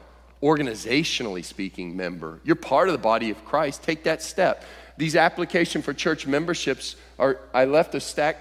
organizationally 0.43 1.43
speaking 1.43 1.95
member. 1.95 2.41
You're 2.43 2.57
part 2.57 2.89
of 2.89 2.91
the 2.91 2.99
body 2.99 3.29
of 3.29 3.43
Christ. 3.45 3.81
Take 3.81 4.03
that 4.03 4.21
step. 4.21 4.65
These 4.97 5.15
application 5.15 5.81
for 5.81 5.93
church 5.93 6.27
memberships 6.27 6.97
are 7.17 7.39
I 7.53 7.63
left 7.65 7.95
a 7.95 8.01
stack 8.01 8.37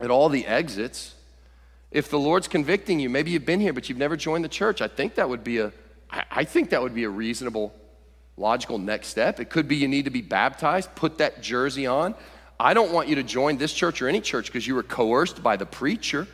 at 0.00 0.10
all 0.10 0.30
the 0.30 0.46
exits 0.46 1.14
if 1.90 2.10
the 2.10 2.18
Lord's 2.18 2.48
convicting 2.48 3.00
you, 3.00 3.08
maybe 3.08 3.30
you've 3.30 3.46
been 3.46 3.60
here, 3.60 3.72
but 3.72 3.88
you've 3.88 3.98
never 3.98 4.16
joined 4.16 4.44
the 4.44 4.48
church, 4.48 4.82
I 4.82 4.88
think 4.88 5.14
that 5.14 5.28
would 5.28 5.42
be 5.42 5.58
a, 5.58 5.72
I 6.10 6.44
think 6.44 6.70
that 6.70 6.82
would 6.82 6.94
be 6.94 7.04
a 7.04 7.10
reasonable, 7.10 7.74
logical 8.36 8.78
next 8.78 9.08
step. 9.08 9.40
It 9.40 9.50
could 9.50 9.68
be 9.68 9.76
you 9.76 9.88
need 9.88 10.04
to 10.04 10.10
be 10.10 10.22
baptized, 10.22 10.94
put 10.94 11.18
that 11.18 11.42
jersey 11.42 11.86
on. 11.86 12.14
I 12.60 12.74
don't 12.74 12.92
want 12.92 13.08
you 13.08 13.14
to 13.16 13.22
join 13.22 13.56
this 13.56 13.72
church 13.72 14.02
or 14.02 14.08
any 14.08 14.20
church 14.20 14.46
because 14.46 14.66
you 14.66 14.74
were 14.74 14.82
coerced 14.82 15.42
by 15.42 15.56
the 15.56 15.66
preacher. 15.66 16.26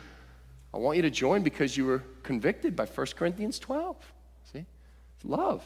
I 0.73 0.77
want 0.77 0.97
you 0.97 1.03
to 1.03 1.09
join 1.09 1.43
because 1.43 1.77
you 1.77 1.85
were 1.85 2.03
convicted 2.23 2.75
by 2.75 2.85
1 2.85 3.07
Corinthians 3.15 3.59
12. 3.59 3.95
See? 4.51 4.65
It's 5.15 5.25
love. 5.25 5.63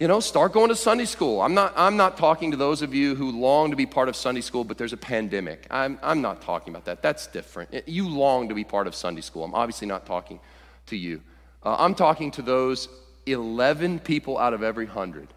You 0.00 0.08
know, 0.08 0.18
start 0.18 0.52
going 0.52 0.70
to 0.70 0.76
Sunday 0.76 1.04
school. 1.04 1.40
I'm 1.40 1.54
not, 1.54 1.72
I'm 1.76 1.96
not 1.96 2.16
talking 2.16 2.50
to 2.50 2.56
those 2.56 2.82
of 2.82 2.92
you 2.94 3.14
who 3.14 3.30
long 3.30 3.70
to 3.70 3.76
be 3.76 3.86
part 3.86 4.08
of 4.08 4.16
Sunday 4.16 4.40
school, 4.40 4.64
but 4.64 4.76
there's 4.76 4.92
a 4.92 4.96
pandemic. 4.96 5.68
I'm, 5.70 6.00
I'm 6.02 6.20
not 6.20 6.42
talking 6.42 6.72
about 6.72 6.86
that. 6.86 7.00
That's 7.00 7.28
different. 7.28 7.70
You 7.86 8.08
long 8.08 8.48
to 8.48 8.56
be 8.56 8.64
part 8.64 8.88
of 8.88 8.94
Sunday 8.96 9.20
school. 9.20 9.44
I'm 9.44 9.54
obviously 9.54 9.86
not 9.86 10.04
talking 10.04 10.40
to 10.86 10.96
you. 10.96 11.22
Uh, 11.62 11.76
I'm 11.78 11.94
talking 11.94 12.32
to 12.32 12.42
those 12.42 12.88
11 13.26 14.00
people 14.00 14.36
out 14.36 14.52
of 14.52 14.64
every 14.64 14.86
100. 14.86 15.28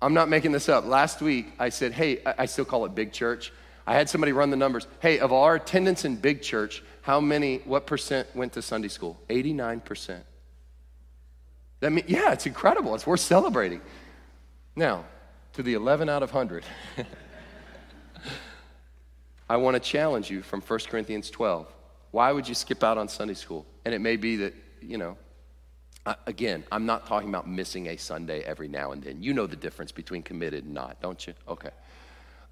I'm 0.00 0.14
not 0.14 0.30
making 0.30 0.52
this 0.52 0.70
up. 0.70 0.86
Last 0.86 1.20
week, 1.20 1.52
I 1.58 1.68
said, 1.68 1.92
hey, 1.92 2.22
I 2.24 2.46
still 2.46 2.64
call 2.64 2.86
it 2.86 2.94
big 2.94 3.12
church. 3.12 3.52
I 3.86 3.92
had 3.92 4.08
somebody 4.08 4.32
run 4.32 4.48
the 4.48 4.56
numbers. 4.56 4.86
Hey, 5.00 5.18
of 5.18 5.34
our 5.34 5.56
attendance 5.56 6.06
in 6.06 6.16
big 6.16 6.40
church, 6.40 6.82
how 7.02 7.20
many, 7.20 7.58
what 7.58 7.86
percent 7.86 8.26
went 8.34 8.54
to 8.54 8.62
Sunday 8.62 8.88
school? 8.88 9.20
89%. 9.28 10.22
That 11.82 11.90
mean, 11.90 12.04
yeah, 12.06 12.32
it's 12.32 12.46
incredible. 12.46 12.94
It's 12.94 13.08
worth 13.08 13.18
celebrating. 13.18 13.80
Now, 14.76 15.04
to 15.54 15.64
the 15.64 15.74
11 15.74 16.08
out 16.08 16.22
of 16.22 16.32
100, 16.32 16.64
I 19.50 19.56
want 19.56 19.74
to 19.74 19.80
challenge 19.80 20.30
you 20.30 20.42
from 20.42 20.60
1 20.60 20.78
Corinthians 20.88 21.28
12. 21.28 21.66
Why 22.12 22.30
would 22.30 22.48
you 22.48 22.54
skip 22.54 22.84
out 22.84 22.98
on 22.98 23.08
Sunday 23.08 23.34
school? 23.34 23.66
And 23.84 23.92
it 23.92 23.98
may 23.98 24.14
be 24.14 24.36
that, 24.36 24.54
you 24.80 24.96
know, 24.96 25.16
again, 26.28 26.62
I'm 26.70 26.86
not 26.86 27.04
talking 27.08 27.28
about 27.28 27.48
missing 27.48 27.88
a 27.88 27.96
Sunday 27.96 28.42
every 28.42 28.68
now 28.68 28.92
and 28.92 29.02
then. 29.02 29.20
You 29.20 29.34
know 29.34 29.48
the 29.48 29.56
difference 29.56 29.90
between 29.90 30.22
committed 30.22 30.62
and 30.64 30.74
not, 30.74 31.02
don't 31.02 31.26
you? 31.26 31.34
Okay. 31.48 31.70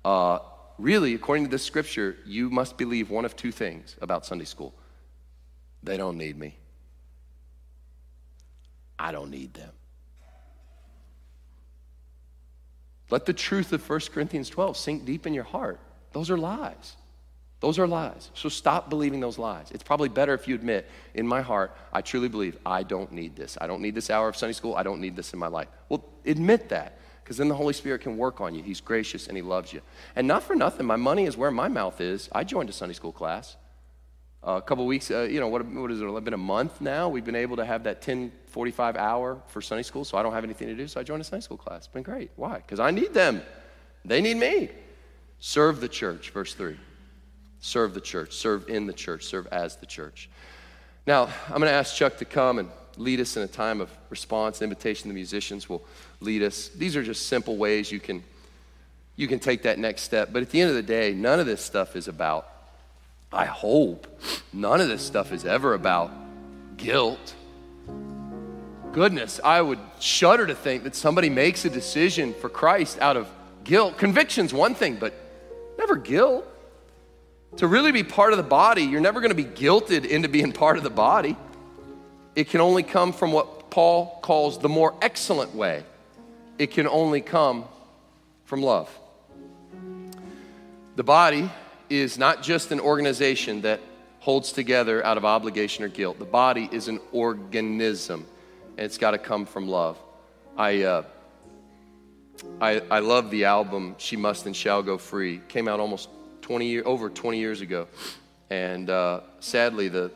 Uh, 0.05 0.41
really, 0.77 1.15
according 1.15 1.45
to 1.45 1.51
this 1.53 1.63
scripture, 1.63 2.17
you 2.27 2.51
must 2.51 2.77
believe 2.77 3.11
one 3.11 3.25
of 3.25 3.37
two 3.37 3.53
things 3.53 3.95
about 4.01 4.27
Sunday 4.27 4.45
school 4.45 4.75
they 5.85 5.97
don't 5.97 6.19
need 6.19 6.37
me. 6.37 6.57
I 9.01 9.13
don't 9.13 9.31
need 9.31 9.55
them. 9.55 9.73
Let 13.09 13.27
the 13.27 13.33
truth 13.33 13.73
of 13.73 13.89
1 13.89 14.01
Corinthians 14.13 14.51
12 14.51 14.77
sink 14.77 15.05
deep 15.05 15.27
in 15.27 15.35
your 15.35 15.45
heart. 15.45 15.81
Those 16.13 16.31
are 16.31 16.39
lies. 16.39 16.97
Those 17.61 17.79
are 17.79 17.87
lies. 17.87 18.31
So 18.35 18.49
stop 18.49 18.89
believing 18.89 19.21
those 19.21 19.39
lies. 19.39 19.71
It's 19.71 19.83
probably 19.83 20.09
better 20.09 20.35
if 20.35 20.47
you 20.47 20.55
admit, 20.55 20.89
in 21.15 21.27
my 21.27 21.41
heart, 21.41 21.77
I 21.93 22.03
truly 22.03 22.29
believe 22.29 22.57
I 22.65 22.83
don't 22.83 23.11
need 23.13 23.37
this. 23.37 23.57
I 23.61 23.67
don't 23.67 23.83
need 23.83 23.95
this 23.95 24.11
hour 24.11 24.29
of 24.29 24.37
Sunday 24.37 24.53
school. 24.53 24.75
I 24.75 24.83
don't 24.83 25.01
need 25.01 25.17
this 25.17 25.33
in 25.33 25.39
my 25.39 25.49
life. 25.49 25.69
Well, 25.89 26.05
admit 26.25 26.69
that 26.69 26.99
because 27.25 27.37
then 27.39 27.49
the 27.49 27.55
Holy 27.55 27.75
Spirit 27.75 28.03
can 28.03 28.17
work 28.17 28.41
on 28.41 28.55
you. 28.55 28.63
He's 28.63 28.81
gracious 28.81 29.29
and 29.29 29.37
He 29.37 29.43
loves 29.43 29.73
you. 29.73 29.81
And 30.15 30.29
not 30.29 30.43
for 30.43 30.55
nothing, 30.55 30.87
my 30.87 30.97
money 30.97 31.25
is 31.25 31.37
where 31.37 31.51
my 31.51 31.69
mouth 31.69 32.01
is. 32.01 32.29
I 32.33 32.45
joined 32.45 32.69
a 32.69 32.73
Sunday 32.73 32.95
school 32.95 33.13
class. 33.13 33.57
A 34.43 34.63
couple 34.63 34.87
weeks, 34.87 35.11
uh, 35.11 35.23
you 35.23 35.39
know, 35.39 35.49
what, 35.49 35.67
what 35.67 35.91
is 35.91 36.01
it, 36.01 36.25
been 36.25 36.33
a 36.33 36.39
month 36.39 36.81
now? 36.81 37.11
We've 37.11 37.25
been 37.25 37.37
able 37.37 37.57
to 37.57 37.65
have 37.65 37.85
that 37.85 38.01
10, 38.01 38.33
45 38.47 38.97
hour 38.97 39.43
for 39.49 39.61
Sunday 39.61 39.83
school, 39.83 40.05
so 40.05 40.17
I 40.17 40.23
don't 40.23 40.33
have 40.33 40.45
anything 40.45 40.69
to 40.69 40.75
do, 40.75 40.89
so 40.89 40.99
I 40.99 41.03
joined 41.03 41.21
a 41.21 41.25
Sunday 41.25 41.45
school 41.45 41.59
class. 41.59 41.79
It's 41.79 41.89
been 41.89 42.03
great. 42.03 42.31
Why? 42.37 42.57
Because 42.57 42.81
I 42.81 42.91
need 42.91 43.13
them. 43.13 43.43
They 44.05 44.23
need 44.23 44.39
me. 44.39 44.71
Serve 45.41 45.81
the 45.81 45.89
church, 45.89 46.31
verse 46.31 46.55
3. 46.55 46.77
Serve 47.61 47.93
the 47.93 48.01
church, 48.01 48.33
serve 48.33 48.69
in 48.71 48.87
the 48.87 48.95
church, 48.95 49.25
serve 49.25 49.47
as 49.49 49.77
the 49.77 49.87
church. 49.87 50.31
Now, 51.07 51.25
I'm 51.49 51.59
going 51.59 51.65
to 51.65 51.73
ask 51.73 51.95
Chuck 51.95 52.17
to 52.19 52.25
come 52.25 52.59
and 52.59 52.71
lead 52.97 53.21
us 53.21 53.37
in 53.37 53.43
a 53.43 53.49
time 53.49 53.83
of 53.83 53.91
response. 54.09 54.63
invitation 54.63 55.09
the 55.09 55.15
musicians 55.15 55.69
will 55.69 55.85
lead 56.21 56.43
us. 56.43 56.69
These 56.69 56.97
are 56.97 57.03
just 57.03 57.27
simple 57.27 57.57
ways 57.57 57.93
you 57.93 58.01
can 58.01 58.23
you 59.17 59.29
can 59.29 59.39
take 59.39 59.65
that 59.65 59.79
next 59.79 60.03
step. 60.03 60.31
But 60.33 60.41
at 60.41 60.49
the 60.49 60.63
end 60.63 60.71
of 60.71 60.77
the 60.77 60.83
day, 60.83 61.13
none 61.13 61.41
of 61.41 61.45
this 61.45 61.63
stuff 61.63 61.95
is 61.95 62.09
about 62.09 62.49
I 63.33 63.45
hope 63.45 64.07
none 64.53 64.81
of 64.81 64.89
this 64.89 65.03
stuff 65.03 65.33
is 65.33 65.45
ever 65.45 65.75
about 65.75 66.11
guilt. 66.77 67.35
Goodness, 68.93 69.41
I 69.45 69.63
would 69.63 69.79
shudder 70.01 70.49
to 70.49 70.55
think 70.55 70.83
that 70.83 70.97
somebody 70.97 71.31
makes 71.31 71.65
a 71.65 71.71
decision 71.71 72.35
for 72.35 72.49
Christ 72.49 72.99
out 72.99 73.17
of 73.17 73.29
guilt. 73.63 73.99
Conviction's 73.99 74.53
one 74.53 74.75
thing, 74.75 74.97
but 74.97 75.15
never 75.79 75.95
guilt. 75.95 76.45
To 77.59 77.69
really 77.69 77.93
be 77.93 78.03
part 78.03 78.33
of 78.33 78.37
the 78.37 78.43
body, 78.43 78.83
you're 78.83 79.01
never 79.01 79.21
going 79.21 79.35
to 79.35 79.43
be 79.43 79.45
guilted 79.45 80.05
into 80.05 80.29
being 80.29 80.53
part 80.53 80.77
of 80.77 80.83
the 80.83 80.91
body. 80.91 81.37
It 82.35 82.49
can 82.49 82.61
only 82.61 82.83
come 82.83 83.13
from 83.13 83.31
what 83.31 83.71
Paul 83.71 84.19
calls 84.23 84.59
the 84.59 84.69
more 84.69 84.95
excellent 85.03 85.55
way. 85.55 85.85
It 86.59 86.73
can 86.73 86.89
only 86.89 87.21
come 87.21 87.65
from 88.45 88.63
love. 88.63 88.91
The 90.97 91.05
body 91.05 91.49
is 91.91 92.17
not 92.17 92.43
just 92.43 92.71
an 92.71 92.81
organization 92.81 93.63
that 93.63 93.81
holds 94.21 94.53
together 94.53 95.05
out 95.05 95.17
of 95.17 95.25
obligation 95.25 95.85
or 95.85 95.89
guilt. 95.89 96.19
The 96.19 96.25
body 96.25 96.69
is 96.71 96.89
an 96.89 97.01
organism, 97.13 98.25
and 98.77 98.87
it's 98.87 98.97
got 98.97 99.11
to 99.11 99.19
come 99.19 99.45
from 99.45 99.69
love. 99.69 99.99
I, 100.57 100.83
uh, 100.83 101.03
I, 102.61 102.81
I 102.91 102.99
love 103.01 103.31
the 103.31 103.45
album 103.47 103.97
"She 103.99 104.17
Must 104.17 104.47
and 104.47 104.55
Shall 104.55 104.83
Go 104.83 104.99
Free." 104.99 105.41
Came 105.49 105.67
out 105.67 105.81
almost 105.81 106.09
20 106.43 106.67
year, 106.67 106.83
over 106.87 107.11
20 107.11 107.39
years 107.39 107.61
ago, 107.61 107.89
and 108.49 108.89
uh, 108.89 109.21
sadly, 109.41 109.89
the 109.89 110.13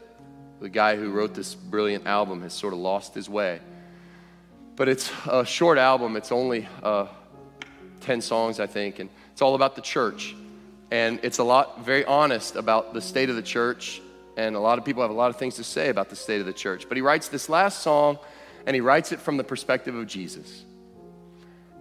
the 0.61 0.69
guy 0.69 0.97
who 0.97 1.11
wrote 1.11 1.35
this 1.35 1.55
brilliant 1.55 2.07
album 2.07 2.41
has 2.43 2.53
sort 2.55 2.73
of 2.73 2.79
lost 2.79 3.15
his 3.15 3.29
way. 3.29 3.61
But 4.77 4.89
it's 4.89 5.11
a 5.27 5.45
short 5.45 5.77
album. 5.77 6.17
It's 6.17 6.33
only 6.33 6.67
uh, 6.83 7.07
10 8.01 8.21
songs, 8.21 8.61
I 8.61 8.67
think, 8.67 8.99
and 8.99 9.11
it's 9.33 9.43
all 9.43 9.57
about 9.57 9.77
the 9.77 9.83
church 9.83 10.35
and 10.95 11.19
it's 11.25 11.39
a 11.39 11.43
lot, 11.43 11.85
very 11.85 12.05
honest 12.05 12.55
about 12.55 12.95
the 12.95 13.01
state 13.01 13.29
of 13.29 13.35
the 13.35 13.43
church. 13.43 14.01
And 14.37 14.55
a 14.55 14.61
lot 14.61 14.79
of 14.79 14.85
people 14.85 15.03
have 15.03 15.11
a 15.11 15.15
lot 15.15 15.29
of 15.29 15.35
things 15.35 15.57
to 15.57 15.65
say 15.65 15.89
about 15.89 16.09
the 16.09 16.15
state 16.15 16.39
of 16.39 16.47
the 16.47 16.53
church. 16.53 16.87
But 16.89 16.97
he 16.97 17.01
writes 17.01 17.27
this 17.27 17.49
last 17.49 17.81
song, 17.81 18.17
and 18.65 18.77
he 18.77 18.81
writes 18.81 19.11
it 19.11 19.19
from 19.19 19.37
the 19.37 19.43
perspective 19.43 19.97
of 19.97 20.07
Jesus. 20.07 20.65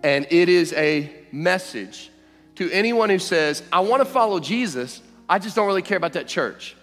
And 0.02 0.26
it 0.32 0.50
is 0.50 0.74
a 0.74 1.14
message 1.32 2.10
to 2.56 2.72
anyone 2.72 3.12
who 3.12 3.20
says, 3.20 3.62
I 3.72 3.82
want 3.82 4.02
to 4.02 4.06
follow 4.06 4.40
Jesus, 4.40 5.00
I 5.30 5.38
just 5.38 5.56
don't 5.56 5.68
really 5.68 5.84
care 5.84 5.98
about 5.98 6.14
that 6.14 6.28
church. 6.28 6.76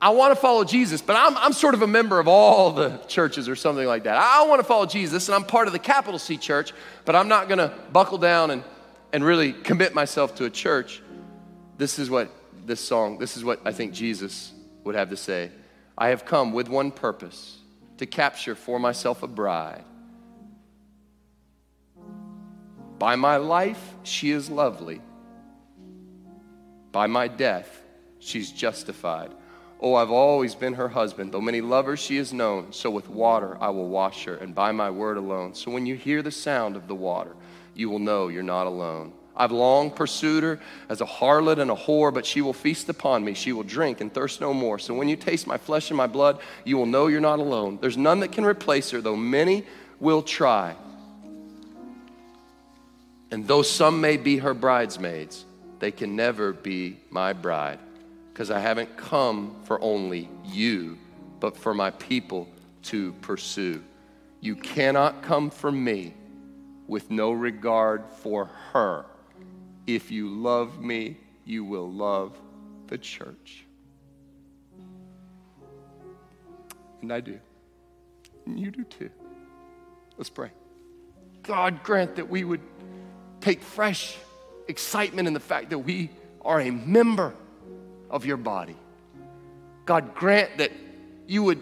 I 0.00 0.10
want 0.10 0.30
to 0.32 0.40
follow 0.40 0.62
Jesus, 0.62 1.02
but 1.02 1.16
I'm, 1.16 1.36
I'm 1.36 1.52
sort 1.52 1.74
of 1.74 1.82
a 1.82 1.88
member 1.88 2.20
of 2.20 2.28
all 2.28 2.70
the 2.70 2.98
churches 3.08 3.48
or 3.48 3.56
something 3.56 3.88
like 3.88 4.04
that. 4.04 4.16
I 4.16 4.46
want 4.46 4.60
to 4.60 4.64
follow 4.64 4.86
Jesus, 4.86 5.26
and 5.26 5.34
I'm 5.34 5.42
part 5.42 5.66
of 5.66 5.72
the 5.72 5.80
capital 5.80 6.20
C 6.20 6.36
church, 6.36 6.72
but 7.04 7.16
I'm 7.16 7.26
not 7.26 7.48
going 7.48 7.58
to 7.58 7.74
buckle 7.92 8.18
down 8.18 8.52
and, 8.52 8.62
and 9.12 9.24
really 9.24 9.52
commit 9.52 9.96
myself 9.96 10.36
to 10.36 10.44
a 10.44 10.50
church. 10.50 11.01
This 11.82 11.98
is 11.98 12.08
what 12.08 12.30
this 12.64 12.78
song, 12.78 13.18
this 13.18 13.36
is 13.36 13.44
what 13.44 13.60
I 13.64 13.72
think 13.72 13.92
Jesus 13.92 14.52
would 14.84 14.94
have 14.94 15.10
to 15.10 15.16
say. 15.16 15.50
I 15.98 16.10
have 16.10 16.24
come 16.24 16.52
with 16.52 16.68
one 16.68 16.92
purpose 16.92 17.58
to 17.98 18.06
capture 18.06 18.54
for 18.54 18.78
myself 18.78 19.24
a 19.24 19.26
bride. 19.26 19.82
By 23.00 23.16
my 23.16 23.36
life, 23.38 23.96
she 24.04 24.30
is 24.30 24.48
lovely. 24.48 25.00
By 26.92 27.08
my 27.08 27.26
death, 27.26 27.82
she's 28.20 28.52
justified. 28.52 29.32
Oh, 29.80 29.96
I've 29.96 30.12
always 30.12 30.54
been 30.54 30.74
her 30.74 30.88
husband. 30.88 31.32
Though 31.32 31.40
many 31.40 31.60
lovers 31.60 31.98
she 31.98 32.16
has 32.18 32.32
known, 32.32 32.72
so 32.72 32.92
with 32.92 33.08
water 33.08 33.58
I 33.60 33.70
will 33.70 33.88
wash 33.88 34.24
her, 34.26 34.36
and 34.36 34.54
by 34.54 34.70
my 34.70 34.88
word 34.88 35.16
alone. 35.16 35.52
So 35.56 35.72
when 35.72 35.86
you 35.86 35.96
hear 35.96 36.22
the 36.22 36.30
sound 36.30 36.76
of 36.76 36.86
the 36.86 36.94
water, 36.94 37.34
you 37.74 37.90
will 37.90 37.98
know 37.98 38.28
you're 38.28 38.44
not 38.44 38.68
alone. 38.68 39.14
I've 39.36 39.52
long 39.52 39.90
pursued 39.90 40.42
her 40.42 40.60
as 40.88 41.00
a 41.00 41.06
harlot 41.06 41.58
and 41.58 41.70
a 41.70 41.74
whore, 41.74 42.12
but 42.12 42.26
she 42.26 42.42
will 42.42 42.52
feast 42.52 42.88
upon 42.88 43.24
me. 43.24 43.34
She 43.34 43.52
will 43.52 43.62
drink 43.62 44.00
and 44.00 44.12
thirst 44.12 44.40
no 44.40 44.52
more. 44.52 44.78
So 44.78 44.94
when 44.94 45.08
you 45.08 45.16
taste 45.16 45.46
my 45.46 45.56
flesh 45.56 45.90
and 45.90 45.96
my 45.96 46.06
blood, 46.06 46.40
you 46.64 46.76
will 46.76 46.86
know 46.86 47.06
you're 47.06 47.20
not 47.20 47.38
alone. 47.38 47.78
There's 47.80 47.96
none 47.96 48.20
that 48.20 48.32
can 48.32 48.44
replace 48.44 48.90
her, 48.90 49.00
though 49.00 49.16
many 49.16 49.64
will 50.00 50.22
try. 50.22 50.76
And 53.30 53.48
though 53.48 53.62
some 53.62 54.02
may 54.02 54.18
be 54.18 54.36
her 54.38 54.52
bridesmaids, 54.52 55.46
they 55.78 55.90
can 55.90 56.14
never 56.14 56.52
be 56.52 56.98
my 57.08 57.32
bride, 57.32 57.78
because 58.32 58.50
I 58.50 58.58
haven't 58.60 58.96
come 58.98 59.56
for 59.64 59.80
only 59.80 60.28
you, 60.44 60.98
but 61.40 61.56
for 61.56 61.72
my 61.72 61.90
people 61.92 62.46
to 62.82 63.12
pursue. 63.14 63.82
You 64.40 64.56
cannot 64.56 65.22
come 65.22 65.48
for 65.48 65.72
me 65.72 66.12
with 66.86 67.10
no 67.10 67.32
regard 67.32 68.04
for 68.18 68.50
her. 68.72 69.06
If 69.86 70.10
you 70.10 70.28
love 70.28 70.80
me, 70.80 71.16
you 71.44 71.64
will 71.64 71.90
love 71.90 72.38
the 72.86 72.98
church. 72.98 73.64
And 77.00 77.12
I 77.12 77.20
do. 77.20 77.38
And 78.46 78.58
you 78.58 78.70
do 78.70 78.84
too. 78.84 79.10
Let's 80.16 80.30
pray. 80.30 80.50
God, 81.42 81.82
grant 81.82 82.16
that 82.16 82.28
we 82.28 82.44
would 82.44 82.60
take 83.40 83.62
fresh 83.62 84.16
excitement 84.68 85.26
in 85.26 85.34
the 85.34 85.40
fact 85.40 85.70
that 85.70 85.78
we 85.78 86.10
are 86.42 86.60
a 86.60 86.70
member 86.70 87.34
of 88.08 88.24
your 88.24 88.36
body. 88.36 88.76
God, 89.84 90.14
grant 90.14 90.58
that 90.58 90.70
you 91.26 91.42
would 91.42 91.60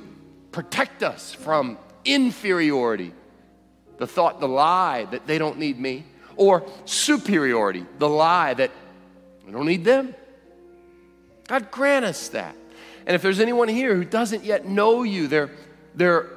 protect 0.52 1.02
us 1.02 1.32
from 1.32 1.78
inferiority, 2.04 3.14
the 3.96 4.06
thought, 4.06 4.40
the 4.40 4.48
lie 4.48 5.06
that 5.06 5.26
they 5.26 5.38
don't 5.38 5.58
need 5.58 5.78
me 5.78 6.04
or 6.40 6.64
superiority, 6.86 7.84
the 7.98 8.08
lie 8.08 8.54
that 8.54 8.70
we 9.44 9.52
don't 9.52 9.66
need 9.66 9.84
them. 9.84 10.14
God 11.46 11.70
grant 11.70 12.06
us 12.06 12.28
that. 12.28 12.56
And 13.06 13.14
if 13.14 13.20
there's 13.20 13.40
anyone 13.40 13.68
here 13.68 13.94
who 13.94 14.06
doesn't 14.06 14.42
yet 14.42 14.66
know 14.66 15.02
you, 15.02 15.28
they're, 15.28 15.50
they're 15.94 16.30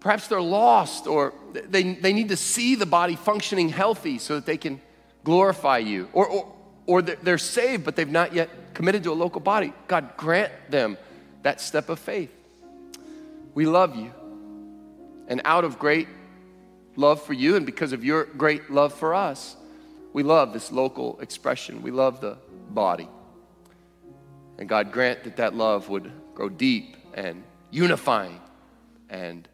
perhaps 0.00 0.26
they're 0.26 0.42
lost 0.42 1.06
or 1.06 1.32
they, 1.52 1.94
they 1.94 2.12
need 2.12 2.30
to 2.30 2.36
see 2.36 2.74
the 2.74 2.84
body 2.84 3.14
functioning 3.14 3.68
healthy 3.68 4.18
so 4.18 4.34
that 4.34 4.44
they 4.44 4.56
can 4.56 4.80
glorify 5.22 5.78
you. 5.78 6.08
Or, 6.12 6.26
or, 6.26 6.52
or 6.86 7.02
they're 7.02 7.38
saved, 7.38 7.84
but 7.84 7.94
they've 7.94 8.10
not 8.10 8.34
yet 8.34 8.74
committed 8.74 9.04
to 9.04 9.12
a 9.12 9.14
local 9.14 9.40
body. 9.40 9.72
God, 9.86 10.16
grant 10.16 10.52
them 10.68 10.98
that 11.44 11.60
step 11.60 11.88
of 11.90 12.00
faith. 12.00 12.32
We 13.54 13.66
love 13.66 13.94
you. 13.94 14.12
And 15.28 15.42
out 15.44 15.62
of 15.62 15.78
great 15.78 16.08
love 16.96 17.22
for 17.22 17.32
you 17.32 17.56
and 17.56 17.66
because 17.66 17.92
of 17.92 18.04
your 18.04 18.24
great 18.24 18.70
love 18.70 18.92
for 18.92 19.14
us, 19.14 19.56
we 20.12 20.22
love 20.22 20.52
this 20.52 20.70
local 20.70 21.18
expression. 21.20 21.82
We 21.82 21.90
love 21.90 22.20
the 22.20 22.36
body. 22.70 23.08
And 24.58 24.68
God, 24.68 24.92
grant 24.92 25.24
that 25.24 25.36
that 25.38 25.54
love 25.54 25.88
would 25.88 26.12
grow 26.34 26.48
deep 26.48 26.96
and 27.14 27.42
unifying 27.70 28.40
and 29.08 29.48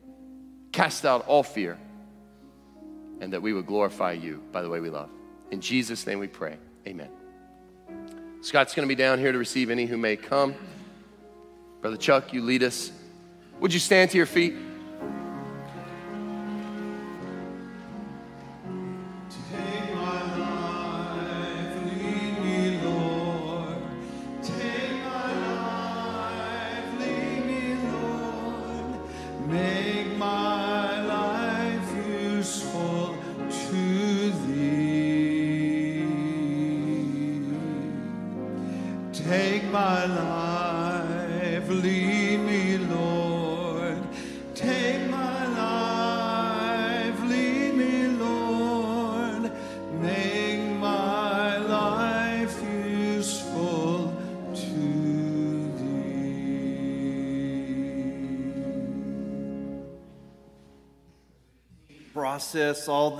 cast 0.72 1.04
out 1.04 1.26
all 1.26 1.42
fear, 1.42 1.78
and 3.20 3.32
that 3.32 3.42
we 3.42 3.52
would 3.52 3.66
glorify 3.66 4.12
you 4.12 4.42
by 4.52 4.62
the 4.62 4.68
way 4.68 4.80
we 4.80 4.90
love. 4.90 5.10
In 5.50 5.60
Jesus' 5.60 6.06
name 6.06 6.18
we 6.18 6.28
pray. 6.28 6.56
Amen. 6.86 7.08
Scott's 8.40 8.74
going 8.74 8.86
to 8.86 8.94
be 8.94 9.00
down 9.00 9.18
here 9.18 9.32
to 9.32 9.38
receive 9.38 9.70
any 9.70 9.86
who 9.86 9.96
may 9.96 10.16
come. 10.16 10.54
Brother 11.80 11.96
Chuck, 11.96 12.32
you 12.32 12.42
lead 12.42 12.62
us. 12.62 12.92
Would 13.60 13.72
you 13.72 13.80
stand 13.80 14.10
to 14.12 14.16
your 14.16 14.26
feet? 14.26 14.54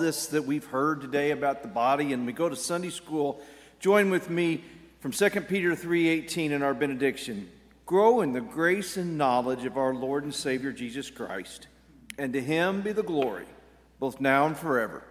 This 0.08 0.28
that 0.28 0.46
we've 0.46 0.64
heard 0.64 1.02
today 1.02 1.32
about 1.32 1.60
the 1.60 1.68
body 1.68 2.14
and 2.14 2.24
we 2.24 2.32
go 2.32 2.48
to 2.48 2.56
Sunday 2.56 2.88
school, 2.88 3.42
join 3.78 4.08
with 4.08 4.30
me 4.30 4.64
from 5.00 5.12
2 5.12 5.46
Peter 5.48 5.76
3:18 5.76 6.50
in 6.50 6.62
our 6.62 6.72
benediction. 6.72 7.50
Grow 7.84 8.22
in 8.22 8.32
the 8.32 8.40
grace 8.40 8.96
and 8.96 9.18
knowledge 9.18 9.66
of 9.66 9.76
our 9.76 9.92
Lord 9.92 10.24
and 10.24 10.34
Savior 10.34 10.72
Jesus 10.72 11.10
Christ, 11.10 11.66
and 12.16 12.32
to 12.32 12.40
him 12.40 12.80
be 12.80 12.92
the 12.92 13.02
glory, 13.02 13.44
both 14.00 14.18
now 14.18 14.46
and 14.46 14.56
forever. 14.56 15.02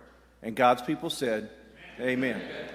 And 0.41 0.55
God's 0.55 0.81
people 0.81 1.11
said, 1.11 1.51
Amen. 1.99 2.41
Amen. 2.41 2.66